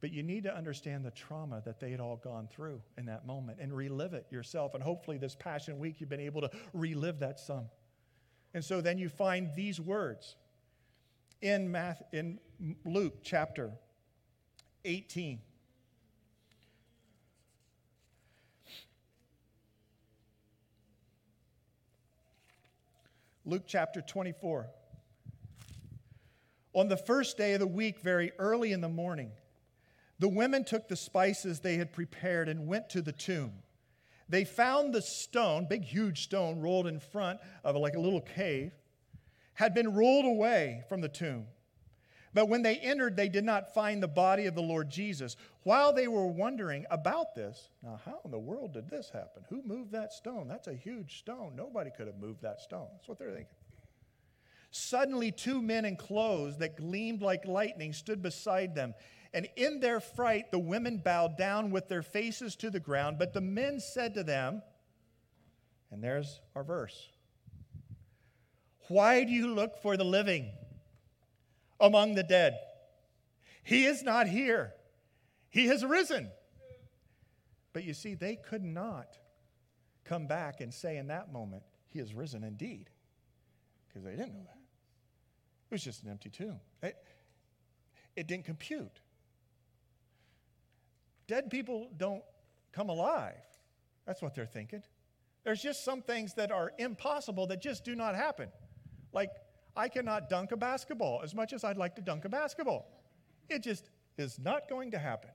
But 0.02 0.12
you 0.12 0.24
need 0.24 0.44
to 0.44 0.56
understand 0.56 1.06
the 1.06 1.12
trauma 1.12 1.62
that 1.66 1.80
they 1.80 1.92
had 1.92 2.00
all 2.00 2.18
gone 2.18 2.48
through 2.52 2.82
in 2.98 3.06
that 3.06 3.26
moment 3.28 3.60
and 3.62 3.72
relive 3.72 4.14
it 4.14 4.26
yourself. 4.32 4.74
And 4.74 4.84
hopefully, 4.84 5.18
this 5.18 5.36
Passion 5.36 5.78
Week, 5.80 6.00
you've 6.00 6.10
been 6.10 6.20
able 6.20 6.42
to 6.42 6.50
relive 6.74 7.20
that 7.20 7.40
some. 7.40 7.66
And 8.54 8.66
so 8.66 8.82
then 8.82 8.98
you 8.98 9.10
find 9.10 9.50
these 9.56 9.80
words 9.80 10.36
in, 11.42 11.72
Math, 11.72 12.02
in 12.12 12.40
Luke 12.84 13.20
chapter 13.24 13.72
18. 14.86 15.40
Luke 23.44 23.64
chapter 23.66 24.02
24. 24.02 24.68
On 26.74 26.88
the 26.88 26.98
first 26.98 27.38
day 27.38 27.54
of 27.54 27.60
the 27.60 27.68
week, 27.68 28.00
very 28.00 28.32
early 28.38 28.72
in 28.72 28.82
the 28.82 28.90
morning, 28.90 29.32
the 30.20 30.30
women 30.30 30.64
took 30.64 30.88
the 30.88 30.96
spices 30.96 31.60
they 31.60 31.78
had 31.78 31.92
prepared 31.92 32.48
and 32.48 32.68
went 32.68 32.90
to 32.90 33.02
the 33.02 33.12
tomb. 33.12 33.54
They 34.30 34.46
found 34.46 34.94
the 34.94 35.02
stone, 35.02 35.66
big, 35.68 35.84
huge 35.84 36.24
stone, 36.24 36.60
rolled 36.60 36.86
in 36.86 37.00
front 37.00 37.40
of 37.64 37.76
like 37.76 37.96
a 37.96 38.00
little 38.00 38.22
cave, 38.22 38.72
had 39.56 39.74
been 39.74 39.94
rolled 39.94 40.26
away 40.26 40.84
from 40.88 41.02
the 41.02 41.10
tomb. 41.10 41.48
But 42.34 42.48
when 42.48 42.62
they 42.62 42.78
entered, 42.78 43.16
they 43.16 43.28
did 43.28 43.44
not 43.44 43.74
find 43.74 44.02
the 44.02 44.08
body 44.08 44.46
of 44.46 44.56
the 44.56 44.62
Lord 44.62 44.90
Jesus. 44.90 45.36
While 45.64 45.94
they 45.94 46.08
were 46.08 46.28
wondering 46.28 46.86
about 46.90 47.36
this, 47.36 47.70
now 47.84 48.00
how 48.06 48.20
in 48.24 48.32
the 48.32 48.40
world 48.40 48.74
did 48.74 48.90
this 48.90 49.10
happen? 49.10 49.44
Who 49.50 49.62
moved 49.64 49.92
that 49.92 50.14
stone? 50.14 50.48
That's 50.48 50.68
a 50.68 50.74
huge 50.74 51.20
stone. 51.20 51.54
Nobody 51.56 51.92
could 51.96 52.08
have 52.08 52.18
moved 52.18 52.42
that 52.44 52.62
stone. 52.62 52.88
That's 52.94 53.10
what 53.10 53.20
they're 53.20 53.32
thinking. 53.32 53.56
Suddenly, 54.72 55.34
two 55.34 55.62
men 55.62 55.84
in 55.84 55.98
clothes 55.98 56.58
that 56.60 56.78
gleamed 56.78 57.22
like 57.22 57.46
lightning 57.46 57.92
stood 57.92 58.22
beside 58.22 58.74
them. 58.74 58.94
And 59.34 59.48
in 59.58 59.82
their 59.82 60.00
fright, 60.00 60.52
the 60.52 60.60
women 60.60 60.98
bowed 61.04 61.38
down 61.38 61.72
with 61.72 61.90
their 61.90 62.02
faces 62.02 62.56
to 62.58 62.70
the 62.70 62.80
ground. 62.80 63.20
But 63.20 63.34
the 63.34 63.42
men 63.42 63.82
said 63.82 64.14
to 64.14 64.24
them, 64.24 64.62
and 65.92 66.02
there's 66.02 66.40
our 66.56 66.64
verse 66.64 67.10
Why 68.88 69.26
do 69.26 69.32
you 69.32 69.54
look 69.54 69.82
for 69.82 69.98
the 69.98 70.06
living 70.06 70.52
among 71.82 72.16
the 72.16 72.24
dead? 72.24 72.58
He 73.64 73.86
is 73.86 74.04
not 74.04 74.28
here, 74.28 74.74
he 75.50 75.68
has 75.68 75.84
risen. 75.84 76.32
But 77.74 77.86
you 77.86 77.94
see, 77.94 78.16
they 78.16 78.36
could 78.36 78.64
not 78.64 79.18
come 80.04 80.28
back 80.28 80.60
and 80.60 80.74
say 80.74 80.98
in 80.98 81.08
that 81.08 81.32
moment, 81.32 81.64
He 81.90 82.00
has 82.00 82.14
risen 82.14 82.44
indeed, 82.44 82.90
because 83.88 84.04
they 84.04 84.12
didn't 84.12 84.34
know 84.34 84.44
that. 84.44 84.58
It 85.70 85.76
was 85.76 85.84
just 85.84 86.04
an 86.04 86.10
empty 86.10 86.30
tomb. 86.30 86.60
It, 86.84 86.98
it 88.18 88.28
didn't 88.28 88.46
compute. 88.46 89.00
Dead 91.28 91.50
people 91.50 91.90
don't 91.96 92.24
come 92.74 92.90
alive. 92.90 93.36
That's 94.06 94.22
what 94.22 94.36
they're 94.36 94.46
thinking. 94.46 94.84
There's 95.46 95.62
just 95.62 95.86
some 95.86 96.02
things 96.02 96.34
that 96.34 96.52
are 96.52 96.74
impossible 96.78 97.48
that 97.48 97.62
just 97.62 97.86
do 97.86 97.96
not 97.96 98.16
happen. 98.16 98.50
Like, 99.14 99.30
I 99.76 99.88
cannot 99.88 100.30
dunk 100.30 100.52
a 100.52 100.58
basketball 100.58 101.22
as 101.24 101.34
much 101.34 101.54
as 101.54 101.64
I'd 101.64 101.78
like 101.78 101.96
to 101.96 102.02
dunk 102.02 102.26
a 102.26 102.30
basketball. 102.30 102.88
It 103.50 103.64
just 103.64 103.90
is 104.18 104.38
not 104.40 104.70
going 104.70 104.92
to 104.92 105.00
happen. 105.00 105.30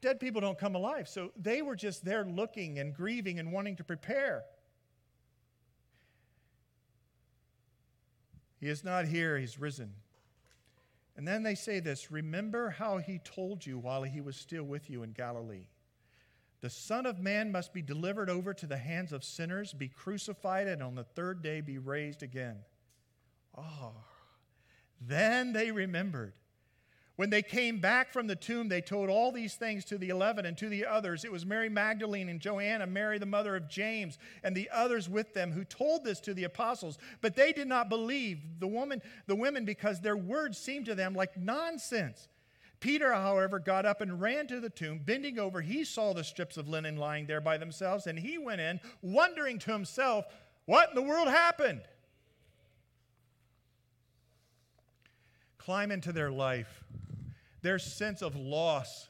Dead 0.00 0.18
people 0.18 0.40
don't 0.40 0.58
come 0.58 0.74
alive. 0.74 1.08
So 1.08 1.30
they 1.40 1.62
were 1.62 1.76
just 1.76 2.04
there 2.04 2.24
looking 2.24 2.78
and 2.78 2.94
grieving 2.94 3.38
and 3.38 3.52
wanting 3.52 3.76
to 3.76 3.84
prepare. 3.84 4.42
He 8.60 8.68
is 8.68 8.84
not 8.84 9.06
here, 9.06 9.38
he's 9.38 9.58
risen. 9.58 9.92
And 11.16 11.26
then 11.26 11.42
they 11.42 11.54
say 11.54 11.80
this 11.80 12.10
Remember 12.10 12.70
how 12.70 12.98
he 12.98 13.18
told 13.18 13.66
you 13.66 13.78
while 13.78 14.02
he 14.02 14.20
was 14.20 14.36
still 14.36 14.64
with 14.64 14.88
you 14.88 15.02
in 15.02 15.12
Galilee. 15.12 15.66
The 16.62 16.70
Son 16.70 17.04
of 17.04 17.18
Man 17.20 17.52
must 17.52 17.74
be 17.74 17.82
delivered 17.82 18.30
over 18.30 18.54
to 18.54 18.66
the 18.66 18.78
hands 18.78 19.12
of 19.12 19.24
sinners, 19.24 19.72
be 19.72 19.88
crucified, 19.88 20.68
and 20.68 20.82
on 20.82 20.94
the 20.94 21.04
third 21.04 21.42
day 21.42 21.60
be 21.60 21.76
raised 21.76 22.22
again. 22.22 22.56
Oh, 23.56 23.92
then 25.00 25.52
they 25.52 25.70
remembered 25.70 26.32
when 27.16 27.30
they 27.30 27.42
came 27.42 27.78
back 27.78 28.10
from 28.10 28.26
the 28.26 28.34
tomb, 28.34 28.68
they 28.68 28.80
told 28.80 29.10
all 29.10 29.32
these 29.32 29.54
things 29.54 29.84
to 29.84 29.98
the 29.98 30.08
eleven 30.08 30.46
and 30.46 30.56
to 30.58 30.68
the 30.68 30.86
others. 30.86 31.24
It 31.24 31.32
was 31.32 31.44
Mary 31.44 31.68
Magdalene 31.68 32.28
and 32.30 32.40
Joanna, 32.40 32.86
Mary, 32.86 33.18
the 33.18 33.26
mother 33.26 33.54
of 33.54 33.68
James, 33.68 34.18
and 34.42 34.56
the 34.56 34.70
others 34.72 35.08
with 35.08 35.34
them 35.34 35.52
who 35.52 35.64
told 35.64 36.04
this 36.04 36.20
to 36.20 36.32
the 36.32 36.44
apostles. 36.44 36.98
But 37.20 37.36
they 37.36 37.52
did 37.52 37.68
not 37.68 37.90
believe 37.90 38.40
the 38.60 38.66
woman, 38.66 39.02
the 39.26 39.36
women, 39.36 39.66
because 39.66 40.00
their 40.00 40.16
words 40.16 40.56
seemed 40.56 40.86
to 40.86 40.94
them 40.94 41.14
like 41.14 41.36
nonsense. 41.36 42.28
Peter, 42.82 43.12
however, 43.12 43.60
got 43.60 43.86
up 43.86 44.00
and 44.00 44.20
ran 44.20 44.48
to 44.48 44.58
the 44.58 44.68
tomb. 44.68 45.00
Bending 45.04 45.38
over, 45.38 45.60
he 45.60 45.84
saw 45.84 46.12
the 46.12 46.24
strips 46.24 46.56
of 46.56 46.68
linen 46.68 46.96
lying 46.96 47.26
there 47.26 47.40
by 47.40 47.56
themselves, 47.56 48.08
and 48.08 48.18
he 48.18 48.38
went 48.38 48.60
in, 48.60 48.80
wondering 49.02 49.60
to 49.60 49.70
himself, 49.70 50.26
What 50.66 50.88
in 50.90 50.96
the 50.96 51.02
world 51.02 51.28
happened? 51.28 51.82
Climb 55.58 55.92
into 55.92 56.12
their 56.12 56.32
life 56.32 56.82
their 57.62 57.78
sense 57.78 58.20
of 58.20 58.34
loss, 58.34 59.08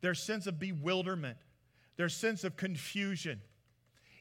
their 0.00 0.14
sense 0.14 0.46
of 0.46 0.60
bewilderment, 0.60 1.38
their 1.96 2.08
sense 2.08 2.44
of 2.44 2.56
confusion. 2.56 3.40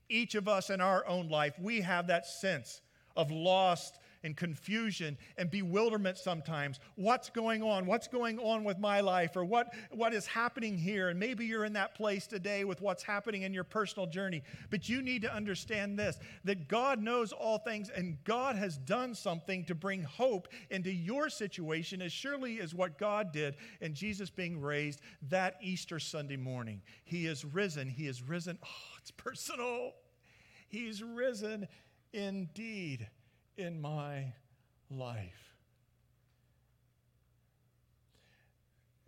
Each 0.09 0.33
of 0.33 0.47
us 0.47 0.71
in 0.71 0.81
our 0.81 1.05
own 1.05 1.29
life, 1.29 1.53
we 1.61 1.81
have 1.81 2.07
that 2.07 2.25
sense 2.25 2.81
of 3.15 3.29
lost 3.29 3.99
and 4.23 4.35
confusion 4.35 5.17
and 5.37 5.49
bewilderment 5.49 6.17
sometimes. 6.17 6.79
What's 6.95 7.29
going 7.29 7.63
on? 7.63 7.85
What's 7.85 8.07
going 8.07 8.39
on 8.39 8.63
with 8.63 8.77
my 8.77 9.01
life? 9.01 9.35
Or 9.35 9.45
what, 9.45 9.73
what 9.91 10.13
is 10.13 10.27
happening 10.27 10.77
here? 10.77 11.09
And 11.09 11.19
maybe 11.19 11.45
you're 11.45 11.65
in 11.65 11.73
that 11.73 11.95
place 11.95 12.27
today 12.27 12.63
with 12.63 12.81
what's 12.81 13.03
happening 13.03 13.43
in 13.43 13.53
your 13.53 13.63
personal 13.63 14.07
journey. 14.07 14.43
But 14.69 14.89
you 14.89 15.01
need 15.01 15.21
to 15.21 15.33
understand 15.33 15.97
this 15.97 16.19
that 16.43 16.67
God 16.67 17.01
knows 17.01 17.31
all 17.31 17.59
things 17.59 17.89
and 17.89 18.17
God 18.23 18.55
has 18.55 18.77
done 18.77 19.15
something 19.15 19.65
to 19.65 19.75
bring 19.75 20.03
hope 20.03 20.47
into 20.69 20.91
your 20.91 21.29
situation 21.29 22.01
as 22.01 22.11
surely 22.11 22.59
as 22.59 22.73
what 22.73 22.97
God 22.97 23.31
did 23.31 23.55
in 23.81 23.93
Jesus 23.93 24.29
being 24.29 24.59
raised 24.59 25.01
that 25.29 25.55
Easter 25.61 25.99
Sunday 25.99 26.37
morning. 26.37 26.81
He 27.05 27.25
is 27.25 27.45
risen. 27.45 27.87
He 27.87 28.07
is 28.07 28.21
risen. 28.21 28.57
Oh, 28.63 28.95
it's 28.97 29.11
personal. 29.11 29.93
He's 30.67 31.01
risen 31.01 31.67
indeed 32.13 33.07
in 33.59 33.79
my 33.81 34.33
life. 34.89 35.53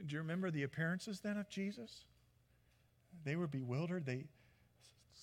Do 0.06 0.14
you 0.14 0.22
remember 0.22 0.52
the 0.52 0.64
appearances 0.64 1.20
then 1.20 1.38
of 1.38 1.50
Jesus? 1.50 2.06
They 3.24 3.36
were 3.36 3.48
bewildered. 3.48 4.06
They, 4.06 4.26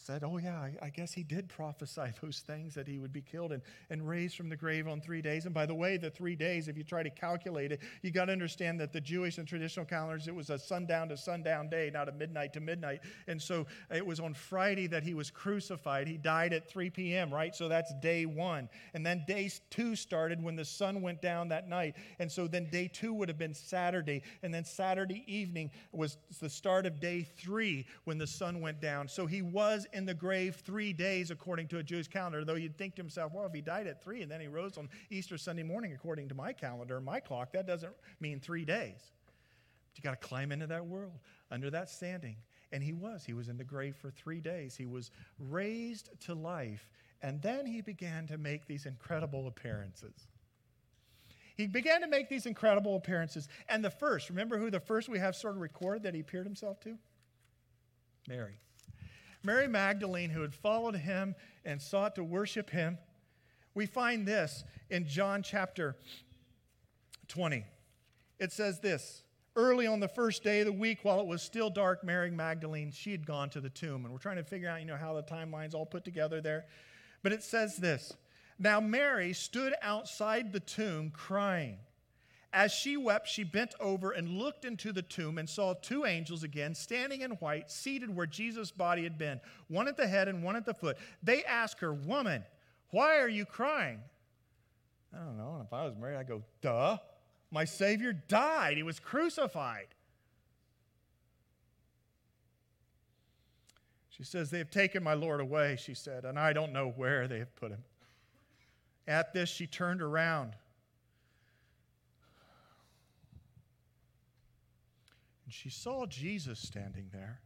said, 0.09 0.25
Oh, 0.25 0.39
yeah, 0.39 0.57
I, 0.57 0.87
I, 0.87 0.89
guess 0.89 1.13
he 1.13 1.23
did 1.23 1.51
prophesy 1.51 2.01
those 2.23 2.39
things 2.47 2.75
that 2.75 2.89
he 2.89 2.99
would 2.99 3.13
be 3.13 3.21
killed 3.21 3.53
and, 3.53 3.61
and 3.91 4.09
raised 4.09 4.37
from 4.37 4.49
the 4.49 4.57
grave 4.57 4.89
on 4.89 5.03
three 5.03 5.21
days. 5.21 5.45
And 5.45 5.53
by 5.53 5.67
the 5.67 5.75
way, 5.75 5.99
the 5.99 6.09
three 6.09 6.35
days, 6.35 6.67
if 6.67 6.79
you 6.79 6.83
try 6.83 7.03
to 7.03 7.11
calculate 7.11 7.73
it, 7.73 7.81
you 8.01 8.11
got 8.11 8.25
to 8.25 8.33
understand 8.33 8.81
that 8.81 8.91
the 8.91 9.03
Jewish 9.03 9.37
and 9.37 9.47
traditional 9.47 9.85
calendars, 9.85 10.27
it 10.27 10.35
was 10.35 10.49
a 10.49 10.59
sundown 10.59 11.11
to 11.11 11.17
sundown 11.19 11.69
day, 11.69 11.91
not 11.93 12.09
a 12.09 12.13
midnight 12.13 12.55
to 12.55 12.61
midnight. 12.61 13.01
And 13.27 13.41
so 13.41 13.67
it 13.95 14.05
was 14.05 14.19
on 14.19 14.33
Friday 14.33 14.87
that 14.87 15.03
he 15.03 15.13
was 15.13 15.31
crucified. 15.31 16.09
He 16.09 16.17
died 16.17 16.55
at 16.55 16.71
3 16.71 16.89
p.m., 16.89 17.33
right? 17.33 17.55
So 17.55 17.69
that's 17.69 17.93
day 18.01 18.25
one. 18.25 18.71
And 18.95 19.05
then 19.05 19.25
day 19.29 19.51
two 19.69 19.95
started 19.95 20.43
when 20.43 20.57
the 20.57 20.65
sun 20.65 21.03
went 21.03 21.21
down 21.21 21.49
that 21.49 21.69
night. 21.69 21.97
And 22.19 22.33
so 22.33 22.47
then 22.47 22.71
day 22.71 22.89
two 22.91 23.13
would 23.13 23.29
have 23.29 23.39
been 23.39 23.53
Saturday. 23.53 24.23
And 24.43 24.55
then 24.55 24.65
Saturday 24.65 25.23
evening 25.27 25.71
was 25.93 26.17
the 26.41 26.49
start 26.49 26.87
of 26.87 26.99
day 26.99 27.29
three 27.37 27.85
when 28.05 28.17
the 28.17 28.27
sun 28.27 28.63
went 28.63 28.81
down. 28.81 29.07
So 29.07 29.27
he 29.27 29.43
was 29.43 29.87
in 29.99 30.07
the 30.07 30.15
grave 30.15 30.55
three 30.65 30.93
days 30.93 31.33
according 31.33 31.67
to 31.67 31.79
a 31.79 31.83
Jewish 31.83 32.07
calendar, 32.07 32.45
though 32.45 32.55
you'd 32.55 32.79
think 32.79 32.95
to 32.95 33.03
himself, 33.03 33.33
well, 33.35 33.45
if 33.45 33.53
he 33.53 33.61
died 33.61 33.89
at 33.89 34.03
three 34.03 34.23
and 34.23 34.31
then 34.31 34.41
he 34.41 34.47
rose 34.47 34.79
on 34.79 34.89
Easter 35.11 35.37
Sunday 35.37 35.65
morning 35.65 35.93
according 35.93 36.29
to 36.29 36.37
my 36.37 36.53
calendar, 36.53 37.01
my 37.01 37.19
clock, 37.19 37.53
that 37.53 37.67
doesn't 37.67 37.93
mean 38.21 38.39
three 38.39 38.65
days. 38.65 39.11
But 39.27 39.99
you 39.99 40.03
got 40.03 40.21
to 40.21 40.27
climb 40.27 40.53
into 40.53 40.69
that 40.69 40.87
world, 40.87 41.19
under 41.51 41.69
that 41.71 41.91
standing. 41.91 42.37
And 42.71 42.81
he 42.81 42.93
was. 42.93 43.25
He 43.25 43.33
was 43.33 43.49
in 43.49 43.57
the 43.57 43.65
grave 43.65 43.97
for 43.97 44.11
three 44.11 44.41
days. 44.41 44.77
He 44.77 44.87
was 44.87 45.11
raised 45.39 46.11
to 46.21 46.35
life. 46.35 46.89
And 47.21 47.43
then 47.43 47.67
he 47.67 47.81
began 47.81 48.29
to 48.29 48.39
make 48.39 48.67
these 48.67 48.87
incredible 48.87 49.49
appearances. 49.49 50.29
He 51.57 51.67
began 51.67 52.03
to 52.03 52.07
make 52.07 52.29
these 52.29 52.47
incredible 52.47 52.95
appearances. 52.95 53.49
And 53.69 53.85
the 53.85 53.91
first, 53.91 54.31
remember 54.31 54.59
who 54.59 54.71
the 54.71 54.79
first 54.79 55.09
we 55.09 55.19
have 55.19 55.35
sort 55.35 55.57
of 55.57 55.61
recorded 55.61 56.05
that 56.05 56.15
he 56.15 56.21
appeared 56.21 56.47
himself 56.47 56.79
to? 56.83 56.97
Mary. 58.29 58.61
Mary 59.43 59.69
Magdalene, 59.69 60.31
who 60.31 60.43
had 60.43 60.55
followed 60.55 60.97
him 60.97 61.35
and 61.65 61.81
sought 61.81 62.15
to 62.17 62.25
worship 62.25 62.71
him. 62.71 62.99
We 63.75 63.87
find 63.87 64.27
this 64.27 64.65
in 64.91 65.07
John 65.07 65.43
chapter 65.43 65.97
20. 67.29 67.65
It 68.39 68.53
says 68.53 68.81
this 68.81 69.23
Early 69.57 69.87
on 69.87 69.99
the 69.99 70.09
first 70.09 70.45
day 70.45 70.61
of 70.61 70.67
the 70.67 70.73
week, 70.73 71.01
while 71.03 71.21
it 71.21 71.27
was 71.27 71.43
still 71.43 71.69
dark, 71.69 72.05
Mary 72.05 72.31
Magdalene, 72.31 72.93
she 72.93 73.11
had 73.11 73.27
gone 73.27 73.51
to 73.51 73.61
the 73.61 73.71
tomb. 73.71 74.05
And 74.05 74.13
we're 74.13 74.21
trying 74.21 74.37
to 74.37 74.45
figure 74.45 74.69
out, 74.69 74.81
you 74.81 74.87
know, 74.87 74.97
how 74.97 75.15
the 75.15 75.23
timeline's 75.23 75.75
all 75.75 75.87
put 75.87 76.05
together 76.05 76.41
there. 76.41 76.67
But 77.23 77.33
it 77.33 77.43
says 77.43 77.77
this 77.77 78.15
Now 78.59 78.81
Mary 78.81 79.33
stood 79.33 79.75
outside 79.83 80.53
the 80.53 80.61
tomb 80.61 81.11
crying. 81.11 81.79
As 82.53 82.73
she 82.73 82.97
wept, 82.97 83.29
she 83.29 83.45
bent 83.45 83.75
over 83.79 84.13
and 84.13 84.39
looked 84.39 84.65
into 84.65 84.91
the 84.91 85.03
tomb 85.03 85.37
and 85.37 85.49
saw 85.49 85.75
two 85.75 86.07
angels 86.07 86.43
again 86.43 86.75
standing 86.75 87.21
in 87.21 87.33
white, 87.33 87.71
seated 87.71 88.15
where 88.15 88.27
Jesus' 88.27 88.71
body 88.71 89.03
had 89.03 89.19
been, 89.19 89.41
one 89.69 89.87
at 89.87 89.99
the 89.99 90.07
head 90.07 90.29
and 90.29 90.43
one 90.43 90.57
at 90.57 90.65
the 90.65 90.73
foot. 90.73 90.97
They 91.23 91.45
asked 91.45 91.81
her, 91.81 91.93
Woman, 91.93 92.45
why 92.91 93.19
are 93.19 93.29
you 93.29 93.45
crying? 93.45 94.01
I 95.15 95.19
don't 95.19 95.37
know. 95.37 95.57
And 95.59 95.67
if 95.67 95.73
I 95.73 95.85
was 95.85 95.95
married, 95.97 96.17
I'd 96.17 96.29
go, 96.29 96.43
Duh. 96.63 96.99
My 97.51 97.65
Savior 97.65 98.13
died. 98.13 98.77
He 98.77 98.83
was 98.83 99.01
crucified. 99.01 99.87
She 104.11 104.25
says, 104.25 104.51
They 104.51 104.59
have 104.59 104.71
taken 104.71 105.03
my 105.03 105.15
Lord 105.15 105.41
away, 105.41 105.77
she 105.81 105.95
said, 105.95 106.25
and 106.25 106.39
I 106.39 106.53
don't 106.53 106.73
know 106.73 106.89
where 106.89 107.29
they 107.29 107.39
have 107.39 107.55
put 107.57 107.71
him. 107.71 107.85
At 109.07 109.33
this, 109.33 109.49
she 109.49 109.67
turned 109.67 110.03
around 110.03 110.55
And 115.49 115.55
she 115.55 115.71
saw 115.71 116.05
Jesus 116.05 116.59
standing 116.59 117.09
there, 117.11 117.41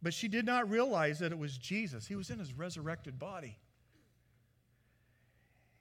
but 0.00 0.14
she 0.14 0.28
did 0.28 0.46
not 0.46 0.70
realize 0.70 1.18
that 1.18 1.30
it 1.30 1.36
was 1.36 1.58
Jesus. 1.58 2.06
He 2.06 2.16
was 2.16 2.30
in 2.30 2.38
his 2.38 2.54
resurrected 2.54 3.18
body. 3.18 3.58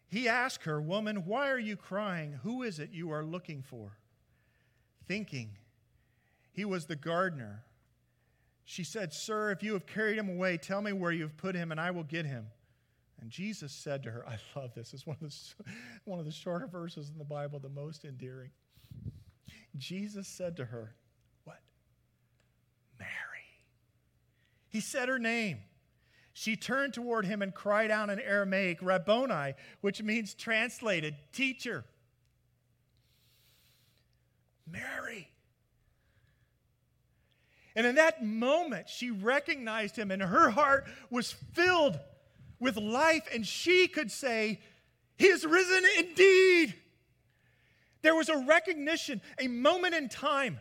He 0.10 0.28
asked 0.28 0.64
her, 0.64 0.82
Woman, 0.82 1.24
why 1.24 1.50
are 1.50 1.58
you 1.58 1.78
crying? 1.78 2.34
Who 2.44 2.64
is 2.64 2.80
it 2.80 2.90
you 2.92 3.12
are 3.12 3.24
looking 3.24 3.62
for? 3.62 3.94
Thinking 5.08 5.52
he 6.52 6.66
was 6.66 6.86
the 6.86 6.98
gardener. 6.98 7.64
She 8.66 8.84
said, 8.84 9.14
Sir, 9.14 9.52
if 9.52 9.64
you 9.64 9.72
have 9.72 9.86
carried 9.86 10.18
him 10.18 10.28
away, 10.28 10.58
tell 10.58 10.82
me 10.82 10.92
where 10.92 11.14
you 11.14 11.24
have 11.24 11.38
put 11.38 11.56
him, 11.56 11.72
and 11.72 11.80
I 11.80 11.92
will 11.92 12.04
get 12.04 12.26
him. 12.26 12.48
And 13.22 13.30
Jesus 13.30 13.72
said 13.72 14.04
to 14.04 14.12
her, 14.12 14.26
I 14.28 14.38
love 14.60 14.74
this. 14.76 14.94
It's 14.94 15.08
one 15.08 15.16
of 15.22 15.30
the, 15.30 15.64
one 16.04 16.20
of 16.20 16.26
the 16.26 16.32
shorter 16.34 16.68
verses 16.68 17.10
in 17.10 17.18
the 17.18 17.24
Bible, 17.24 17.60
the 17.60 17.70
most 17.70 18.04
endearing. 18.04 18.50
Jesus 19.78 20.28
said 20.28 20.58
to 20.58 20.66
her? 20.66 20.94
Mary. 23.00 23.10
He 24.70 24.80
said 24.80 25.10
her 25.10 25.20
name. 25.20 25.60
She 26.34 26.58
turned 26.58 26.94
toward 26.94 27.26
him 27.26 27.42
and 27.42 27.54
cried 27.54 27.92
out 27.92 28.10
in 28.10 28.20
Aramaic, 28.20 28.80
Rabboni, 28.82 29.54
which 29.80 30.04
means 30.04 30.34
translated, 30.34 31.16
teacher. 31.32 31.86
Mary. 34.70 35.30
And 37.74 37.86
in 37.86 37.96
that 37.96 38.24
moment, 38.24 38.90
she 38.90 39.12
recognized 39.12 39.96
him, 39.96 40.12
and 40.12 40.22
her 40.22 40.50
heart 40.50 40.88
was 41.10 41.32
filled 41.32 42.00
with 42.60 42.78
life, 42.78 43.28
and 43.34 43.46
she 43.46 43.88
could 43.88 44.12
say, 44.12 44.60
He 45.18 45.28
is 45.28 45.46
risen 45.46 45.84
indeed. 46.00 46.76
There 48.02 48.16
was 48.16 48.30
a 48.30 48.38
recognition, 48.38 49.22
a 49.40 49.48
moment 49.48 49.96
in 49.96 50.10
time 50.10 50.60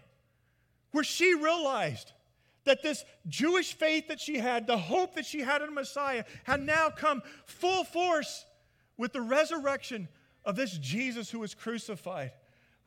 where 0.93 1.05
she 1.05 1.35
realized 1.35 2.13
that 2.65 2.83
this 2.83 3.05
Jewish 3.29 3.75
faith 3.75 4.09
that 4.09 4.21
she 4.21 4.39
had, 4.39 4.67
the 4.67 4.79
hope 4.79 5.15
that 5.15 5.27
she 5.27 5.41
had 5.41 5.63
in 5.63 5.75
Messiah, 5.75 6.25
had 6.45 6.61
now 6.63 6.91
come 6.91 7.23
full 7.47 7.85
force 7.85 8.45
with 8.97 9.13
the 9.13 9.21
resurrection 9.21 10.09
of 10.45 10.57
this 10.57 10.77
Jesus 10.79 11.31
who 11.31 11.41
was 11.41 11.55
crucified. 11.55 12.33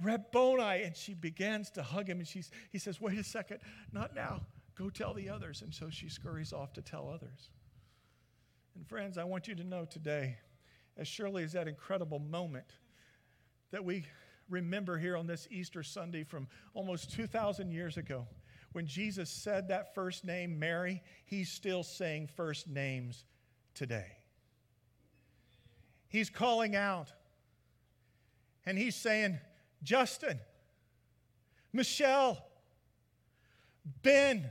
Rabboni, 0.01 0.83
and 0.83 0.95
she 0.95 1.13
begins 1.13 1.71
to 1.71 1.83
hug 1.83 2.07
him, 2.07 2.19
and 2.19 2.27
she's, 2.27 2.51
he 2.71 2.77
says, 2.77 3.01
Wait 3.01 3.17
a 3.17 3.23
second, 3.23 3.59
not 3.91 4.15
now. 4.15 4.41
Go 4.75 4.89
tell 4.89 5.13
the 5.13 5.29
others. 5.29 5.63
And 5.63 5.73
so 5.73 5.89
she 5.89 6.07
scurries 6.07 6.53
off 6.53 6.73
to 6.73 6.81
tell 6.81 7.09
others. 7.09 7.49
And 8.75 8.87
friends, 8.87 9.17
I 9.17 9.23
want 9.23 9.47
you 9.47 9.55
to 9.55 9.63
know 9.63 9.85
today, 9.85 10.37
as 10.97 11.07
surely 11.07 11.43
as 11.43 11.53
that 11.53 11.67
incredible 11.67 12.19
moment 12.19 12.73
that 13.71 13.83
we 13.83 14.05
remember 14.49 14.97
here 14.97 15.17
on 15.17 15.25
this 15.25 15.47
Easter 15.49 15.81
Sunday 15.81 16.23
from 16.23 16.47
almost 16.75 17.11
2,000 17.11 17.71
years 17.71 17.97
ago, 17.97 18.27
when 18.73 18.85
Jesus 18.85 19.29
said 19.29 19.69
that 19.69 19.95
first 19.95 20.25
name, 20.25 20.59
Mary, 20.59 21.01
he's 21.25 21.49
still 21.49 21.83
saying 21.83 22.27
first 22.35 22.67
names 22.67 23.25
today. 23.73 24.17
He's 26.09 26.29
calling 26.29 26.75
out 26.75 27.11
and 28.65 28.77
he's 28.77 28.95
saying, 28.95 29.39
Justin, 29.83 30.39
Michelle, 31.71 32.37
Ben, 34.01 34.49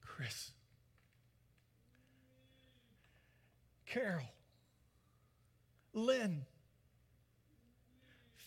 Chris, 0.00 0.50
Carol, 3.86 4.22
Lynn, 5.94 6.44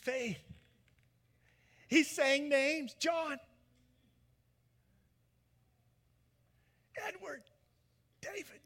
Faith. 0.01 0.39
He's 1.91 2.09
saying 2.09 2.47
names 2.47 2.95
John, 2.97 3.37
Edward, 7.05 7.43
David. 8.21 8.61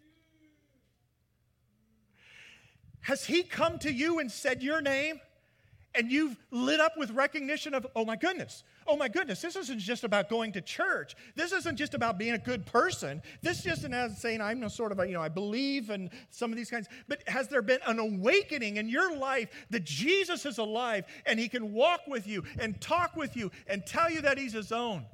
Has 3.02 3.26
he 3.26 3.42
come 3.42 3.80
to 3.80 3.92
you 3.92 4.20
and 4.20 4.32
said 4.32 4.62
your 4.62 4.80
name? 4.80 5.20
And 5.96 6.12
you've 6.12 6.38
lit 6.52 6.80
up 6.80 6.98
with 6.98 7.10
recognition 7.10 7.74
of, 7.74 7.88
oh 7.96 8.06
my 8.06 8.16
goodness, 8.16 8.64
oh 8.88 8.96
my 8.96 9.08
goodness, 9.08 9.42
this 9.42 9.56
isn't 9.56 9.80
just 9.80 10.04
about 10.04 10.30
going 10.30 10.52
to 10.52 10.62
church. 10.62 11.16
This 11.36 11.52
isn't 11.52 11.76
just 11.76 11.94
about 11.94 12.18
being 12.18 12.34
a 12.34 12.38
good 12.38 12.66
person. 12.66 13.22
This 13.42 13.66
isn't 13.66 13.94
as 13.94 14.22
saying 14.22 14.42
I'm 14.42 14.60
no 14.60 14.68
sort 14.68 14.92
of 14.92 15.00
a, 15.00 15.08
you 15.08 15.14
know, 15.14 15.22
I 15.22 15.30
believe 15.30 15.90
in 15.90 16.10
some 16.30 16.52
of 16.52 16.58
these 16.58 16.70
kinds. 16.70 16.88
But 17.08 17.28
has 17.28 17.48
there 17.48 17.62
been 17.62 17.80
an 17.88 18.00
awakening 18.00 18.78
in 18.78 18.88
your 18.88 19.18
life 19.18 19.50
that 19.72 19.86
Jesus 19.86 20.46
is 20.46 20.60
alive 20.60 21.06
and 21.26 21.40
he 21.40 21.48
can 21.48 21.74
walk 21.74 22.02
with 22.08 22.28
you 22.28 22.44
and 22.60 22.80
talk 22.80 23.16
with 23.16 23.36
you 23.36 23.52
and 23.68 23.86
tell 23.86 24.12
you 24.12 24.22
that 24.22 24.38
he's 24.38 24.54
his 24.54 24.72
own? 24.72 25.06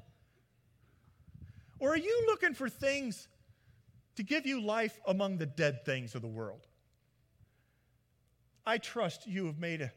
Or 1.79 1.93
are 1.93 1.97
you 1.97 2.25
looking 2.27 2.53
for 2.53 2.69
things 2.69 3.27
to 4.15 4.23
give 4.23 4.45
you 4.45 4.61
life 4.61 4.99
among 5.07 5.37
the 5.37 5.45
dead 5.45 5.85
things 5.85 6.13
of 6.13 6.21
the 6.21 6.27
world? 6.27 6.67
I 8.65 8.77
trust 8.77 9.27
you 9.27 9.47
have 9.47 9.57
made 9.57 9.81
a 9.81 9.91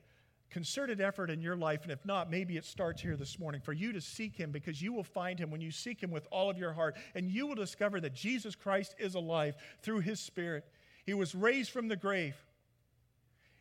concerted 0.51 1.01
effort 1.01 1.31
in 1.31 1.41
your 1.41 1.57
life, 1.57 1.83
and 1.83 1.93
if 1.93 2.05
not, 2.05 2.31
maybe 2.31 2.57
it 2.57 2.65
starts 2.65 3.03
here 3.03 3.17
this 3.17 3.39
morning 3.39 3.61
for 3.61 3.73
you 3.73 3.93
to 3.93 4.01
seek 4.01 4.37
Him 4.37 4.53
because 4.53 4.81
you 4.81 4.93
will 4.93 5.05
find 5.05 5.39
Him 5.39 5.51
when 5.51 5.61
you 5.61 5.71
seek 5.71 6.01
Him 6.01 6.11
with 6.11 6.27
all 6.31 6.51
of 6.51 6.59
your 6.59 6.73
heart, 6.73 6.97
and 7.15 7.29
you 7.29 7.47
will 7.47 7.55
discover 7.55 8.01
that 8.01 8.15
Jesus 8.15 8.55
Christ 8.55 8.95
is 8.99 9.15
alive 9.15 9.57
through 9.83 10.01
His 10.01 10.21
Spirit. 10.21 10.65
He 11.05 11.15
was 11.15 11.35
raised 11.35 11.71
from 11.71 11.89
the 11.89 11.97
grave, 11.97 12.37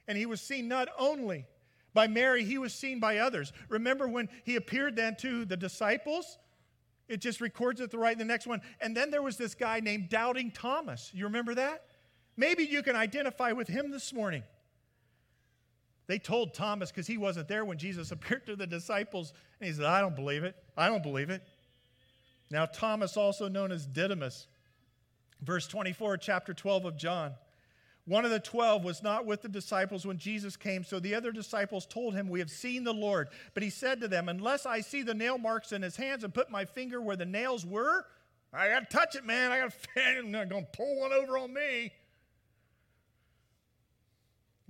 and 0.07 0.17
He 0.17 0.25
was 0.25 0.41
seen 0.41 0.67
not 0.67 0.87
only 0.97 1.45
by 1.93 2.07
Mary, 2.07 2.43
He 2.43 2.57
was 2.57 2.73
seen 2.73 2.99
by 2.99 3.17
others. 3.17 3.53
Remember 3.69 4.07
when 4.07 4.29
He 4.43 4.55
appeared 4.55 4.95
then 4.95 5.15
to 5.17 5.45
the 5.45 5.57
disciples? 5.57 6.37
It 7.07 7.17
just 7.21 7.41
records 7.41 7.81
it 7.81 7.91
the 7.91 7.97
right 7.97 8.13
in 8.13 8.19
the 8.19 8.25
next 8.25 8.47
one. 8.47 8.61
And 8.79 8.95
then 8.95 9.11
there 9.11 9.21
was 9.21 9.37
this 9.37 9.55
guy 9.55 9.79
named 9.79 10.09
Doubting 10.09 10.51
Thomas. 10.51 11.11
You 11.13 11.25
remember 11.25 11.53
that? 11.55 11.85
Maybe 12.37 12.63
you 12.63 12.81
can 12.81 12.95
identify 12.95 13.51
with 13.51 13.67
him 13.67 13.91
this 13.91 14.13
morning. 14.13 14.43
They 16.07 16.19
told 16.19 16.53
Thomas 16.53 16.91
because 16.91 17.07
he 17.07 17.17
wasn't 17.17 17.47
there 17.47 17.65
when 17.65 17.77
Jesus 17.77 18.11
appeared 18.13 18.45
to 18.47 18.55
the 18.55 18.67
disciples, 18.67 19.33
and 19.59 19.67
he 19.67 19.73
said, 19.73 19.85
I 19.85 20.01
don't 20.01 20.15
believe 20.15 20.43
it. 20.43 20.55
I 20.77 20.87
don't 20.87 21.03
believe 21.03 21.29
it. 21.29 21.43
Now, 22.51 22.65
Thomas, 22.65 23.17
also 23.17 23.47
known 23.47 23.71
as 23.71 23.85
Didymus, 23.85 24.47
verse 25.41 25.67
24, 25.67 26.17
chapter 26.17 26.53
12 26.53 26.85
of 26.85 26.97
John. 26.97 27.33
One 28.05 28.25
of 28.25 28.31
the 28.31 28.39
twelve 28.39 28.83
was 28.83 29.01
not 29.01 29.25
with 29.25 29.43
the 29.43 29.47
disciples 29.47 30.05
when 30.05 30.17
Jesus 30.17 30.57
came, 30.57 30.83
so 30.83 30.99
the 30.99 31.15
other 31.15 31.31
disciples 31.31 31.85
told 31.85 32.13
him, 32.13 32.27
We 32.27 32.41
have 32.41 32.51
seen 32.51 32.83
the 32.83 32.93
Lord. 32.93 33.29
But 33.53 33.63
he 33.63 33.69
said 33.69 34.01
to 34.01 34.09
them, 34.09 34.27
Unless 34.27 34.65
I 34.65 34.81
see 34.81 35.03
the 35.03 35.13
nail 35.13 35.37
marks 35.37 35.71
in 35.71 35.81
his 35.81 35.95
hands 35.95 36.25
and 36.25 36.33
put 36.33 36.51
my 36.51 36.65
finger 36.65 37.01
where 37.01 37.15
the 37.15 37.25
nails 37.25 37.65
were, 37.65 38.05
I 38.51 38.67
got 38.67 38.89
to 38.89 38.97
touch 38.97 39.15
it, 39.15 39.25
man. 39.25 39.53
I 39.53 39.61
got 39.61 39.71
to, 39.71 40.01
I'm 40.19 40.31
going 40.33 40.49
to 40.49 40.67
pull 40.73 40.99
one 40.99 41.13
over 41.13 41.37
on 41.37 41.53
me 41.53 41.93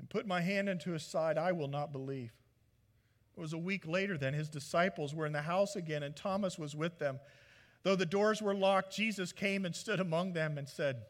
and 0.03 0.09
put 0.09 0.27
my 0.27 0.41
hand 0.41 0.67
into 0.67 0.91
his 0.91 1.01
side, 1.01 1.37
I 1.37 1.53
will 1.53 1.69
not 1.69 1.93
believe. 1.93 2.33
It 3.37 3.39
was 3.39 3.53
a 3.53 3.57
week 3.57 3.87
later 3.87 4.17
then. 4.17 4.33
His 4.33 4.49
disciples 4.49 5.15
were 5.15 5.25
in 5.25 5.31
the 5.31 5.43
house 5.43 5.77
again, 5.77 6.03
and 6.03 6.13
Thomas 6.13 6.59
was 6.59 6.75
with 6.75 6.99
them. 6.99 7.21
Though 7.83 7.95
the 7.95 8.05
doors 8.05 8.41
were 8.41 8.53
locked, 8.53 8.93
Jesus 8.93 9.31
came 9.31 9.63
and 9.63 9.73
stood 9.73 10.01
among 10.01 10.33
them 10.33 10.57
and 10.57 10.67
said, 10.67 11.03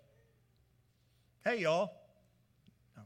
Hey, 1.44 1.62
y'all. 1.62 1.92
No. 2.96 3.02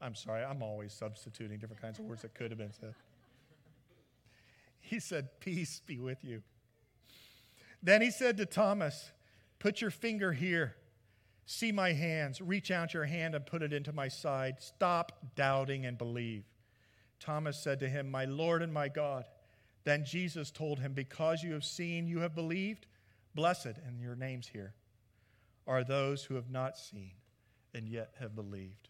I'm 0.00 0.16
sorry, 0.16 0.42
I'm 0.42 0.64
always 0.64 0.92
substituting 0.92 1.60
different 1.60 1.80
kinds 1.80 2.00
of 2.00 2.06
words 2.06 2.22
that 2.22 2.34
could 2.34 2.50
have 2.50 2.58
been 2.58 2.72
said. 2.72 2.96
He 4.80 4.98
said, 4.98 5.28
Peace 5.38 5.80
be 5.86 6.00
with 6.00 6.24
you. 6.24 6.42
Then 7.84 8.02
he 8.02 8.10
said 8.10 8.36
to 8.38 8.46
Thomas, 8.46 9.12
Put 9.60 9.80
your 9.80 9.92
finger 9.92 10.32
here 10.32 10.74
See 11.46 11.72
my 11.72 11.92
hands. 11.92 12.40
Reach 12.40 12.70
out 12.70 12.92
your 12.92 13.04
hand 13.04 13.34
and 13.34 13.46
put 13.46 13.62
it 13.62 13.72
into 13.72 13.92
my 13.92 14.08
side. 14.08 14.56
Stop 14.60 15.12
doubting 15.36 15.86
and 15.86 15.96
believe. 15.96 16.44
Thomas 17.20 17.58
said 17.58 17.80
to 17.80 17.88
him, 17.88 18.10
My 18.10 18.24
Lord 18.24 18.62
and 18.62 18.72
my 18.72 18.88
God. 18.88 19.24
Then 19.84 20.04
Jesus 20.04 20.50
told 20.50 20.80
him, 20.80 20.92
Because 20.92 21.42
you 21.44 21.52
have 21.52 21.64
seen, 21.64 22.08
you 22.08 22.18
have 22.18 22.34
believed. 22.34 22.86
Blessed, 23.34 23.78
and 23.86 24.00
your 24.00 24.16
name's 24.16 24.48
here, 24.48 24.74
are 25.66 25.84
those 25.84 26.24
who 26.24 26.34
have 26.34 26.50
not 26.50 26.76
seen 26.76 27.12
and 27.74 27.88
yet 27.88 28.14
have 28.18 28.34
believed 28.34 28.88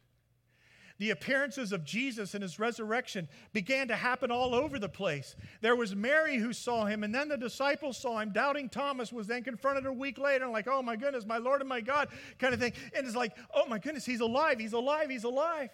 the 0.98 1.11
appearances 1.11 1.72
of 1.72 1.85
Jesus 1.85 2.35
and 2.35 2.42
his 2.42 2.59
resurrection 2.59 3.28
began 3.52 3.88
to 3.88 3.96
happen 3.96 4.30
all 4.30 4.54
over 4.54 4.78
the 4.78 4.88
place. 4.88 5.37
There 5.61 5.76
was 5.76 5.94
Mary 5.94 6.38
who 6.38 6.52
saw 6.52 6.87
him, 6.87 7.04
and 7.04 7.14
then 7.14 7.28
the 7.28 7.37
disciples 7.37 7.98
saw 7.98 8.18
him. 8.18 8.32
Doubting 8.32 8.68
Thomas 8.68 9.12
was 9.12 9.26
then 9.26 9.42
confronted 9.42 9.87
a 9.87 9.92
week 9.92 10.18
later, 10.18 10.48
like, 10.48 10.66
oh 10.68 10.82
my 10.82 10.96
goodness, 10.96 11.26
my 11.26 11.38
Lord 11.38 11.61
and 11.61 11.68
my 11.68 11.80
God, 11.80 12.09
kind 12.38 12.54
of 12.54 12.61
thing. 12.61 12.72
And 12.96 13.06
it's 13.06 13.16
like, 13.16 13.37
oh 13.54 13.66
my 13.66 13.78
goodness, 13.78 14.06
he's 14.06 14.20
alive, 14.20 14.59
he's 14.59 14.72
alive, 14.72 15.11
he's 15.11 15.24
alive. 15.24 15.70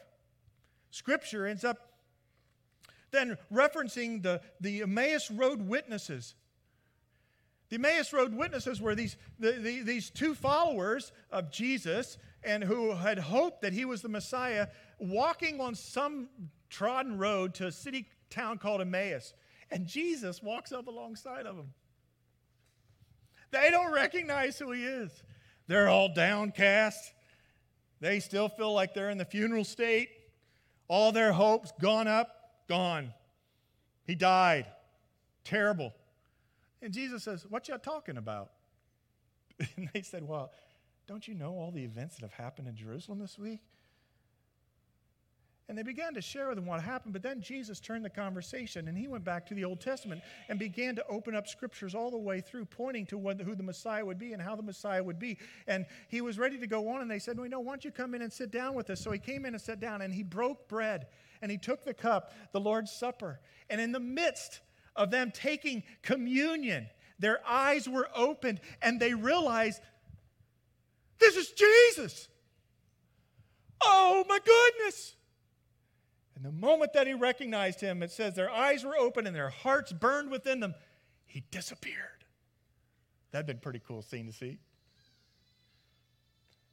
Scripture 0.91 1.47
ends 1.47 1.65
up 1.65 1.79
then 3.13 3.37
referencing 3.53 4.23
the, 4.23 4.41
the 4.61 4.83
Emmaus 4.83 5.31
Road 5.31 5.69
witnesses. 5.69 6.35
The 7.73 7.79
Emmaus 7.79 8.13
Road 8.13 8.35
witnesses 8.35 8.83
were 8.83 8.95
these, 8.95 9.17
the, 9.39 9.53
the, 9.53 9.81
these 9.81 10.11
two 10.11 10.35
followers 10.35 11.11
of 11.31 11.51
Jesus 11.51 12.19
and 12.45 12.63
who 12.63 12.95
had 12.95 13.19
hoped 13.19 13.63
that 13.63 13.73
he 13.73 13.87
was 13.87 14.03
the 14.03 14.11
Messiah 14.11 14.67
walking 14.99 15.59
on 15.59 15.75
some 15.75 16.29
trodden 16.69 17.17
road 17.17 17.55
to 17.55 17.69
a 17.69 17.73
city 17.73 18.09
town 18.29 18.59
called 18.59 18.83
Emmaus. 18.83 19.33
And 19.71 19.87
Jesus 19.87 20.43
walks 20.43 20.71
up 20.71 20.87
alongside 20.87 21.47
of 21.47 21.57
them. 21.57 21.73
They 23.53 23.71
don't 23.71 23.91
recognize 23.91 24.59
who 24.59 24.73
he 24.73 24.85
is. 24.85 25.23
They're 25.67 25.89
all 25.89 26.13
downcast. 26.13 27.15
They 28.01 28.21
still 28.21 28.51
feel 28.51 28.75
like 28.75 28.93
they're 28.93 29.09
in 29.09 29.17
the 29.17 29.25
funeral 29.25 29.65
state. 29.65 30.11
All 30.89 31.11
their 31.11 31.33
hopes 31.33 31.73
gone 31.81 32.07
up, 32.07 32.29
gone. 32.69 33.15
He 34.05 34.15
died. 34.15 34.67
Terrible. 35.43 35.95
And 36.83 36.93
Jesus 36.93 37.23
says, 37.23 37.47
What 37.49 37.69
y'all 37.69 37.79
talking 37.79 38.17
about? 38.17 38.51
And 39.77 39.89
they 39.95 40.03
said, 40.03 40.27
Well, 40.27 40.51
don't 41.07 41.27
you 41.27 41.35
know 41.35 41.53
all 41.53 41.71
the 41.71 41.85
events 41.85 42.17
that 42.17 42.23
have 42.23 42.33
happened 42.33 42.69
in 42.69 42.77
Jerusalem 42.77 43.21
this 43.21 43.39
week? 43.39 43.61
And 45.69 45.79
they 45.79 45.85
began 45.85 46.13
to 46.15 46.21
share 46.21 46.49
with 46.49 46.59
him 46.59 46.67
what 46.67 46.83
happened, 46.83 47.13
but 47.13 47.23
then 47.23 47.41
Jesus 47.41 47.81
turned 47.81 48.05
the 48.05 48.11
conversation 48.11 48.89
and 48.89 48.99
he 48.99 49.07
went 49.07 49.25
back 49.25 49.47
to 49.47 49.55
the 49.55 49.65
Old 49.65 49.81
Testament 49.81 50.21
and 50.49 50.59
began 50.59 50.97
to 50.97 51.07
open 51.07 51.35
up 51.35 51.47
scriptures 51.47 51.95
all 51.95 52.11
the 52.11 52.19
way 52.19 52.41
through, 52.41 52.65
pointing 52.67 53.07
to 53.07 53.17
what, 53.17 53.41
who 53.41 53.55
the 53.55 53.63
Messiah 53.63 54.05
would 54.05 54.19
be 54.19 54.33
and 54.33 54.43
how 54.43 54.57
the 54.57 54.63
Messiah 54.63 55.03
would 55.03 55.19
be. 55.19 55.39
And 55.69 55.87
he 56.09 56.21
was 56.21 56.39
ready 56.39 56.59
to 56.59 56.67
go 56.67 56.89
on, 56.89 57.01
and 57.01 57.11
they 57.11 57.21
said, 57.21 57.39
"We 57.39 57.49
know, 57.49 57.61
why 57.61 57.73
don't 57.73 57.85
you 57.85 57.93
come 57.93 58.15
in 58.15 58.23
and 58.23 58.33
sit 58.33 58.51
down 58.51 58.75
with 58.75 58.91
us? 58.91 59.01
So 59.01 59.13
he 59.13 59.19
came 59.19 59.47
in 59.47 59.55
and 59.55 59.63
sat 59.63 59.81
down, 59.81 60.03
and 60.03 60.13
he 60.13 60.23
broke 60.23 60.69
bread 60.69 61.07
and 61.43 61.51
he 61.51 61.59
took 61.59 61.85
the 61.85 61.93
cup, 61.93 62.33
the 62.53 62.61
Lord's 62.61 62.93
Supper. 62.93 63.41
And 63.69 63.81
in 63.81 63.93
the 63.93 64.01
midst 64.01 64.61
of 64.97 65.11
them 65.11 65.33
taking 65.33 65.83
communion, 66.03 66.89
their 67.19 67.41
eyes 67.47 67.89
were 67.89 68.09
opened 68.15 68.61
and 68.81 69.01
they 69.01 69.15
realized, 69.15 69.81
This 71.19 71.37
is 71.37 71.51
Jesus. 71.53 72.29
Oh 73.83 74.25
my 74.29 74.39
goodness. 74.45 75.15
And 76.35 76.45
the 76.45 76.53
moment 76.53 76.93
that 76.95 77.07
he 77.07 77.15
recognized 77.15 77.81
him, 77.81 78.03
it 78.03 78.11
says 78.11 78.35
their 78.35 78.51
eyes 78.51 78.85
were 78.85 78.97
open 78.97 79.27
and 79.27 79.37
their 79.37 79.51
hearts 79.51 79.93
burned 79.93 80.31
within 80.31 80.61
them. 80.61 80.75
He 81.27 81.45
disappeared. 81.51 82.25
That'd 83.31 83.47
been 83.47 83.57
a 83.57 83.61
pretty 83.61 83.81
cool 83.87 84.03
scene 84.03 84.27
to 84.27 84.33
see. 84.33 84.59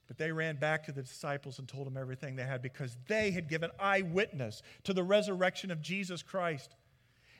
But 0.07 0.17
they 0.17 0.31
ran 0.31 0.55
back 0.55 0.85
to 0.85 0.91
the 0.91 1.03
disciples 1.03 1.59
and 1.59 1.67
told 1.67 1.85
them 1.85 1.95
everything 1.95 2.35
they 2.35 2.43
had 2.43 2.63
because 2.63 2.97
they 3.07 3.29
had 3.29 3.47
given 3.47 3.69
eyewitness 3.79 4.63
to 4.85 4.93
the 4.93 5.03
resurrection 5.03 5.69
of 5.69 5.81
Jesus 5.81 6.23
Christ. 6.23 6.75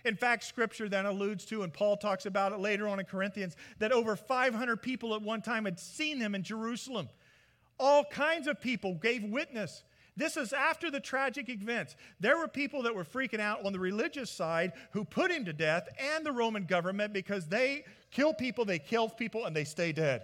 In 0.05 0.15
fact, 0.15 0.43
scripture 0.43 0.88
then 0.88 1.05
alludes 1.05 1.45
to, 1.45 1.63
and 1.63 1.73
Paul 1.73 1.97
talks 1.97 2.25
about 2.25 2.53
it 2.53 2.59
later 2.59 2.88
on 2.88 2.99
in 2.99 3.05
Corinthians, 3.05 3.55
that 3.79 3.91
over 3.91 4.15
500 4.15 4.81
people 4.81 5.13
at 5.13 5.21
one 5.21 5.41
time 5.41 5.65
had 5.65 5.79
seen 5.79 6.19
him 6.19 6.35
in 6.35 6.43
Jerusalem. 6.43 7.09
All 7.79 8.03
kinds 8.05 8.47
of 8.47 8.62
people 8.62 8.95
gave 8.95 9.23
witness. 9.23 9.83
This 10.15 10.35
is 10.35 10.51
after 10.51 10.91
the 10.91 10.99
tragic 10.99 11.47
events. 11.47 11.95
There 12.19 12.38
were 12.38 12.47
people 12.49 12.83
that 12.83 12.93
were 12.93 13.05
freaking 13.05 13.39
out 13.39 13.65
on 13.65 13.71
the 13.71 13.79
religious 13.79 14.29
side 14.29 14.73
who 14.91 15.05
put 15.05 15.31
him 15.31 15.45
to 15.45 15.53
death 15.53 15.88
and 15.97 16.25
the 16.25 16.31
Roman 16.31 16.65
government 16.65 17.13
because 17.13 17.47
they 17.47 17.85
kill 18.12 18.33
people, 18.33 18.65
they 18.65 18.79
kill 18.79 19.07
people, 19.07 19.45
and 19.45 19.55
they 19.55 19.63
stay 19.63 19.93
dead. 19.93 20.23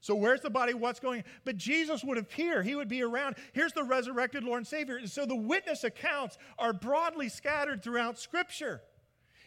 So 0.00 0.14
where's 0.14 0.40
the 0.40 0.50
body? 0.50 0.74
What's 0.74 1.00
going 1.00 1.20
on? 1.20 1.24
But 1.44 1.56
Jesus 1.56 2.04
would 2.04 2.18
appear. 2.18 2.62
He 2.62 2.74
would 2.74 2.88
be 2.88 3.02
around. 3.02 3.36
Here's 3.52 3.72
the 3.72 3.82
resurrected 3.82 4.44
Lord 4.44 4.58
and 4.58 4.66
Savior. 4.66 4.96
And 4.96 5.10
so 5.10 5.26
the 5.26 5.34
witness 5.34 5.84
accounts 5.84 6.38
are 6.58 6.72
broadly 6.72 7.28
scattered 7.28 7.82
throughout 7.82 8.18
Scripture. 8.18 8.82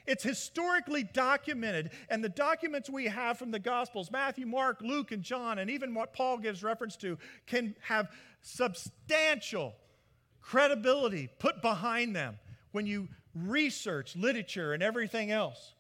It's 0.05 0.23
historically 0.23 1.03
documented, 1.03 1.91
and 2.09 2.23
the 2.23 2.29
documents 2.29 2.89
we 2.89 3.05
have 3.05 3.38
from 3.38 3.51
the 3.51 3.59
Gospels, 3.59 4.09
Matthew, 4.09 4.47
Mark, 4.47 4.81
Luke, 4.81 5.12
and 5.12 5.21
John, 5.21 5.59
and 5.59 5.69
even 5.69 5.93
what 5.93 6.13
Paul 6.13 6.39
gives 6.39 6.63
reference 6.63 6.95
to, 6.97 7.19
can 7.45 7.75
have 7.81 8.09
substantial 8.41 9.75
credibility 10.41 11.29
put 11.38 11.62
behind 11.62 12.15
them 12.15 12.39
when 12.71 12.88
you 12.88 13.07
research 13.35 14.15
literature 14.15 14.73
and 14.73 14.81
everything 14.81 15.29
else. 15.29 15.75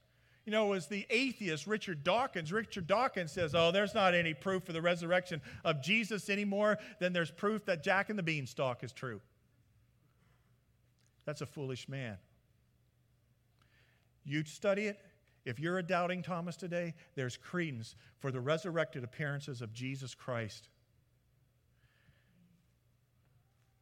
You 0.49 0.55
know, 0.55 0.65
was 0.65 0.87
the 0.87 1.05
atheist 1.11 1.67
Richard 1.67 2.03
Dawkins. 2.03 2.51
Richard 2.51 2.87
Dawkins 2.87 3.31
says, 3.31 3.53
Oh, 3.53 3.69
there's 3.71 3.93
not 3.93 4.15
any 4.15 4.33
proof 4.33 4.63
for 4.63 4.73
the 4.73 4.81
resurrection 4.81 5.43
of 5.63 5.83
Jesus 5.83 6.27
anymore 6.27 6.79
than 6.99 7.13
there's 7.13 7.29
proof 7.29 7.65
that 7.65 7.83
Jack 7.83 8.09
and 8.09 8.17
the 8.17 8.23
Beanstalk 8.23 8.83
is 8.83 8.91
true. 8.91 9.21
That's 11.23 11.41
a 11.41 11.45
foolish 11.45 11.87
man. 11.87 12.17
You 14.25 14.43
study 14.43 14.87
it. 14.87 14.99
If 15.45 15.59
you're 15.59 15.77
a 15.77 15.83
doubting 15.83 16.23
Thomas 16.23 16.55
today, 16.55 16.95
there's 17.13 17.37
credence 17.37 17.93
for 18.17 18.31
the 18.31 18.41
resurrected 18.41 19.03
appearances 19.03 19.61
of 19.61 19.71
Jesus 19.71 20.15
Christ. 20.15 20.67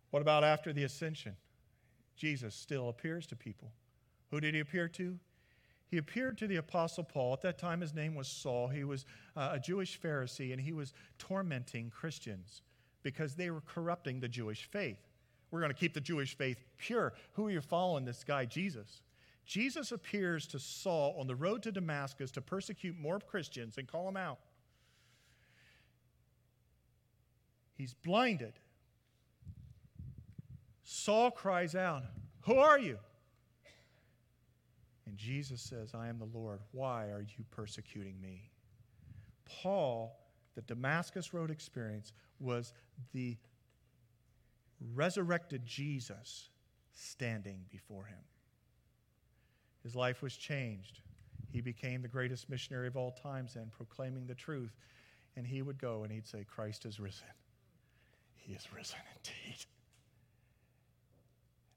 What 0.10 0.22
about 0.22 0.44
after 0.44 0.74
the 0.74 0.84
ascension? 0.84 1.38
Jesus 2.18 2.54
still 2.54 2.90
appears 2.90 3.26
to 3.28 3.38
people. 3.38 3.72
Who 4.32 4.42
did 4.42 4.54
he 4.54 4.60
appear 4.60 4.90
to? 4.90 5.18
He 5.90 5.98
appeared 5.98 6.38
to 6.40 6.48
the 6.48 6.58
Apostle 6.58 7.04
Paul. 7.04 7.34
At 7.34 7.42
that 7.42 7.58
time, 7.58 7.80
his 7.80 7.94
name 7.94 8.14
was 8.14 8.28
Saul. 8.28 8.68
He 8.68 8.84
was 8.84 9.06
uh, 9.36 9.52
a 9.54 9.60
Jewish 9.60 10.00
Pharisee, 10.00 10.52
and 10.52 10.62
he 10.62 10.74
was 10.74 10.94
tormenting 11.18 11.90
Christians 11.90 12.62
because 13.04 13.36
they 13.36 13.50
were 13.50 13.62
corrupting 13.62 14.20
the 14.20 14.28
Jewish 14.28 14.66
faith. 14.70 15.00
We're 15.50 15.62
going 15.62 15.72
to 15.72 15.78
keep 15.78 15.94
the 15.94 16.02
Jewish 16.02 16.36
faith 16.36 16.62
pure. 16.78 17.14
Who 17.34 17.48
are 17.48 17.52
you 17.52 17.62
following, 17.62 18.04
this 18.04 18.26
guy, 18.26 18.44
Jesus? 18.46 19.02
Jesus 19.46 19.94
appears 19.94 20.46
to 20.48 20.60
Saul 20.60 21.16
on 21.18 21.28
the 21.28 21.36
road 21.36 21.64
to 21.64 21.72
Damascus 21.72 22.32
to 22.32 22.42
persecute 22.42 23.00
more 23.00 23.20
Christians 23.20 23.78
and 23.78 23.88
call 23.88 24.06
them 24.06 24.18
out. 24.18 24.40
He's 27.78 27.94
blinded. 27.94 28.54
Saul 30.84 31.32
cries 31.32 31.76
out, 31.76 32.04
Who 32.42 32.56
are 32.56 32.78
you? 32.78 32.98
And 35.18 35.26
Jesus 35.26 35.62
says, 35.62 35.96
I 35.96 36.10
am 36.10 36.20
the 36.20 36.38
Lord. 36.38 36.60
Why 36.74 37.06
are 37.06 37.26
you 37.38 37.44
persecuting 37.50 38.22
me? 38.22 38.52
Paul, 39.46 40.20
the 40.54 40.62
Damascus 40.62 41.34
Road 41.34 41.50
experience, 41.50 42.14
was 42.40 42.74
the 43.14 43.36
resurrected 44.94 45.66
Jesus 45.66 46.50
standing 46.94 47.62
before 47.72 48.06
him. 48.06 48.20
His 49.82 49.96
life 49.96 50.22
was 50.22 50.38
changed. 50.38 51.00
He 51.52 51.62
became 51.62 52.04
the 52.04 52.08
greatest 52.08 52.48
missionary 52.48 52.88
of 52.88 52.96
all 52.96 53.12
times 53.12 53.56
and 53.56 53.72
proclaiming 53.72 54.28
the 54.28 54.36
truth. 54.36 54.76
And 55.36 55.48
he 55.48 55.64
would 55.64 55.80
go 55.80 56.04
and 56.04 56.12
he'd 56.12 56.28
say, 56.28 56.44
Christ 56.44 56.86
is 56.86 57.00
risen. 57.00 57.28
He 58.36 58.54
is 58.54 58.68
risen 58.76 59.00
indeed. 59.16 59.66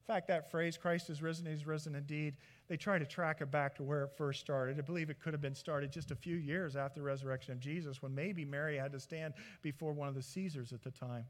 In 0.03 0.15
fact, 0.15 0.29
that 0.29 0.51
phrase, 0.51 0.77
Christ 0.77 1.09
is 1.09 1.23
risen, 1.23 1.47
he's 1.47 1.67
risen 1.67 1.95
indeed, 1.95 2.35
they 2.71 2.77
try 2.77 3.01
to 3.01 3.05
track 3.05 3.41
it 3.41 3.51
back 3.51 3.75
to 3.75 3.83
where 3.83 4.05
it 4.05 4.11
first 4.17 4.39
started. 4.39 4.79
I 4.79 4.83
believe 4.83 5.11
it 5.11 5.19
could 5.19 5.33
have 5.33 5.43
been 5.43 5.57
started 5.57 5.91
just 5.91 6.13
a 6.13 6.15
few 6.15 6.37
years 6.37 6.77
after 6.77 7.01
the 7.01 7.05
resurrection 7.05 7.53
of 7.53 7.59
Jesus 7.59 8.01
when 8.01 8.15
maybe 8.15 8.45
Mary 8.45 8.79
had 8.79 8.93
to 8.93 9.01
stand 9.01 9.35
before 9.61 9.93
one 9.93 10.07
of 10.07 10.15
the 10.15 10.23
Caesars 10.23 10.73
at 10.73 10.81
the 10.81 10.93
time 10.93 11.25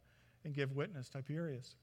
and 0.44 0.52
give 0.52 0.76
witness, 0.76 1.08
Tiberius. 1.08 1.76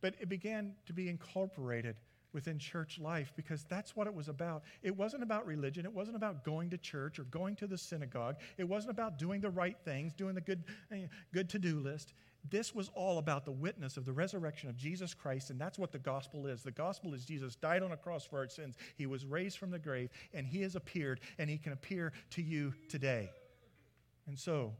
But 0.00 0.14
it 0.20 0.30
began 0.30 0.72
to 0.86 0.94
be 0.94 1.10
incorporated 1.10 1.96
within 2.32 2.58
church 2.58 2.98
life 2.98 3.30
because 3.36 3.64
that's 3.64 3.94
what 3.94 4.06
it 4.06 4.14
was 4.14 4.28
about. 4.28 4.62
It 4.82 4.96
wasn't 4.96 5.22
about 5.22 5.46
religion. 5.46 5.84
It 5.84 5.92
wasn't 5.92 6.16
about 6.16 6.44
going 6.44 6.70
to 6.70 6.78
church 6.78 7.18
or 7.18 7.24
going 7.24 7.56
to 7.56 7.66
the 7.66 7.76
synagogue. 7.76 8.36
It 8.56 8.64
wasn't 8.64 8.92
about 8.92 9.18
doing 9.18 9.42
the 9.42 9.50
right 9.50 9.76
things, 9.84 10.14
doing 10.14 10.34
the 10.34 10.40
good, 10.40 10.64
eh, 10.90 11.08
good 11.34 11.50
to 11.50 11.58
do 11.58 11.78
list. 11.78 12.14
This 12.50 12.74
was 12.74 12.90
all 12.94 13.18
about 13.18 13.46
the 13.46 13.52
witness 13.52 13.96
of 13.96 14.04
the 14.04 14.12
resurrection 14.12 14.68
of 14.68 14.76
Jesus 14.76 15.14
Christ, 15.14 15.50
and 15.50 15.58
that's 15.58 15.78
what 15.78 15.92
the 15.92 15.98
gospel 15.98 16.46
is. 16.46 16.62
The 16.62 16.70
gospel 16.70 17.14
is 17.14 17.24
Jesus 17.24 17.56
died 17.56 17.82
on 17.82 17.92
a 17.92 17.96
cross 17.96 18.24
for 18.24 18.38
our 18.38 18.48
sins, 18.48 18.76
He 18.96 19.06
was 19.06 19.24
raised 19.24 19.58
from 19.58 19.70
the 19.70 19.78
grave, 19.78 20.10
and 20.34 20.46
He 20.46 20.60
has 20.62 20.76
appeared, 20.76 21.20
and 21.38 21.48
He 21.48 21.56
can 21.56 21.72
appear 21.72 22.12
to 22.30 22.42
you 22.42 22.74
today. 22.88 23.30
And 24.26 24.38
so, 24.38 24.74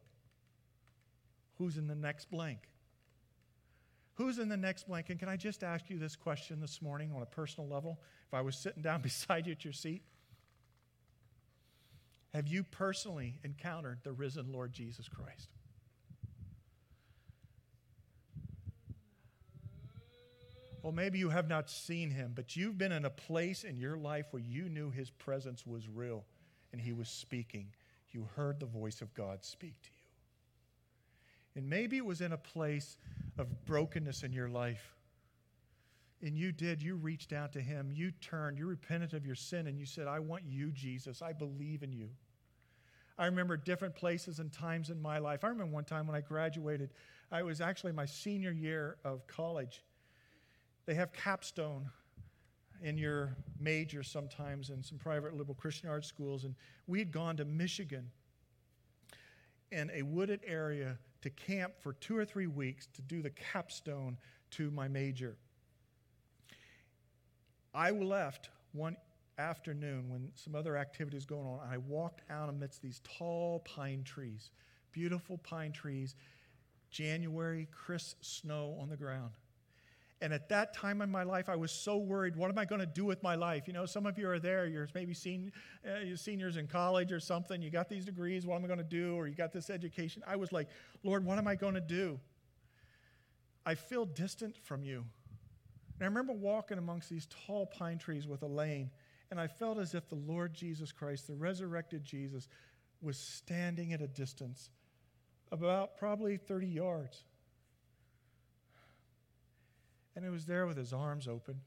who's 1.57 1.79
in 1.79 1.87
the 1.87 1.95
next 1.95 2.31
blank? 2.31 2.59
Who's 4.15 4.39
in 4.39 4.49
the 4.49 4.57
next 4.57 4.87
blank? 4.87 5.11
And 5.11 5.19
can 5.19 5.29
I 5.29 5.37
just 5.37 5.65
ask 5.65 5.89
you 5.89 5.99
this 5.99 6.17
question 6.17 6.61
this 6.61 6.81
morning 6.81 7.13
on 7.15 7.23
a 7.23 7.27
personal 7.27 7.69
level? 7.69 7.99
If 8.29 8.35
I 8.35 8.43
was 8.43 8.57
sitting 8.57 8.83
down 8.83 9.01
beside 9.03 9.47
you 9.47 9.53
at 9.53 9.65
your 9.65 9.73
seat, 9.73 10.03
have 12.35 12.47
you 12.47 12.63
personally 12.63 13.39
encountered 13.43 14.01
the 14.03 14.13
risen 14.13 14.53
Lord 14.53 14.73
Jesus 14.73 15.09
Christ? 15.09 15.49
Well, 20.85 20.93
maybe 20.93 21.19
you 21.19 21.31
have 21.31 21.49
not 21.49 21.71
seen 21.71 22.11
him, 22.11 22.33
but 22.35 22.57
you've 22.57 22.77
been 22.77 22.93
in 22.93 23.07
a 23.07 23.11
place 23.11 23.65
in 23.65 23.79
your 23.79 23.97
life 23.97 24.27
where 24.33 24.43
you 24.43 24.69
knew 24.69 24.91
his 24.91 25.09
presence 25.09 25.67
was 25.67 25.89
real 25.89 26.27
and 26.73 26.81
he 26.81 26.93
was 26.93 27.09
speaking. 27.09 27.69
You 28.11 28.29
heard 28.37 28.61
the 28.61 28.67
voice 28.67 29.01
of 29.01 29.15
God 29.15 29.47
speak 29.47 29.81
to 29.81 29.89
you. 29.89 31.57
And 31.57 31.71
maybe 31.71 31.97
it 31.97 32.05
was 32.05 32.21
in 32.21 32.33
a 32.33 32.37
place 32.37 32.99
of 33.39 33.65
brokenness 33.65 34.25
in 34.25 34.35
your 34.35 34.51
life. 34.51 34.95
And 36.21 36.37
you 36.37 36.53
did, 36.53 36.83
you 36.83 36.97
reached 36.97 37.33
out 37.33 37.55
to 37.55 37.63
him, 37.63 37.91
you 37.91 38.11
turned, 38.21 38.59
you 38.59 38.67
repented 38.67 39.15
of 39.15 39.25
your 39.25 39.37
sin, 39.37 39.67
and 39.67 39.79
you 39.79 39.87
said, 39.87 40.07
I 40.07 40.19
want 40.19 40.43
you, 40.47 40.71
Jesus. 40.71 41.23
I 41.23 41.33
believe 41.33 41.83
in 41.83 41.95
you. 41.95 42.11
I 43.17 43.25
remember 43.25 43.57
different 43.57 43.95
places 43.95 44.39
and 44.39 44.53
times 44.53 44.91
in 44.91 45.01
my 45.01 45.17
life. 45.17 45.45
I 45.45 45.49
remember 45.49 45.73
one 45.73 45.85
time 45.85 46.07
when 46.07 46.15
I 46.15 46.21
graduated, 46.21 46.91
I 47.33 47.43
was 47.43 47.63
actually 47.63 47.93
my 47.93 48.05
senior 48.05 48.53
year 48.53 48.99
of 49.03 49.27
college. 49.27 49.83
They 50.87 50.95
have 50.95 51.13
capstone 51.13 51.91
in 52.83 52.99
your 52.99 53.37
major 53.59 54.03
sometimes 54.03 54.71
in 54.71 54.83
some 54.83 54.99
private 54.99 55.35
liberal 55.35 55.55
Christian 55.55 55.89
art 55.89 56.05
schools, 56.05 56.45
and 56.45 56.55
we 56.87 56.99
had 56.99 57.11
gone 57.11 57.37
to 57.39 57.45
Michigan 57.45 58.11
in 59.73 59.91
a 59.95 60.03
wooded 60.03 60.41
area 60.47 60.99
to 61.23 61.31
camp 61.31 61.73
for 61.81 61.95
two 61.95 62.17
or 62.17 62.25
three 62.25 62.47
weeks 62.47 62.87
to 62.95 63.03
do 63.03 63.23
the 63.23 63.31
capstone 63.31 64.19
to 64.51 64.71
my 64.71 64.87
major. 64.89 65.37
I 67.73 67.91
left 67.91 68.51
one 68.73 68.97
afternoon 69.39 70.11
when 70.11 70.31
some 70.35 70.55
other 70.55 70.77
activities 70.77 71.25
going 71.25 71.47
on. 71.47 71.61
I 71.69 71.79
walked 71.79 72.23
out 72.31 72.49
amidst 72.49 72.83
these 72.83 73.01
tall 73.03 73.61
pine 73.61 74.05
trees, 74.05 74.51
beautiful 74.93 75.39
pine 75.39 75.73
trees, 75.73 76.15
January, 76.91 77.67
crisp 77.73 78.23
snow 78.23 78.77
on 78.81 78.89
the 78.91 78.97
ground. 78.97 79.33
And 80.21 80.33
at 80.33 80.49
that 80.49 80.75
time 80.75 81.03
in 81.03 81.11
my 81.11 81.23
life, 81.23 81.49
I 81.49 81.57
was 81.57 81.71
so 81.71 81.99
worried. 81.99 82.37
What 82.37 82.51
am 82.51 82.57
I 82.57 82.65
going 82.65 82.81
to 82.81 82.87
do 82.87 83.05
with 83.05 83.23
my 83.23 83.35
life? 83.35 83.67
You 83.67 83.73
know, 83.75 83.85
some 83.85 84.07
of 84.07 84.19
you 84.19 84.29
are 84.29 84.39
there. 84.39 84.67
You're 84.67 84.89
maybe 84.95 85.13
sen- 85.13 85.53
uh, 85.85 86.17
seniors 86.17 86.57
in 86.57 86.67
college 86.67 87.13
or 87.13 87.21
something. 87.21 87.61
You 87.61 87.71
got 87.71 87.89
these 87.89 88.05
degrees. 88.05 88.47
What 88.47 88.57
am 88.57 88.65
I 88.65 88.69
going 88.69 88.79
to 88.79 88.85
do? 88.85 89.17
Or 89.17 89.27
you 89.27 89.35
got 89.35 89.53
this 89.53 89.71
education. 89.71 90.23
I 90.27 90.37
was 90.37 90.53
like, 90.53 90.69
Lord, 91.03 91.25
what 91.25 91.37
am 91.39 91.47
I 91.47 91.57
going 91.57 91.75
to 91.75 91.81
do? 91.81 92.21
I 93.67 93.75
feel 93.75 94.05
distant 94.05 94.57
from 94.63 94.85
you. 94.85 95.05
And 95.99 96.03
I 96.03 96.07
remember 96.07 96.33
walking 96.33 96.79
amongst 96.79 97.09
these 97.09 97.27
tall 97.47 97.67
pine 97.67 97.99
trees 97.99 98.27
with 98.27 98.43
Elaine, 98.43 98.91
and 99.31 99.41
I 99.41 99.47
felt 99.47 99.79
as 99.79 99.95
if 99.95 100.09
the 100.09 100.17
Lord 100.17 100.55
Jesus 100.55 100.93
Christ, 100.93 101.27
the 101.27 101.35
resurrected 101.35 102.05
Jesus, 102.05 102.49
was 103.01 103.17
standing 103.17 103.93
at 103.93 104.03
a 104.03 104.09
distance, 104.09 104.71
about 105.53 105.97
probably 105.97 106.37
30 106.37 106.67
yards. 106.67 107.25
And 110.17 110.25
he 110.25 110.31
was 110.31 110.47
there 110.47 110.67
with 110.67 110.77
his 110.77 110.93
arms 110.93 111.27
open. 111.27 111.61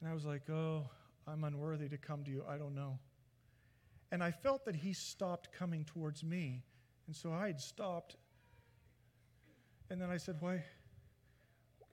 And 0.00 0.08
I 0.08 0.14
was 0.14 0.24
like, 0.24 0.48
oh, 0.48 0.88
I'm 1.26 1.44
unworthy 1.44 1.88
to 1.88 1.98
come 1.98 2.24
to 2.24 2.30
you. 2.30 2.44
I 2.48 2.56
don't 2.56 2.74
know. 2.74 2.98
And 4.12 4.22
I 4.22 4.30
felt 4.30 4.64
that 4.64 4.76
he 4.76 4.92
stopped 4.92 5.52
coming 5.52 5.84
towards 5.84 6.24
me. 6.24 6.64
And 7.06 7.14
so 7.14 7.32
I 7.32 7.46
had 7.46 7.60
stopped. 7.60 8.16
And 9.90 10.00
then 10.00 10.10
I 10.10 10.16
said, 10.16 10.36
why, 10.40 10.64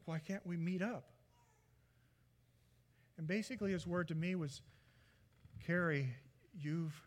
why 0.06 0.20
can't 0.20 0.46
we 0.46 0.58
meet 0.58 0.82
up? 0.82 1.10
And 3.18 3.28
basically, 3.28 3.72
his 3.72 3.88
word 3.88 4.08
to 4.10 4.16
me 4.16 4.36
was, 4.36 4.62
Carrie, 5.66 6.14
you've 6.54 7.02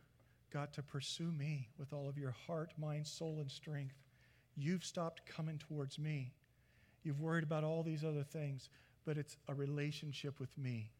got 0.52 0.72
to 0.74 0.82
pursue 0.82 1.30
me 1.30 1.68
with 1.78 1.92
all 1.92 2.08
of 2.08 2.18
your 2.18 2.34
heart, 2.46 2.72
mind, 2.76 3.06
soul, 3.06 3.38
and 3.40 3.50
strength. 3.50 3.94
You've 4.56 4.84
stopped 4.84 5.22
coming 5.24 5.58
towards 5.58 5.98
me. 5.98 6.32
You've 7.02 7.20
worried 7.20 7.44
about 7.44 7.64
all 7.64 7.82
these 7.82 8.04
other 8.04 8.22
things, 8.22 8.68
but 9.04 9.16
it's 9.16 9.36
a 9.48 9.54
relationship 9.54 10.38
with 10.38 10.56
me. 10.58 10.90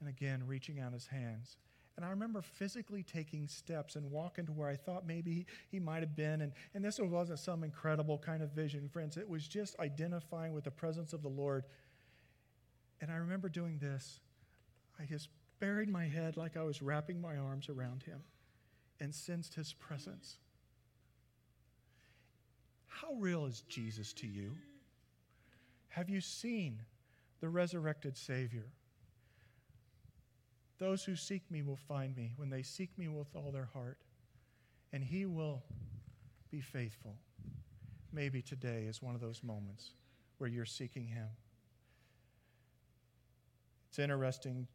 And 0.00 0.08
again, 0.08 0.42
reaching 0.46 0.80
out 0.80 0.92
his 0.92 1.06
hands. 1.06 1.56
And 1.96 2.04
I 2.04 2.10
remember 2.10 2.42
physically 2.42 3.04
taking 3.04 3.46
steps 3.46 3.94
and 3.94 4.10
walking 4.10 4.46
to 4.46 4.52
where 4.52 4.68
I 4.68 4.74
thought 4.74 5.06
maybe 5.06 5.46
he, 5.70 5.78
might 5.78 6.00
have 6.00 6.16
been. 6.16 6.40
And, 6.40 6.52
and 6.74 6.84
this 6.84 6.98
wasn't 6.98 7.38
some 7.38 7.62
incredible 7.62 8.18
kind 8.18 8.42
of 8.42 8.50
vision, 8.50 8.88
friends. 8.88 9.16
It 9.16 9.28
was 9.28 9.46
just 9.46 9.78
identifying 9.78 10.52
with 10.52 10.64
the 10.64 10.72
presence 10.72 11.12
of 11.12 11.22
the 11.22 11.28
Lord. 11.28 11.64
And 13.00 13.12
I 13.12 13.16
remember 13.16 13.48
doing 13.48 13.78
this. 13.78 14.18
I 14.98 15.04
just 15.04 15.28
buried 15.60 15.88
my 15.88 16.06
head 16.06 16.36
like 16.36 16.56
I 16.56 16.62
was 16.62 16.82
wrapping 16.82 17.20
my 17.20 17.36
arms 17.36 17.68
around 17.68 18.02
him 18.02 18.20
and 18.98 19.14
sensed 19.14 19.54
his 19.54 19.72
presence. 19.72 20.38
How 22.86 23.14
real 23.14 23.46
is 23.46 23.60
Jesus 23.68 24.12
to 24.14 24.26
you? 24.26 24.56
Have 25.94 26.10
you 26.10 26.20
seen 26.20 26.82
the 27.40 27.48
resurrected 27.48 28.16
Savior? 28.16 28.66
Those 30.78 31.04
who 31.04 31.14
seek 31.14 31.48
me 31.52 31.62
will 31.62 31.76
find 31.76 32.16
me 32.16 32.32
when 32.36 32.50
they 32.50 32.62
seek 32.62 32.98
me 32.98 33.06
with 33.06 33.28
all 33.36 33.52
their 33.52 33.68
heart, 33.72 33.98
and 34.92 35.04
He 35.04 35.24
will 35.24 35.62
be 36.50 36.60
faithful. 36.60 37.14
Maybe 38.12 38.42
today 38.42 38.86
is 38.88 39.00
one 39.00 39.14
of 39.14 39.20
those 39.20 39.44
moments 39.44 39.90
where 40.38 40.50
you're 40.50 40.64
seeking 40.64 41.06
Him. 41.06 41.28
It's 43.88 44.00
interesting. 44.00 44.66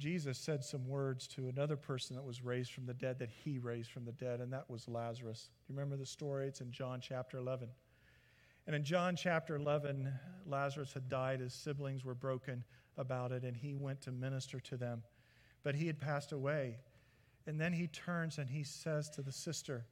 Jesus 0.00 0.36
said 0.36 0.64
some 0.64 0.88
words 0.88 1.28
to 1.28 1.48
another 1.48 1.76
person 1.76 2.16
that 2.16 2.24
was 2.24 2.42
raised 2.42 2.72
from 2.72 2.86
the 2.86 2.94
dead 2.94 3.20
that 3.20 3.30
he 3.30 3.60
raised 3.60 3.92
from 3.92 4.04
the 4.04 4.10
dead, 4.10 4.40
and 4.40 4.52
that 4.52 4.68
was 4.68 4.88
Lazarus. 4.88 5.48
Do 5.64 5.72
you 5.72 5.78
remember 5.78 5.96
the 5.96 6.06
story? 6.06 6.48
It's 6.48 6.60
in 6.60 6.72
John 6.72 7.00
chapter 7.00 7.38
11. 7.38 7.68
And 8.66 8.74
in 8.74 8.84
John 8.84 9.14
chapter 9.14 9.54
11, 9.56 10.12
Lazarus 10.46 10.92
had 10.92 11.08
died. 11.08 11.40
His 11.40 11.54
siblings 11.54 12.04
were 12.04 12.14
broken 12.14 12.64
about 12.96 13.32
it, 13.32 13.44
and 13.44 13.56
he 13.56 13.74
went 13.74 14.02
to 14.02 14.10
minister 14.10 14.58
to 14.60 14.76
them. 14.76 15.02
But 15.62 15.74
he 15.74 15.86
had 15.86 16.00
passed 16.00 16.32
away. 16.32 16.78
And 17.46 17.60
then 17.60 17.72
he 17.72 17.86
turns 17.86 18.38
and 18.38 18.50
he 18.50 18.64
says 18.64 19.08
to 19.10 19.22
the 19.22 19.32
sister, 19.32 19.86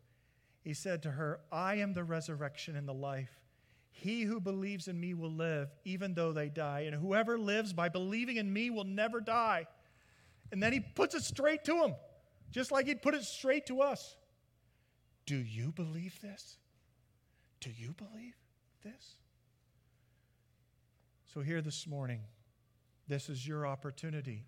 He 0.60 0.74
said 0.74 1.02
to 1.04 1.12
her, 1.12 1.40
I 1.52 1.76
am 1.76 1.92
the 1.92 2.02
resurrection 2.02 2.74
and 2.76 2.88
the 2.88 2.94
life. 2.94 3.40
He 3.90 4.22
who 4.22 4.40
believes 4.40 4.88
in 4.88 4.98
me 4.98 5.14
will 5.14 5.30
live, 5.30 5.68
even 5.84 6.14
though 6.14 6.32
they 6.32 6.48
die. 6.48 6.80
And 6.80 6.96
whoever 6.96 7.38
lives 7.38 7.72
by 7.72 7.88
believing 7.88 8.36
in 8.36 8.52
me 8.52 8.70
will 8.70 8.84
never 8.84 9.20
die. 9.20 9.68
And 10.50 10.60
then 10.60 10.72
he 10.72 10.80
puts 10.80 11.14
it 11.14 11.22
straight 11.22 11.64
to 11.64 11.76
him, 11.76 11.94
just 12.50 12.72
like 12.72 12.86
he'd 12.86 13.02
put 13.02 13.14
it 13.14 13.22
straight 13.22 13.66
to 13.66 13.82
us. 13.82 14.16
Do 15.26 15.36
you 15.36 15.70
believe 15.70 16.20
this? 16.20 16.58
Do 17.60 17.70
you 17.70 17.94
believe? 17.94 18.34
This? 18.84 19.16
So, 21.32 21.40
here 21.40 21.60
this 21.60 21.86
morning, 21.86 22.20
this 23.08 23.28
is 23.28 23.46
your 23.46 23.66
opportunity. 23.66 24.44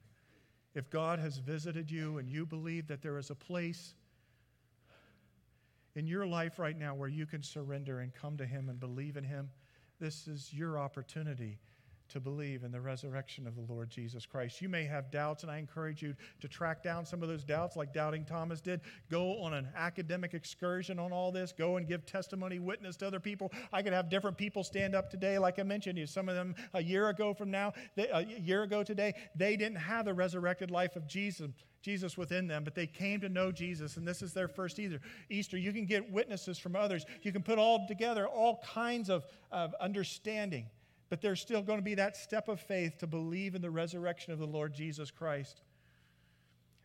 If 0.75 0.91
God 0.91 1.19
has 1.19 1.39
visited 1.39 1.91
you 1.91 2.19
and 2.19 2.29
you 2.29 2.47
believe 2.47 2.87
that 2.87 3.03
there 3.03 3.19
is 3.19 3.31
a 3.31 3.35
place 3.35 3.95
in 5.95 6.07
your 6.07 6.27
life 6.27 6.59
right 6.59 6.79
now 6.79 6.95
where 6.95 7.09
you 7.09 7.27
can 7.27 7.43
surrender 7.43 8.01
and 8.01 8.15
come 8.15 8.37
to 8.37 8.47
Him 8.47 8.69
and 8.69 8.79
believe 8.79 9.17
in 9.17 9.25
Him, 9.25 9.51
this 9.99 10.29
is 10.29 10.53
your 10.53 10.79
opportunity 10.79 11.59
to 12.09 12.21
believe 12.21 12.65
in 12.65 12.73
the 12.73 12.81
resurrection 12.81 13.47
of 13.47 13.57
the 13.57 13.73
Lord 13.73 13.91
Jesus 13.91 14.27
Christ. 14.27 14.61
You 14.61 14.69
may 14.69 14.85
have 14.85 15.11
doubts, 15.11 15.43
and 15.43 15.51
I 15.51 15.59
encourage 15.59 16.03
you 16.03 16.15
to 16.41 16.49
track 16.49 16.83
down 16.83 17.05
some 17.05 17.23
of 17.23 17.29
those 17.29 17.45
doubts, 17.45 17.77
like 17.77 17.93
Doubting 17.93 18.25
Thomas 18.25 18.61
did. 18.61 18.81
Go 19.11 19.39
on 19.41 19.55
an 19.55 19.69
academic 19.77 20.35
excursion 20.35 20.99
on 20.99 21.13
all 21.13 21.33
this. 21.33 21.53
Go 21.53 21.77
and 21.77 21.87
give 21.87 22.07
testimony, 22.07 22.59
witness 22.59 22.97
to 22.97 23.07
other 23.07 23.21
people. 23.21 23.53
I 23.73 23.83
could 23.83 23.93
have 23.93 24.09
different 24.09 24.37
people 24.37 24.65
stand 24.65 24.95
up 24.95 25.11
today, 25.11 25.39
like 25.39 25.59
I 25.59 25.63
mentioned 25.63 25.99
you. 25.99 26.07
Some 26.07 26.29
of 26.29 26.35
them 26.35 26.55
a 26.75 26.83
year 26.83 27.09
ago 27.09 27.35
from 27.35 27.51
now, 27.51 27.73
they, 27.95 28.09
a 28.09 28.23
year 28.23 28.63
ago 28.63 28.83
today, 28.83 29.15
they 29.35 29.57
didn't 29.57 29.79
have 29.79 30.05
the 30.05 30.15
resurrected 30.15 30.71
life 30.71 30.97
of 30.97 31.07
Jesus. 31.07 31.51
Jesus 31.83 32.19
within 32.19 32.49
them, 32.49 32.65
but 32.65 32.75
they 32.75 32.89
came 32.89 33.21
to 33.21 33.29
know 33.29 33.53
Jesus, 33.53 33.97
and 33.97 34.09
this 34.09 34.21
is 34.21 34.33
their 34.33 34.49
first 34.49 34.81
Easter. 35.31 35.57
You 35.57 35.73
can 35.73 35.87
get 35.87 36.11
witnesses 36.11 36.59
from 36.59 36.75
others. 36.75 37.07
You 37.23 37.31
can 37.31 37.43
put 37.43 37.61
all 37.61 37.87
together 37.87 38.27
all 38.27 38.61
kinds 38.75 39.09
of, 39.09 39.25
of 39.53 39.73
understanding. 39.81 40.67
But 41.09 41.21
there's 41.21 41.41
still 41.41 41.63
going 41.63 41.79
to 41.79 41.85
be 41.85 41.95
that 41.95 42.17
step 42.17 42.49
of 42.49 42.61
faith 42.61 42.99
to 42.99 43.07
believe 43.07 43.55
in 43.55 43.63
the 43.63 43.71
resurrection 43.71 44.33
of 44.33 44.39
the 44.39 44.47
Lord 44.47 44.75
Jesus 44.75 45.11
Christ. 45.11 45.63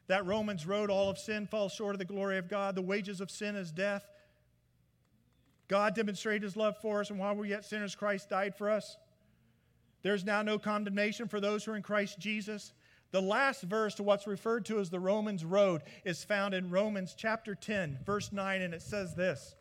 That 0.08 0.26
Romans 0.26 0.68
road, 0.68 0.90
all 0.90 1.10
of 1.10 1.18
sin 1.18 1.48
falls 1.48 1.74
short 1.74 1.96
of 1.96 2.00
the 2.00 2.06
glory 2.06 2.38
of 2.38 2.50
God. 2.50 2.76
The 2.76 2.82
wages 2.82 3.22
of 3.22 3.32
sin 3.32 3.56
is 3.56 3.72
death. 3.72 4.06
God 5.68 5.96
demonstrated 5.96 6.44
his 6.44 6.58
love 6.58 6.76
for 6.82 7.00
us, 7.00 7.10
and 7.10 7.18
while 7.18 7.34
we're 7.34 7.46
yet 7.46 7.64
sinners, 7.64 7.96
Christ 7.96 8.30
died 8.30 8.56
for 8.56 8.70
us. 8.70 8.98
There's 10.04 10.26
now 10.26 10.42
no 10.42 10.60
condemnation 10.60 11.28
for 11.28 11.40
those 11.40 11.64
who 11.64 11.72
are 11.72 11.78
in 11.78 11.82
Christ 11.82 12.20
Jesus. 12.20 12.74
The 13.12 13.22
last 13.22 13.62
verse 13.62 13.96
to 13.96 14.04
what's 14.04 14.28
referred 14.28 14.66
to 14.66 14.80
as 14.80 14.90
the 14.90 15.00
Romans 15.00 15.46
road 15.46 15.84
is 16.04 16.24
found 16.24 16.54
in 16.54 16.70
Romans 16.70 17.16
chapter 17.18 17.56
10, 17.56 18.00
verse 18.06 18.32
9, 18.32 18.62
and 18.62 18.74
it 18.74 18.82
says 18.82 19.16
this 19.16 19.56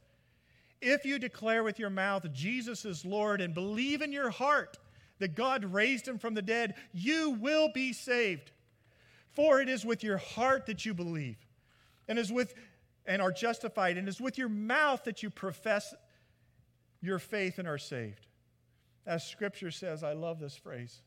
if 0.80 1.04
you 1.04 1.18
declare 1.18 1.62
with 1.62 1.78
your 1.78 1.90
mouth 1.90 2.30
Jesus 2.32 2.84
is 2.84 3.04
Lord 3.04 3.40
and 3.40 3.54
believe 3.54 4.02
in 4.02 4.12
your 4.12 4.30
heart 4.30 4.78
that 5.18 5.34
God 5.34 5.64
raised 5.64 6.08
him 6.08 6.18
from 6.18 6.34
the 6.34 6.42
dead, 6.42 6.74
you 6.92 7.30
will 7.30 7.70
be 7.72 7.92
saved. 7.92 8.52
For 9.32 9.60
it 9.60 9.68
is 9.68 9.84
with 9.84 10.02
your 10.02 10.16
heart 10.16 10.66
that 10.66 10.84
you 10.84 10.94
believe, 10.94 11.36
and 12.08 12.18
is 12.18 12.32
with 12.32 12.54
and 13.06 13.22
are 13.22 13.32
justified, 13.32 13.96
and 13.96 14.08
is 14.08 14.20
with 14.20 14.38
your 14.38 14.48
mouth 14.48 15.04
that 15.04 15.22
you 15.22 15.30
profess 15.30 15.94
your 17.00 17.18
faith 17.18 17.58
and 17.58 17.66
are 17.66 17.78
saved. 17.78 18.26
As 19.06 19.26
scripture 19.26 19.70
says, 19.70 20.02
I 20.02 20.12
love 20.12 20.38
this 20.38 20.56
phrase 20.56 21.00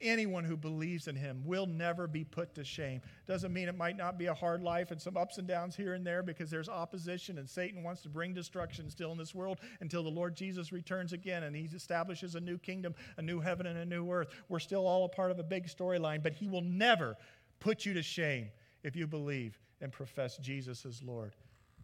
anyone 0.00 0.44
who 0.44 0.56
believes 0.56 1.08
in 1.08 1.16
him 1.16 1.42
will 1.44 1.66
never 1.66 2.06
be 2.06 2.24
put 2.24 2.54
to 2.54 2.64
shame. 2.64 3.00
Doesn't 3.26 3.52
mean 3.52 3.68
it 3.68 3.76
might 3.76 3.96
not 3.96 4.18
be 4.18 4.26
a 4.26 4.34
hard 4.34 4.62
life 4.62 4.90
and 4.90 5.00
some 5.00 5.16
ups 5.16 5.38
and 5.38 5.46
downs 5.46 5.76
here 5.76 5.94
and 5.94 6.06
there 6.06 6.22
because 6.22 6.50
there's 6.50 6.68
opposition 6.68 7.38
and 7.38 7.48
Satan 7.48 7.82
wants 7.82 8.02
to 8.02 8.08
bring 8.08 8.34
destruction 8.34 8.90
still 8.90 9.12
in 9.12 9.18
this 9.18 9.34
world 9.34 9.58
until 9.80 10.02
the 10.02 10.08
Lord 10.08 10.34
Jesus 10.36 10.72
returns 10.72 11.12
again 11.12 11.44
and 11.44 11.54
he 11.54 11.64
establishes 11.74 12.34
a 12.34 12.40
new 12.40 12.58
kingdom, 12.58 12.94
a 13.16 13.22
new 13.22 13.40
heaven, 13.40 13.66
and 13.66 13.78
a 13.78 13.84
new 13.84 14.10
earth. 14.10 14.28
We're 14.48 14.58
still 14.58 14.86
all 14.86 15.04
a 15.04 15.08
part 15.08 15.30
of 15.30 15.38
a 15.38 15.44
big 15.44 15.66
storyline, 15.66 16.22
but 16.22 16.32
he 16.32 16.48
will 16.48 16.62
never 16.62 17.16
put 17.58 17.84
you 17.84 17.94
to 17.94 18.02
shame 18.02 18.48
if 18.82 18.96
you 18.96 19.06
believe 19.06 19.58
and 19.80 19.92
profess 19.92 20.36
Jesus 20.38 20.84
as 20.86 21.02
Lord 21.02 21.34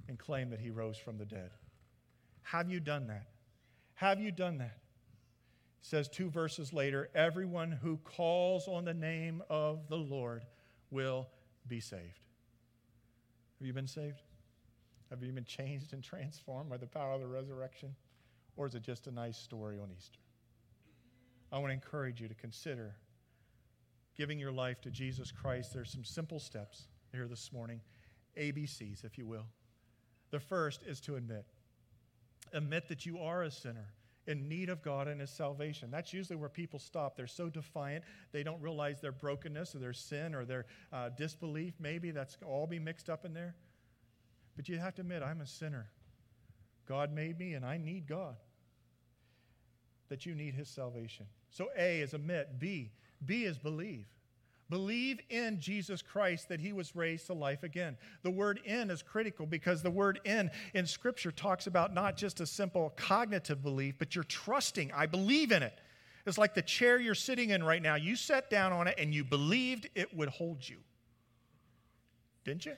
and 0.09 0.19
claim 0.19 0.51
that 0.51 0.61
he 0.61 0.71
rose 0.71 0.97
from 0.97 1.19
the 1.19 1.25
dead. 1.25 1.51
Have 2.43 2.71
you 2.71 2.81
done 2.81 3.07
that? 3.09 3.27
Have 3.95 4.21
you 4.21 4.31
done 4.31 4.59
that? 4.59 4.79
Says 5.83 6.09
two 6.09 6.31
verses 6.31 6.73
later, 6.73 7.09
everyone 7.15 7.71
who 7.71 7.99
calls 7.99 8.67
on 8.69 8.85
the 8.85 8.95
name 8.95 9.43
of 9.49 9.89
the 9.89 9.97
Lord 9.97 10.45
will 10.91 11.29
be 11.69 11.81
saved. 11.81 12.21
Have 13.59 13.67
you 13.67 13.73
been 13.73 13.87
saved? 13.87 14.23
Have 15.11 15.23
you 15.23 15.33
been 15.33 15.45
changed 15.45 15.93
and 15.93 16.03
transformed 16.03 16.69
by 16.69 16.77
the 16.77 16.87
power 16.87 17.13
of 17.13 17.21
the 17.21 17.29
resurrection? 17.29 17.95
Or 18.57 18.67
is 18.67 18.75
it 18.75 18.83
just 18.83 19.07
a 19.07 19.11
nice 19.11 19.37
story 19.37 19.79
on 19.79 19.91
Easter? 19.97 20.19
I 21.53 21.59
want 21.59 21.71
to 21.71 21.75
encourage 21.75 22.21
you 22.21 22.29
to 22.29 22.35
consider 22.35 22.97
giving 24.17 24.39
your 24.39 24.53
life 24.53 24.81
to 24.81 24.91
Jesus 24.91 25.31
Christ. 25.31 25.73
There's 25.73 25.91
some 25.91 26.05
simple 26.05 26.41
steps 26.41 26.89
here 27.13 27.29
this 27.29 27.53
morning, 27.53 27.81
ABCs, 28.37 29.05
if 29.05 29.17
you 29.17 29.27
will. 29.27 29.47
The 30.31 30.41
first 30.41 30.83
is 30.83 31.01
to 31.03 31.17
admit. 31.17 31.45
Admit 32.53 32.89
that 32.89 33.07
you 33.07 33.19
are 33.19 33.43
a 33.43 33.51
sinner 33.51 33.87
in 34.27 34.49
need 34.49 34.69
of 34.69 34.83
God 34.83 35.09
and 35.09 35.21
His 35.21 35.31
salvation. 35.31 35.91
That's 35.91 36.13
usually 36.13 36.37
where 36.37 36.49
people 36.49 36.79
stop. 36.79 37.17
They're 37.17 37.27
so 37.27 37.49
defiant, 37.49 38.05
they 38.33 38.43
don't 38.43 38.61
realize 38.61 39.01
their 39.01 39.13
brokenness 39.13 39.75
or 39.75 39.79
their 39.79 39.93
sin 39.93 40.35
or 40.35 40.45
their 40.45 40.67
uh, 40.93 41.11
disbelief. 41.11 41.75
Maybe 41.79 42.11
that's 42.11 42.37
all 42.45 42.67
be 42.67 42.79
mixed 42.79 43.09
up 43.09 43.25
in 43.25 43.35
there. 43.35 43.55
But 44.57 44.69
you 44.69 44.79
have 44.79 44.95
to 44.97 45.03
admit, 45.03 45.23
I'm 45.23 45.41
a 45.41 45.47
sinner. 45.47 45.91
God 46.87 47.13
made 47.13 47.39
me, 47.39 47.55
and 47.55 47.65
I 47.65 47.77
need 47.77 48.07
God. 48.07 48.37
That 50.09 50.25
you 50.25 50.35
need 50.35 50.55
His 50.55 50.69
salvation. 50.69 51.27
So 51.51 51.69
A 51.77 52.01
is 52.01 52.15
admit. 52.15 52.59
B, 52.59 52.93
B 53.25 53.45
is 53.45 53.59
believe. 53.59 54.07
Believe 54.69 55.21
in 55.31 55.61
Jesus 55.61 56.03
Christ 56.03 56.49
that 56.49 56.59
he 56.59 56.73
was 56.73 56.97
raised 56.97 57.27
to 57.27 57.35
life 57.35 57.63
again. 57.63 57.97
The 58.23 58.31
word 58.33 58.59
in 58.65 58.91
is 58.91 59.01
critical 59.01 59.47
because 59.47 59.81
the 59.81 59.91
word 59.91 60.19
in 60.25 60.51
in 60.75 60.87
Scripture 60.87 61.31
talks 61.31 61.69
about 61.69 61.95
not 61.95 62.17
just 62.17 62.41
a 62.41 62.47
simple 62.47 62.93
cognitive 62.97 63.63
belief, 63.63 63.95
but 63.99 64.15
you're 64.15 64.25
trusting. 64.25 64.91
I 64.93 65.07
believe 65.07 65.53
in 65.53 65.63
it. 65.63 65.81
It's 66.27 66.39
like 66.39 66.55
the 66.55 66.63
chair 66.63 66.99
you're 66.99 67.15
sitting 67.15 67.51
in 67.51 67.63
right 67.63 67.81
now. 67.81 67.95
You 67.95 68.17
sat 68.17 68.51
down 68.51 68.73
on 68.73 68.89
it 68.89 68.97
and 68.99 69.15
you 69.15 69.23
believed 69.23 69.89
it 69.95 70.13
would 70.17 70.29
hold 70.29 70.69
you. 70.69 70.79
Didn't 72.45 72.67
you? 72.67 72.75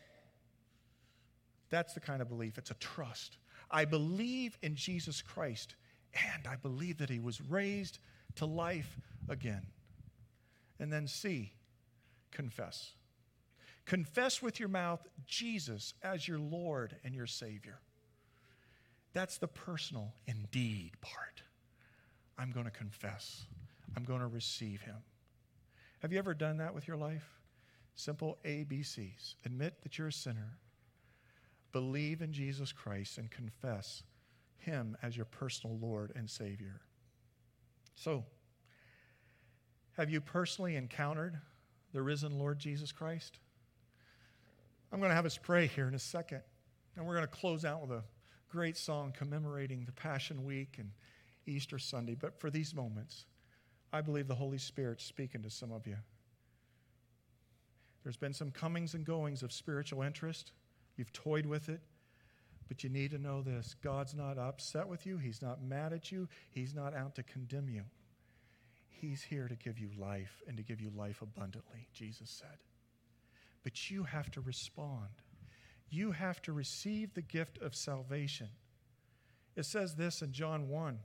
That's 1.70 1.94
the 1.94 2.00
kind 2.00 2.20
of 2.20 2.28
belief. 2.28 2.58
It's 2.58 2.70
a 2.70 2.74
trust. 2.74 3.38
I 3.70 3.86
believe 3.86 4.58
in 4.62 4.74
Jesus 4.74 5.22
Christ 5.22 5.76
and 6.14 6.46
I 6.46 6.56
believe 6.56 6.98
that 6.98 7.08
he 7.08 7.20
was 7.20 7.40
raised 7.40 7.98
to 8.36 8.46
life 8.46 8.98
again. 9.28 9.66
And 10.78 10.92
then 10.92 11.06
C, 11.06 11.52
confess. 12.30 12.92
Confess 13.86 14.42
with 14.42 14.60
your 14.60 14.68
mouth 14.68 15.06
Jesus 15.26 15.94
as 16.02 16.28
your 16.28 16.38
Lord 16.38 16.96
and 17.04 17.14
your 17.14 17.26
Savior. 17.26 17.80
That's 19.14 19.38
the 19.38 19.48
personal 19.48 20.12
indeed 20.26 20.92
part. 21.00 21.42
I'm 22.38 22.50
going 22.50 22.66
to 22.66 22.70
confess, 22.70 23.46
I'm 23.96 24.04
going 24.04 24.20
to 24.20 24.26
receive 24.26 24.82
Him. 24.82 24.96
Have 26.00 26.12
you 26.12 26.18
ever 26.18 26.34
done 26.34 26.58
that 26.58 26.74
with 26.74 26.86
your 26.86 26.96
life? 26.96 27.28
Simple 27.94 28.38
ABCs. 28.44 29.34
Admit 29.44 29.82
that 29.82 29.98
you're 29.98 30.08
a 30.08 30.12
sinner, 30.12 30.58
believe 31.72 32.22
in 32.22 32.32
Jesus 32.32 32.70
Christ, 32.70 33.18
and 33.18 33.30
confess 33.30 34.04
Him 34.58 34.96
as 35.02 35.16
your 35.16 35.26
personal 35.26 35.78
Lord 35.78 36.12
and 36.14 36.30
Savior. 36.30 36.82
So, 37.96 38.24
have 39.96 40.10
you 40.10 40.20
personally 40.20 40.76
encountered 40.76 41.38
the 41.92 42.02
risen 42.02 42.38
Lord 42.38 42.58
Jesus 42.58 42.92
Christ? 42.92 43.38
I'm 44.92 45.00
going 45.00 45.10
to 45.10 45.16
have 45.16 45.26
us 45.26 45.38
pray 45.38 45.66
here 45.66 45.88
in 45.88 45.94
a 45.94 45.98
second. 45.98 46.42
And 46.96 47.06
we're 47.06 47.14
going 47.14 47.26
to 47.26 47.32
close 47.32 47.64
out 47.64 47.82
with 47.82 47.90
a 47.90 48.02
great 48.48 48.76
song 48.76 49.12
commemorating 49.16 49.84
the 49.84 49.92
Passion 49.92 50.44
Week 50.44 50.76
and 50.78 50.90
Easter 51.46 51.78
Sunday. 51.78 52.16
But 52.18 52.40
for 52.40 52.50
these 52.50 52.74
moments, 52.74 53.26
I 53.92 54.00
believe 54.00 54.26
the 54.26 54.34
Holy 54.34 54.58
Spirit's 54.58 55.04
speaking 55.04 55.42
to 55.42 55.50
some 55.50 55.72
of 55.72 55.86
you. 55.86 55.96
There's 58.02 58.16
been 58.16 58.32
some 58.32 58.50
comings 58.50 58.94
and 58.94 59.04
goings 59.04 59.42
of 59.42 59.52
spiritual 59.52 60.02
interest. 60.02 60.52
You've 60.96 61.12
toyed 61.12 61.46
with 61.46 61.68
it. 61.68 61.80
But 62.68 62.84
you 62.84 62.90
need 62.90 63.10
to 63.12 63.18
know 63.18 63.42
this 63.42 63.74
God's 63.82 64.14
not 64.14 64.38
upset 64.38 64.86
with 64.88 65.06
you, 65.06 65.16
He's 65.18 65.40
not 65.40 65.62
mad 65.62 65.92
at 65.92 66.12
you, 66.12 66.28
He's 66.50 66.74
not 66.74 66.94
out 66.94 67.14
to 67.14 67.22
condemn 67.22 67.68
you. 67.68 67.82
He's 69.00 69.22
here 69.22 69.46
to 69.46 69.54
give 69.54 69.78
you 69.78 69.90
life 69.96 70.42
and 70.48 70.56
to 70.56 70.62
give 70.62 70.80
you 70.80 70.90
life 70.90 71.22
abundantly, 71.22 71.86
Jesus 71.92 72.30
said. 72.30 72.58
But 73.62 73.90
you 73.90 74.02
have 74.04 74.30
to 74.32 74.40
respond. 74.40 75.22
You 75.88 76.12
have 76.12 76.42
to 76.42 76.52
receive 76.52 77.14
the 77.14 77.22
gift 77.22 77.58
of 77.58 77.74
salvation. 77.74 78.48
It 79.54 79.66
says 79.66 79.94
this 79.94 80.20
in 80.20 80.32
John 80.32 80.68
1 80.68 80.98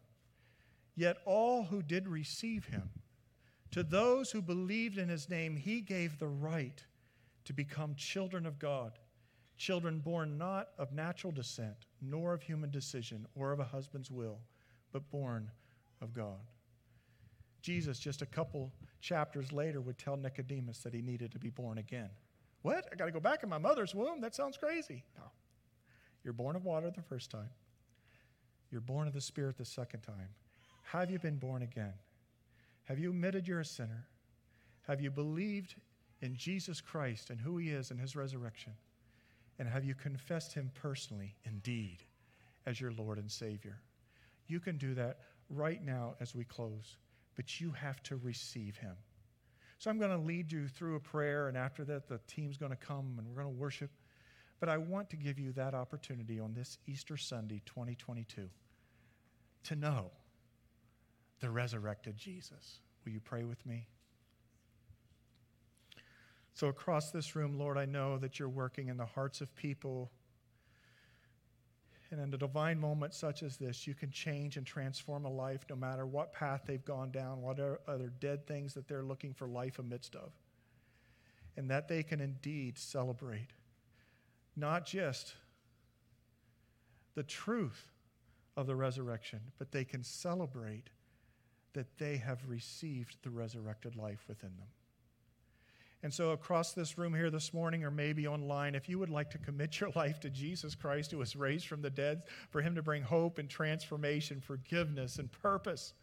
Yet 0.95 1.17
all 1.25 1.63
who 1.63 1.81
did 1.81 2.07
receive 2.07 2.65
him, 2.65 2.89
to 3.71 3.83
those 3.83 4.31
who 4.31 4.41
believed 4.41 4.97
in 4.97 5.09
his 5.09 5.29
name, 5.29 5.55
he 5.55 5.81
gave 5.81 6.19
the 6.19 6.27
right 6.27 6.83
to 7.45 7.53
become 7.53 7.95
children 7.95 8.45
of 8.45 8.59
God, 8.59 8.99
children 9.57 9.99
born 9.99 10.37
not 10.37 10.69
of 10.77 10.93
natural 10.93 11.33
descent, 11.33 11.85
nor 12.01 12.33
of 12.33 12.43
human 12.43 12.69
decision, 12.69 13.25
or 13.35 13.51
of 13.51 13.59
a 13.59 13.65
husband's 13.65 14.11
will, 14.11 14.39
but 14.91 15.09
born 15.09 15.49
of 16.01 16.13
God. 16.13 16.51
Jesus, 17.63 17.97
just 17.97 18.21
a 18.21 18.25
couple 18.25 18.71
chapters 18.99 19.51
later, 19.53 19.79
would 19.81 19.97
tell 19.97 20.17
Nicodemus 20.17 20.79
that 20.79 20.93
he 20.93 21.01
needed 21.01 21.31
to 21.31 21.39
be 21.39 21.49
born 21.49 21.77
again. 21.77 22.09
What? 22.61 22.87
I 22.91 22.95
got 22.95 23.05
to 23.05 23.11
go 23.11 23.21
back 23.21 23.41
in 23.41 23.49
my 23.49 23.57
mother's 23.57 23.95
womb? 23.95 24.21
That 24.21 24.35
sounds 24.35 24.57
crazy. 24.57 25.03
No. 25.17 25.23
You're 26.23 26.33
born 26.33 26.57
of 26.57 26.65
water 26.65 26.91
the 26.93 27.01
first 27.01 27.31
time, 27.31 27.49
you're 28.69 28.81
born 28.81 29.07
of 29.07 29.13
the 29.13 29.21
Spirit 29.21 29.57
the 29.57 29.65
second 29.65 30.01
time. 30.01 30.29
Have 30.83 31.09
you 31.09 31.19
been 31.19 31.37
born 31.37 31.61
again? 31.63 31.93
Have 32.83 32.99
you 32.99 33.11
admitted 33.11 33.47
you're 33.47 33.61
a 33.61 33.65
sinner? 33.65 34.07
Have 34.87 34.99
you 34.99 35.09
believed 35.09 35.75
in 36.21 36.35
Jesus 36.35 36.81
Christ 36.81 37.29
and 37.29 37.39
who 37.39 37.57
he 37.57 37.69
is 37.69 37.91
and 37.91 37.99
his 37.99 38.15
resurrection? 38.15 38.73
And 39.57 39.69
have 39.69 39.85
you 39.85 39.95
confessed 39.95 40.53
him 40.53 40.71
personally, 40.73 41.35
indeed, 41.45 41.99
as 42.65 42.81
your 42.81 42.91
Lord 42.91 43.17
and 43.17 43.31
Savior? 43.31 43.79
You 44.47 44.59
can 44.59 44.77
do 44.77 44.93
that 44.95 45.19
right 45.49 45.83
now 45.83 46.15
as 46.19 46.35
we 46.35 46.43
close 46.43 46.97
but 47.35 47.59
you 47.59 47.71
have 47.71 48.01
to 48.03 48.15
receive 48.17 48.77
him. 48.77 48.95
So 49.79 49.89
I'm 49.89 49.99
going 49.99 50.11
to 50.11 50.17
lead 50.17 50.51
you 50.51 50.67
through 50.67 50.95
a 50.95 50.99
prayer, 50.99 51.47
and 51.47 51.57
after 51.57 51.83
that, 51.85 52.07
the 52.07 52.19
team's 52.27 52.57
going 52.57 52.71
to 52.71 52.77
come 52.77 53.15
and 53.17 53.27
we're 53.27 53.41
going 53.41 53.53
to 53.53 53.59
worship. 53.59 53.91
But 54.59 54.69
I 54.69 54.77
want 54.77 55.09
to 55.09 55.17
give 55.17 55.37
you 55.37 55.51
that 55.53 55.73
opportunity 55.73 56.39
on 56.39 56.53
this 56.53 56.77
Easter 56.87 57.17
Sunday, 57.17 57.61
2022, 57.65 58.49
to 59.65 59.75
know 59.75 60.11
the 61.41 61.49
resurrected 61.49 62.15
Jesus. 62.15 62.79
Will 63.03 63.11
you 63.11 63.19
pray 63.19 63.43
with 63.43 63.65
me? 63.65 63.87
So, 66.53 66.67
across 66.67 67.11
this 67.11 67.35
room, 67.35 67.57
Lord, 67.57 67.77
I 67.77 67.85
know 67.85 68.17
that 68.19 68.39
you're 68.39 68.47
working 68.47 68.87
in 68.87 68.95
the 68.95 69.05
hearts 69.05 69.41
of 69.41 69.53
people 69.55 70.11
and 72.13 72.21
in 72.21 72.33
a 72.33 72.37
divine 72.37 72.79
moment 72.79 73.13
such 73.13 73.41
as 73.41 73.57
this, 73.57 73.87
you 73.87 73.95
can 73.95 74.11
change 74.11 74.55
and 74.55 74.65
transform 74.65 75.25
a 75.25 75.31
life 75.31 75.65
no 75.67 75.75
matter 75.75 76.05
what 76.05 76.31
path 76.31 76.61
they've 76.65 76.85
gone 76.85 77.11
down, 77.11 77.41
what 77.41 77.59
other 77.87 78.13
dead 78.19 78.45
things 78.45 78.75
that 78.75 78.87
they're 78.87 79.03
looking 79.03 79.33
for 79.33 79.47
life 79.47 79.79
amidst 79.79 80.15
of. 80.15 80.31
And 81.57 81.69
that 81.71 81.87
they 81.87 82.03
can 82.03 82.21
indeed 82.21 82.77
celebrate 82.77 83.49
not 84.55 84.85
just 84.85 85.33
the 87.15 87.23
truth 87.23 87.91
of 88.55 88.67
the 88.67 88.75
resurrection, 88.75 89.39
but 89.57 89.71
they 89.71 89.83
can 89.83 90.03
celebrate 90.03 90.91
that 91.73 91.97
they 91.97 92.17
have 92.17 92.47
received 92.47 93.17
the 93.23 93.31
resurrected 93.31 93.95
life 93.95 94.23
within 94.27 94.51
them. 94.57 94.67
And 96.03 96.13
so, 96.13 96.31
across 96.31 96.73
this 96.73 96.97
room 96.97 97.13
here 97.13 97.29
this 97.29 97.53
morning, 97.53 97.85
or 97.85 97.89
maybe 97.89 98.27
online, 98.27 98.75
if 98.75 98.89
you 98.89 98.99
would 98.99 99.09
like 99.09 99.29
to 99.31 99.37
commit 99.37 99.79
your 99.79 99.89
life 99.95 100.19
to 100.19 100.29
Jesus 100.29 100.75
Christ, 100.75 101.11
who 101.11 101.17
was 101.17 101.35
raised 101.37 101.65
from 101.67 101.81
the 101.81 101.89
dead, 101.89 102.23
for 102.49 102.61
him 102.61 102.75
to 102.75 102.81
bring 102.81 103.01
hope 103.01 103.37
and 103.37 103.49
transformation, 103.49 104.41
forgiveness 104.41 105.17
and 105.17 105.31
purpose, 105.31 105.93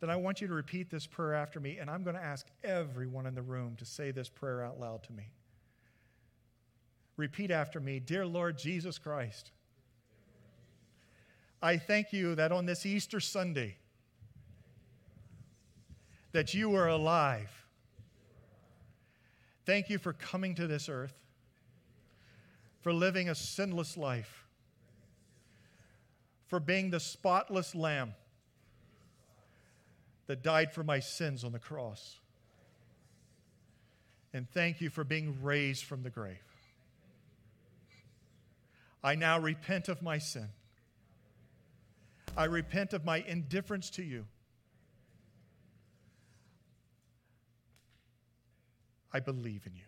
then 0.00 0.08
I 0.08 0.16
want 0.16 0.40
you 0.40 0.48
to 0.48 0.54
repeat 0.54 0.90
this 0.90 1.06
prayer 1.06 1.34
after 1.34 1.60
me. 1.60 1.76
And 1.76 1.90
I'm 1.90 2.02
going 2.02 2.16
to 2.16 2.24
ask 2.24 2.46
everyone 2.64 3.26
in 3.26 3.34
the 3.34 3.42
room 3.42 3.76
to 3.76 3.84
say 3.84 4.10
this 4.12 4.30
prayer 4.30 4.64
out 4.64 4.80
loud 4.80 5.02
to 5.04 5.12
me. 5.12 5.30
Repeat 7.18 7.50
after 7.50 7.80
me 7.80 8.00
Dear 8.00 8.24
Lord 8.24 8.56
Jesus 8.56 8.96
Christ, 8.96 9.52
I 11.60 11.76
thank 11.76 12.14
you 12.14 12.34
that 12.34 12.50
on 12.50 12.64
this 12.64 12.86
Easter 12.86 13.20
Sunday, 13.20 13.76
that 16.32 16.54
you 16.54 16.74
are 16.74 16.88
alive 16.88 17.61
Thank 19.64 19.90
you 19.90 19.98
for 19.98 20.12
coming 20.12 20.54
to 20.56 20.66
this 20.66 20.88
earth, 20.88 21.14
for 22.80 22.92
living 22.92 23.28
a 23.28 23.34
sinless 23.34 23.96
life, 23.96 24.46
for 26.48 26.58
being 26.58 26.90
the 26.90 27.00
spotless 27.00 27.74
lamb 27.74 28.14
that 30.26 30.42
died 30.42 30.72
for 30.72 30.82
my 30.82 30.98
sins 30.98 31.44
on 31.44 31.52
the 31.52 31.58
cross. 31.58 32.18
And 34.34 34.50
thank 34.50 34.80
you 34.80 34.90
for 34.90 35.04
being 35.04 35.42
raised 35.42 35.84
from 35.84 36.02
the 36.02 36.10
grave. 36.10 36.38
I 39.04 39.14
now 39.14 39.38
repent 39.38 39.88
of 39.88 40.00
my 40.02 40.18
sin. 40.18 40.48
I 42.36 42.44
repent 42.44 42.92
of 42.92 43.04
my 43.04 43.18
indifference 43.18 43.90
to 43.90 44.02
you. 44.02 44.26
I 49.12 49.20
believe 49.20 49.66
in 49.66 49.74
you. 49.74 49.82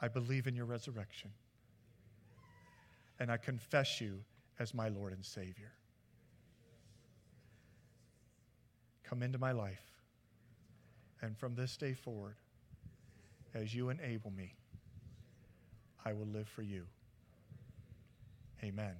I 0.00 0.08
believe 0.08 0.46
in 0.46 0.54
your 0.54 0.66
resurrection. 0.66 1.30
And 3.18 3.30
I 3.30 3.36
confess 3.36 4.00
you 4.00 4.20
as 4.58 4.74
my 4.74 4.88
Lord 4.88 5.12
and 5.12 5.24
Savior. 5.24 5.72
Come 9.04 9.22
into 9.22 9.38
my 9.38 9.52
life. 9.52 9.82
And 11.22 11.36
from 11.36 11.54
this 11.54 11.76
day 11.76 11.94
forward, 11.94 12.36
as 13.54 13.74
you 13.74 13.88
enable 13.88 14.30
me, 14.30 14.54
I 16.04 16.12
will 16.12 16.26
live 16.26 16.48
for 16.48 16.62
you. 16.62 16.84
Amen. 18.62 18.94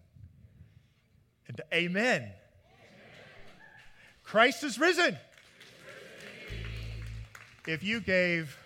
And 1.48 1.60
amen. 1.72 2.22
amen. 2.22 2.32
Christ 4.22 4.64
is 4.64 4.78
risen. 4.78 5.18
If 7.66 7.82
you 7.82 8.00
gave 8.00 8.58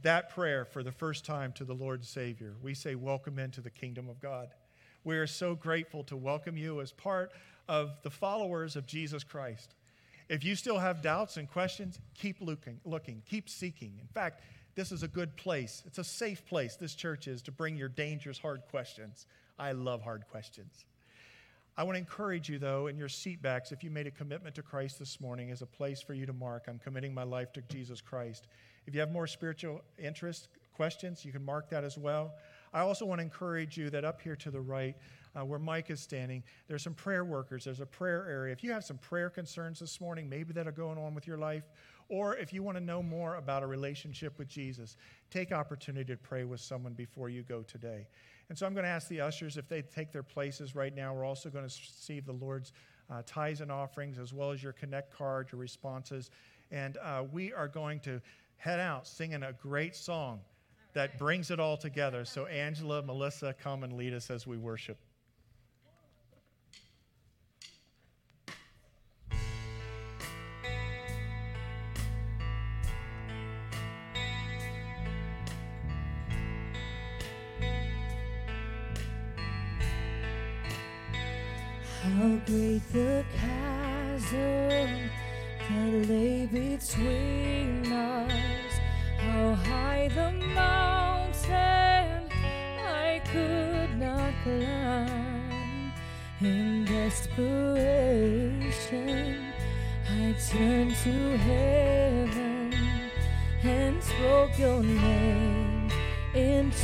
that 0.00 0.30
prayer 0.30 0.64
for 0.64 0.82
the 0.82 0.92
first 0.92 1.26
time 1.26 1.52
to 1.52 1.64
the 1.64 1.74
Lord 1.74 2.06
Savior, 2.06 2.54
we 2.62 2.72
say, 2.72 2.94
Welcome 2.94 3.38
into 3.38 3.60
the 3.60 3.68
kingdom 3.68 4.08
of 4.08 4.18
God. 4.18 4.48
We 5.04 5.18
are 5.18 5.26
so 5.26 5.54
grateful 5.54 6.04
to 6.04 6.16
welcome 6.16 6.56
you 6.56 6.80
as 6.80 6.90
part 6.90 7.32
of 7.68 7.90
the 8.02 8.08
followers 8.08 8.76
of 8.76 8.86
Jesus 8.86 9.24
Christ. 9.24 9.74
If 10.30 10.42
you 10.42 10.56
still 10.56 10.78
have 10.78 11.02
doubts 11.02 11.36
and 11.36 11.50
questions, 11.50 11.98
keep 12.14 12.40
looking, 12.40 12.80
looking, 12.86 13.22
keep 13.28 13.50
seeking. 13.50 13.98
In 14.00 14.08
fact, 14.08 14.40
this 14.74 14.90
is 14.90 15.02
a 15.02 15.08
good 15.08 15.36
place. 15.36 15.82
It's 15.84 15.98
a 15.98 16.04
safe 16.04 16.46
place, 16.46 16.76
this 16.76 16.94
church 16.94 17.28
is, 17.28 17.42
to 17.42 17.52
bring 17.52 17.76
your 17.76 17.90
dangerous, 17.90 18.38
hard 18.38 18.62
questions. 18.70 19.26
I 19.58 19.72
love 19.72 20.00
hard 20.00 20.24
questions. 20.30 20.86
I 21.76 21.82
want 21.82 21.96
to 21.96 21.98
encourage 21.98 22.48
you, 22.48 22.60
though, 22.60 22.86
in 22.86 22.96
your 22.96 23.08
seatbacks, 23.08 23.72
if 23.72 23.82
you 23.82 23.90
made 23.90 24.06
a 24.06 24.10
commitment 24.12 24.54
to 24.54 24.62
Christ 24.62 25.00
this 25.00 25.20
morning, 25.20 25.50
as 25.50 25.60
a 25.60 25.66
place 25.66 26.00
for 26.00 26.14
you 26.14 26.24
to 26.24 26.32
mark, 26.32 26.66
I'm 26.68 26.78
committing 26.78 27.12
my 27.12 27.24
life 27.24 27.52
to 27.54 27.62
Jesus 27.62 28.00
Christ. 28.00 28.46
If 28.86 28.94
you 28.94 29.00
have 29.00 29.10
more 29.10 29.26
spiritual 29.26 29.80
interest, 29.98 30.48
questions, 30.72 31.24
you 31.24 31.32
can 31.32 31.44
mark 31.44 31.68
that 31.70 31.82
as 31.82 31.98
well. 31.98 32.34
I 32.72 32.80
also 32.80 33.04
want 33.06 33.18
to 33.18 33.24
encourage 33.24 33.76
you 33.76 33.90
that 33.90 34.04
up 34.04 34.20
here 34.20 34.36
to 34.36 34.52
the 34.52 34.60
right, 34.60 34.94
uh, 35.34 35.44
where 35.44 35.58
Mike 35.58 35.90
is 35.90 36.00
standing, 36.00 36.44
there's 36.68 36.82
some 36.82 36.94
prayer 36.94 37.24
workers. 37.24 37.64
There's 37.64 37.80
a 37.80 37.86
prayer 37.86 38.24
area. 38.28 38.52
If 38.52 38.62
you 38.62 38.70
have 38.70 38.84
some 38.84 38.98
prayer 38.98 39.28
concerns 39.28 39.80
this 39.80 40.00
morning, 40.00 40.28
maybe 40.28 40.52
that 40.52 40.68
are 40.68 40.72
going 40.72 40.98
on 40.98 41.12
with 41.12 41.26
your 41.26 41.38
life, 41.38 41.64
or 42.08 42.36
if 42.36 42.52
you 42.52 42.62
want 42.62 42.78
to 42.78 42.84
know 42.84 43.02
more 43.02 43.34
about 43.34 43.64
a 43.64 43.66
relationship 43.66 44.38
with 44.38 44.46
Jesus, 44.46 44.96
take 45.30 45.50
opportunity 45.50 46.12
to 46.12 46.18
pray 46.18 46.44
with 46.44 46.60
someone 46.60 46.92
before 46.92 47.30
you 47.30 47.42
go 47.42 47.62
today. 47.62 48.06
And 48.48 48.58
so 48.58 48.66
I'm 48.66 48.74
going 48.74 48.84
to 48.84 48.90
ask 48.90 49.08
the 49.08 49.20
ushers 49.20 49.56
if 49.56 49.68
they 49.68 49.82
take 49.82 50.12
their 50.12 50.22
places 50.22 50.74
right 50.74 50.94
now. 50.94 51.14
We're 51.14 51.24
also 51.24 51.48
going 51.48 51.66
to 51.66 51.74
receive 51.80 52.26
the 52.26 52.32
Lord's 52.32 52.72
uh, 53.10 53.22
tithes 53.26 53.60
and 53.60 53.70
offerings 53.72 54.18
as 54.18 54.32
well 54.32 54.50
as 54.50 54.62
your 54.62 54.72
connect 54.72 55.16
card, 55.16 55.48
your 55.52 55.60
responses. 55.60 56.30
And 56.70 56.96
uh, 56.98 57.24
we 57.32 57.52
are 57.52 57.68
going 57.68 58.00
to 58.00 58.20
head 58.56 58.80
out 58.80 59.06
singing 59.06 59.42
a 59.42 59.52
great 59.52 59.96
song 59.96 60.40
that 60.92 61.18
brings 61.18 61.50
it 61.50 61.60
all 61.60 61.76
together. 61.76 62.24
So, 62.24 62.46
Angela, 62.46 63.02
Melissa, 63.02 63.54
come 63.54 63.82
and 63.82 63.94
lead 63.94 64.14
us 64.14 64.30
as 64.30 64.46
we 64.46 64.56
worship. 64.56 64.98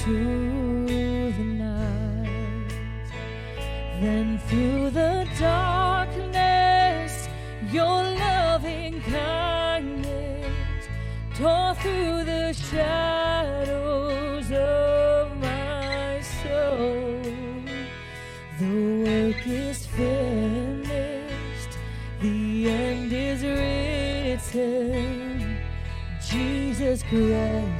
Into 0.06 1.32
the 1.32 1.44
night. 1.44 2.68
Then 4.00 4.38
through 4.46 4.90
the 4.90 5.26
darkness, 5.38 7.28
your 7.70 8.02
loving 8.02 9.00
kindness 9.02 10.88
tore 11.34 11.74
through 11.74 12.24
the 12.24 12.52
shadows 12.52 14.50
of 14.52 15.36
my 15.38 16.20
soul. 16.42 17.20
The 18.58 18.74
work 19.04 19.46
is 19.46 19.86
finished, 19.86 21.78
the 22.20 22.68
end 22.68 23.12
is 23.12 23.42
written. 23.42 24.80
Jesus 26.26 27.02
Christ, 27.04 27.79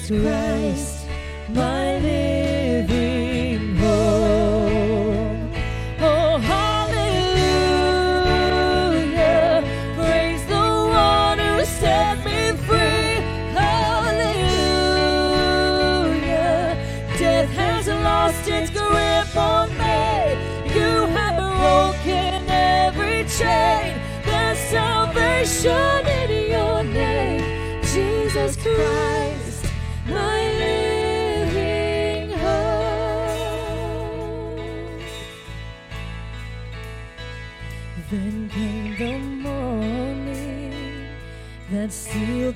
Christ, 0.00 1.06
my 1.50 1.81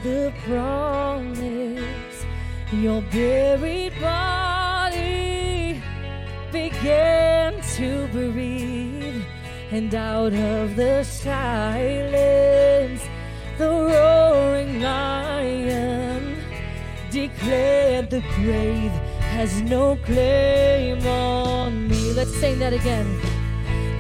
the 0.07 0.33
promise. 0.45 2.25
Your 2.73 3.03
buried 3.03 3.93
body 4.01 5.83
began 6.53 7.61
to 7.77 8.07
breathe, 8.13 9.23
and 9.73 9.93
out 9.95 10.33
of 10.33 10.77
the 10.77 11.03
silence, 11.03 13.03
the 13.59 13.69
roaring 13.69 14.81
lion 14.81 16.37
declared 17.11 18.11
the 18.11 18.23
grave 18.37 18.93
has 19.35 19.61
no 19.63 19.97
claim 20.05 21.05
on 21.07 21.89
me. 21.89 22.13
Let's 22.13 22.35
sing 22.37 22.61
that 22.61 22.73
again. 22.73 23.09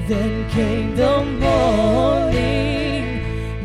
Then 0.06 0.48
came 0.50 0.94
the 0.94 1.24
morning 1.24 2.85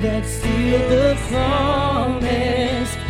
that 0.02 0.26
sealed 0.26 0.90
the 0.90 1.16
promise. 1.30 3.01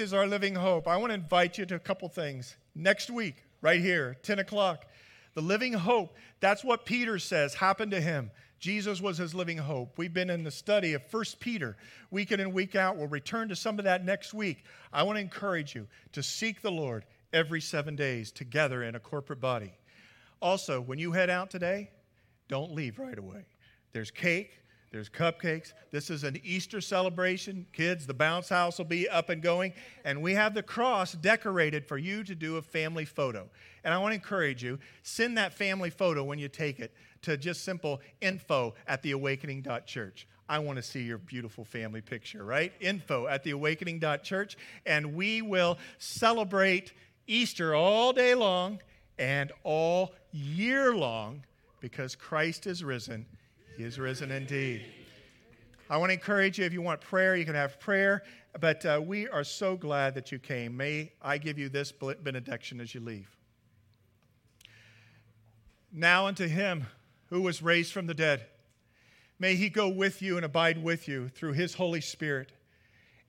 Is 0.00 0.14
our 0.14 0.28
living 0.28 0.54
hope. 0.54 0.86
I 0.86 0.96
want 0.96 1.10
to 1.10 1.14
invite 1.14 1.58
you 1.58 1.66
to 1.66 1.74
a 1.74 1.80
couple 1.80 2.08
things. 2.08 2.56
Next 2.72 3.10
week, 3.10 3.42
right 3.60 3.80
here, 3.80 4.16
10 4.22 4.38
o'clock, 4.38 4.86
the 5.34 5.40
living 5.40 5.72
hope. 5.72 6.14
That's 6.38 6.62
what 6.62 6.84
Peter 6.84 7.18
says 7.18 7.54
happened 7.54 7.90
to 7.90 8.00
him. 8.00 8.30
Jesus 8.60 9.00
was 9.00 9.18
his 9.18 9.34
living 9.34 9.58
hope. 9.58 9.98
We've 9.98 10.14
been 10.14 10.30
in 10.30 10.44
the 10.44 10.52
study 10.52 10.92
of 10.92 11.02
1 11.10 11.24
Peter 11.40 11.76
week 12.12 12.30
in 12.30 12.38
and 12.38 12.52
week 12.52 12.76
out. 12.76 12.96
We'll 12.96 13.08
return 13.08 13.48
to 13.48 13.56
some 13.56 13.80
of 13.80 13.86
that 13.86 14.04
next 14.04 14.32
week. 14.32 14.64
I 14.92 15.02
want 15.02 15.16
to 15.16 15.20
encourage 15.20 15.74
you 15.74 15.88
to 16.12 16.22
seek 16.22 16.62
the 16.62 16.70
Lord 16.70 17.04
every 17.32 17.60
seven 17.60 17.96
days 17.96 18.30
together 18.30 18.84
in 18.84 18.94
a 18.94 19.00
corporate 19.00 19.40
body. 19.40 19.72
Also, 20.40 20.80
when 20.80 21.00
you 21.00 21.10
head 21.10 21.28
out 21.28 21.50
today, 21.50 21.90
don't 22.46 22.72
leave 22.72 23.00
right 23.00 23.18
away. 23.18 23.46
There's 23.92 24.12
cake, 24.12 24.60
there's 24.90 25.10
cupcakes. 25.10 25.74
This 25.90 26.08
is 26.08 26.24
an 26.24 26.38
Easter 26.42 26.80
celebration. 26.80 27.66
Kids, 27.72 28.06
the 28.06 28.14
bounce 28.14 28.48
house 28.48 28.78
will 28.78 28.86
be 28.86 29.08
up 29.08 29.28
and 29.28 29.42
going. 29.42 29.74
And 30.04 30.22
we 30.22 30.32
have 30.34 30.54
the 30.54 30.62
cross 30.62 31.12
decorated 31.12 31.86
for 31.86 31.98
you 31.98 32.24
to 32.24 32.34
do 32.34 32.56
a 32.56 32.62
family 32.62 33.04
photo. 33.04 33.48
And 33.84 33.92
I 33.92 33.98
want 33.98 34.12
to 34.12 34.14
encourage 34.14 34.62
you 34.62 34.78
send 35.02 35.36
that 35.36 35.52
family 35.52 35.90
photo 35.90 36.24
when 36.24 36.38
you 36.38 36.48
take 36.48 36.80
it 36.80 36.94
to 37.22 37.36
just 37.36 37.64
simple 37.64 38.00
info 38.20 38.74
at 38.86 39.02
theawakening.church. 39.02 40.26
I 40.48 40.58
want 40.60 40.76
to 40.76 40.82
see 40.82 41.02
your 41.02 41.18
beautiful 41.18 41.64
family 41.64 42.00
picture, 42.00 42.42
right? 42.42 42.72
Info 42.80 43.26
at 43.26 43.44
theawakening.church. 43.44 44.56
And 44.86 45.14
we 45.14 45.42
will 45.42 45.76
celebrate 45.98 46.94
Easter 47.26 47.74
all 47.74 48.14
day 48.14 48.34
long 48.34 48.80
and 49.18 49.52
all 49.64 50.14
year 50.32 50.94
long 50.94 51.44
because 51.80 52.16
Christ 52.16 52.66
is 52.66 52.82
risen 52.82 53.26
he 53.78 53.84
is 53.84 53.96
risen 53.96 54.32
indeed. 54.32 54.84
I 55.88 55.98
want 55.98 56.10
to 56.10 56.14
encourage 56.14 56.58
you 56.58 56.64
if 56.64 56.72
you 56.72 56.82
want 56.82 57.00
prayer, 57.00 57.36
you 57.36 57.44
can 57.44 57.54
have 57.54 57.78
prayer. 57.78 58.24
But 58.60 58.84
uh, 58.84 59.00
we 59.02 59.28
are 59.28 59.44
so 59.44 59.76
glad 59.76 60.16
that 60.16 60.32
you 60.32 60.40
came. 60.40 60.76
May 60.76 61.12
I 61.22 61.38
give 61.38 61.60
you 61.60 61.68
this 61.68 61.92
benediction 61.92 62.80
as 62.80 62.92
you 62.92 63.00
leave. 63.00 63.36
Now 65.92 66.26
unto 66.26 66.48
him 66.48 66.86
who 67.30 67.40
was 67.40 67.62
raised 67.62 67.92
from 67.92 68.08
the 68.08 68.14
dead, 68.14 68.46
may 69.38 69.54
he 69.54 69.68
go 69.68 69.88
with 69.88 70.20
you 70.22 70.34
and 70.34 70.44
abide 70.44 70.82
with 70.82 71.06
you 71.06 71.28
through 71.28 71.52
his 71.52 71.74
Holy 71.74 72.00
Spirit. 72.00 72.50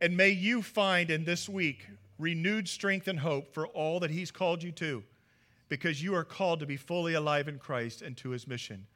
And 0.01 0.17
may 0.17 0.29
you 0.29 0.63
find 0.63 1.11
in 1.11 1.25
this 1.25 1.47
week 1.47 1.85
renewed 2.17 2.67
strength 2.67 3.07
and 3.07 3.19
hope 3.19 3.53
for 3.53 3.67
all 3.67 3.99
that 3.99 4.09
he's 4.09 4.31
called 4.31 4.63
you 4.63 4.71
to, 4.71 5.03
because 5.69 6.01
you 6.01 6.15
are 6.15 6.23
called 6.23 6.59
to 6.61 6.65
be 6.65 6.75
fully 6.75 7.13
alive 7.13 7.47
in 7.47 7.59
Christ 7.59 8.01
and 8.01 8.17
to 8.17 8.31
his 8.31 8.47
mission. 8.47 8.87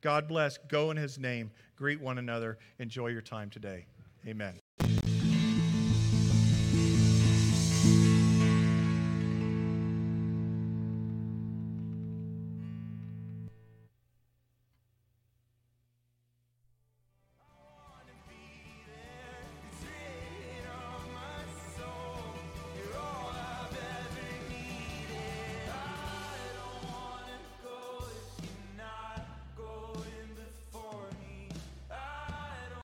God 0.00 0.28
bless. 0.28 0.58
Go 0.58 0.90
in 0.90 0.96
his 0.96 1.18
name. 1.18 1.50
Greet 1.76 2.00
one 2.00 2.18
another. 2.18 2.58
Enjoy 2.78 3.08
your 3.08 3.22
time 3.22 3.50
today. 3.50 3.86
Amen. 4.26 4.59